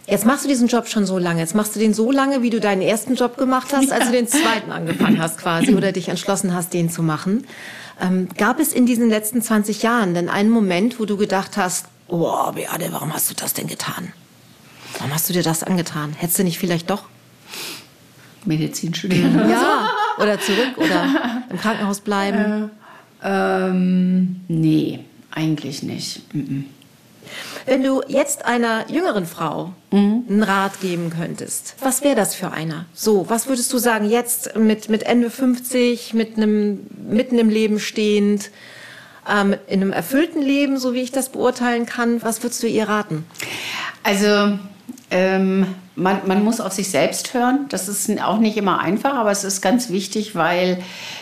Jetzt 0.07 0.25
machst 0.25 0.45
du 0.45 0.49
diesen 0.49 0.67
Job 0.67 0.87
schon 0.87 1.05
so 1.05 1.17
lange. 1.17 1.39
Jetzt 1.39 1.55
machst 1.55 1.75
du 1.75 1.79
den 1.79 1.93
so 1.93 2.11
lange, 2.11 2.43
wie 2.43 2.51
du 2.51 2.59
deinen 2.59 2.81
ersten 2.81 3.15
Job 3.15 3.37
gemacht 3.37 3.73
hast, 3.73 3.91
als 3.91 4.05
du 4.05 4.11
den 4.11 4.27
zweiten 4.27 4.71
angefangen 4.71 5.19
hast 5.19 5.39
quasi 5.39 5.73
oder 5.73 5.91
dich 5.91 6.09
entschlossen 6.09 6.53
hast, 6.53 6.73
den 6.73 6.89
zu 6.89 7.01
machen. 7.01 7.45
Ähm, 7.99 8.27
gab 8.37 8.59
es 8.59 8.73
in 8.73 8.85
diesen 8.85 9.09
letzten 9.09 9.41
20 9.41 9.81
Jahren 9.81 10.13
denn 10.13 10.29
einen 10.29 10.49
Moment, 10.49 10.99
wo 10.99 11.05
du 11.05 11.17
gedacht 11.17 11.57
hast, 11.57 11.87
oh, 12.07 12.51
Beate, 12.51 12.89
warum 12.91 13.13
hast 13.13 13.31
du 13.31 13.35
das 13.35 13.53
denn 13.53 13.67
getan? 13.67 14.13
Warum 14.97 15.13
hast 15.13 15.29
du 15.29 15.33
dir 15.33 15.43
das 15.43 15.63
angetan? 15.63 16.13
Hättest 16.17 16.39
du 16.39 16.43
nicht 16.43 16.59
vielleicht 16.59 16.89
doch? 16.89 17.03
Medizin 18.45 18.93
studieren. 18.93 19.49
Ja. 19.49 19.89
Oder 20.17 20.39
zurück 20.39 20.77
oder 20.77 21.43
im 21.49 21.57
Krankenhaus 21.57 21.99
bleiben? 21.99 22.69
Ähm, 23.23 24.41
nee, 24.47 24.99
eigentlich 25.31 25.83
nicht. 25.83 26.33
Mhm. 26.33 26.65
Wenn 27.65 27.83
du 27.83 28.03
jetzt 28.07 28.45
einer 28.45 28.89
jüngeren 28.89 29.25
Frau 29.25 29.73
einen 29.91 30.43
Rat 30.43 30.79
geben 30.81 31.09
könntest, 31.09 31.75
was 31.79 32.03
wäre 32.03 32.15
das 32.15 32.35
für 32.35 32.51
einer? 32.51 32.85
So, 32.93 33.27
was 33.29 33.47
würdest 33.47 33.73
du 33.73 33.77
sagen, 33.77 34.09
jetzt 34.09 34.55
mit, 34.55 34.89
mit 34.89 35.03
Ende 35.03 35.29
50, 35.31 36.13
mit 36.13 36.37
einem, 36.37 36.85
mitten 37.09 37.39
im 37.39 37.49
Leben 37.49 37.79
stehend, 37.79 38.51
ähm, 39.27 39.55
in 39.67 39.81
einem 39.81 39.91
erfüllten 39.91 40.41
Leben, 40.41 40.77
so 40.77 40.93
wie 40.93 41.01
ich 41.01 41.11
das 41.11 41.29
beurteilen 41.29 41.85
kann, 41.87 42.21
was 42.21 42.43
würdest 42.43 42.61
du 42.61 42.67
ihr 42.67 42.87
raten? 42.87 43.25
Also 44.03 44.59
ähm, 45.11 45.67
man, 45.95 46.21
man 46.27 46.43
muss 46.43 46.59
auf 46.59 46.73
sich 46.73 46.89
selbst 46.89 47.33
hören. 47.33 47.65
Das 47.69 47.87
ist 47.87 48.21
auch 48.21 48.37
nicht 48.37 48.57
immer 48.57 48.79
einfach, 48.79 49.13
aber 49.13 49.31
es 49.31 49.43
ist 49.43 49.61
ganz 49.61 49.89
wichtig, 49.89 50.35
weil 50.35 50.79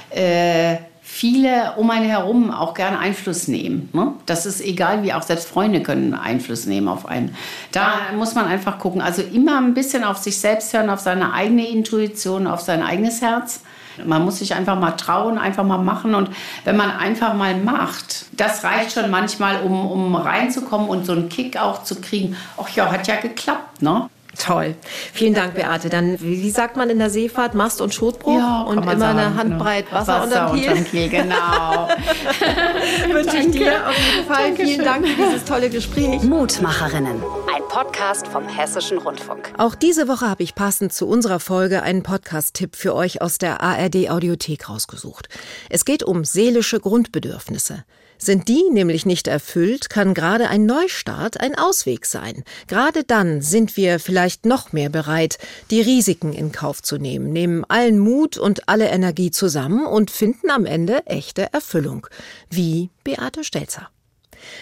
äh, 0.10 0.78
viele 1.02 1.74
um 1.78 1.92
einen 1.92 2.10
herum 2.10 2.50
auch 2.50 2.74
gerne 2.74 2.98
Einfluss 2.98 3.48
nehmen. 3.48 3.90
Ne? 3.94 4.14
Das 4.26 4.46
ist 4.46 4.62
egal, 4.62 5.04
wie 5.04 5.14
auch 5.14 5.22
selbst 5.22 5.48
Freunde 5.48 5.84
können 5.84 6.14
Einfluss 6.14 6.66
nehmen 6.66 6.88
auf 6.88 7.06
einen. 7.06 7.36
Da 7.72 7.94
muss 8.18 8.34
man 8.36 8.46
einfach 8.46 8.80
gucken. 8.80 9.02
Also 9.02 9.22
immer 9.22 9.60
ein 9.60 9.74
bisschen 9.74 10.04
auf 10.04 10.18
sich 10.18 10.40
selbst 10.40 10.74
hören, 10.74 10.90
auf 10.90 11.02
seine 11.02 11.34
eigene 11.34 11.68
Intuition, 11.68 12.48
auf 12.48 12.62
sein 12.62 12.82
eigenes 12.82 13.22
Herz. 13.22 13.62
Man 14.06 14.24
muss 14.24 14.40
sich 14.40 14.54
einfach 14.54 14.80
mal 14.80 14.92
trauen, 14.92 15.38
einfach 15.38 15.64
mal 15.64 15.78
machen. 15.78 16.16
Und 16.16 16.30
wenn 16.64 16.78
man 16.78 16.92
einfach 16.92 17.34
mal 17.34 17.56
macht, 17.56 18.26
das 18.34 18.64
reicht 18.64 18.94
schon 18.94 19.10
manchmal, 19.10 19.62
um, 19.62 19.86
um 19.86 20.16
reinzukommen 20.16 20.88
und 20.88 21.06
so 21.06 21.14
einen 21.14 21.30
Kick 21.30 21.58
auch 21.58 21.84
zu 21.84 22.02
kriegen. 22.02 22.36
Ach 22.58 22.70
ja, 22.70 22.92
hat 22.92 23.08
ja 23.08 23.16
geklappt, 23.16 23.82
ne? 23.82 24.10
Toll. 24.38 24.76
Vielen 25.14 25.34
Dank, 25.36 25.54
Beate. 25.54 25.90
Dann, 25.90 26.20
wie 26.20 26.50
sagt 26.50 26.76
man 26.76 26.90
in 26.90 26.98
der 26.98 27.10
Seefahrt, 27.10 27.54
Mast- 27.54 27.82
und 27.82 27.94
Schotbruch 27.94 28.40
kann 28.40 28.66
und 28.68 28.78
immer 28.80 28.92
eine 28.92 29.00
sagen, 29.00 29.38
Handbreit 29.38 29.86
genau. 29.90 30.00
Wasser, 30.00 30.24
unterm 30.24 30.56
Kiel. 30.56 30.70
unterm 30.70 30.86
Kiel, 30.86 31.10
genau. 31.10 31.88
Wünsche 33.14 33.38
ich 33.38 33.52
dir 33.52 33.88
auf 33.88 33.96
jeden 33.96 34.28
Fall. 34.28 34.56
Vielen 34.56 34.84
Dank 34.84 35.08
für 35.08 35.24
dieses 35.24 35.46
tolle 35.46 35.70
Gespräch. 35.70 36.24
Mutmacherinnen. 36.24 37.22
Ein 37.54 37.62
Podcast 37.70 38.28
vom 38.28 38.48
Hessischen 38.48 38.98
Rundfunk. 38.98 39.54
Auch 39.58 39.76
diese 39.76 40.08
Woche 40.08 40.28
habe 40.28 40.42
ich 40.44 40.56
passend 40.56 40.94
zu 40.94 41.08
unserer 41.08 41.40
Folge 41.40 41.84
einen 41.84 42.02
Podcast-Tipp 42.02 42.76
für 42.76 42.96
euch 42.96 43.22
aus 43.22 43.38
der 43.38 43.62
ARD-Audiothek 43.62 44.68
rausgesucht. 44.70 45.30
Es 45.70 45.86
geht 45.86 46.04
um 46.04 46.26
seelische 46.26 46.80
Grundbedürfnisse. 46.80 47.84
Sind 48.24 48.48
die 48.48 48.70
nämlich 48.72 49.06
nicht 49.06 49.28
erfüllt, 49.28 49.90
kann 49.90 50.14
gerade 50.14 50.48
ein 50.48 50.66
Neustart 50.66 51.42
ein 51.42 51.56
Ausweg 51.56 52.06
sein. 52.06 52.46
Gerade 52.68 53.04
dann 53.04 53.42
sind 53.42 53.76
wir 53.76 54.00
vielleicht 54.00 54.46
noch 54.46 54.72
mehr 54.72 54.88
bereit, 54.88 55.38
die 55.72 55.82
Risiken 55.82 56.32
in 56.32 56.54
Kauf 56.54 56.82
zu 56.82 56.98
nehmen, 56.98 57.34
nehmen 57.34 57.66
allen 57.68 58.00
Mut 58.00 58.38
und 58.38 58.70
alle 58.70 58.88
Energie 58.88 59.30
zusammen 59.30 59.86
und 59.86 60.10
finden 60.10 60.52
am 60.52 60.66
Ende 60.66 61.06
echte 61.06 61.52
Erfüllung. 61.52 62.08
Wie 62.50 62.92
Beate 63.04 63.44
Stelzer. 63.44 63.90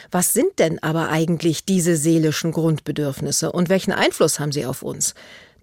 Was 0.09 0.33
sind 0.33 0.57
denn 0.57 0.81
aber 0.81 1.09
eigentlich 1.09 1.63
diese 1.63 1.97
seelischen 1.97 2.53
Grundbedürfnisse 2.53 3.51
und 3.51 3.69
welchen 3.69 3.91
Einfluss 3.91 4.39
haben 4.39 4.51
sie 4.51 4.65
auf 4.65 4.81
uns? 4.81 5.13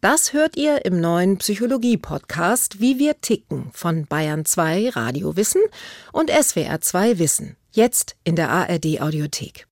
Das 0.00 0.32
hört 0.32 0.56
ihr 0.56 0.84
im 0.84 1.00
neuen 1.00 1.38
Psychologie-Podcast 1.38 2.80
Wie 2.80 3.00
wir 3.00 3.20
ticken 3.20 3.72
von 3.72 4.06
Bayern 4.06 4.44
2 4.44 4.90
Radio 4.90 5.34
Wissen 5.34 5.62
und 6.12 6.30
SWR 6.30 6.80
2 6.80 7.18
Wissen. 7.18 7.57
Jetzt 7.70 8.16
in 8.24 8.34
der 8.34 8.48
ARD 8.48 9.00
Audiothek. 9.00 9.67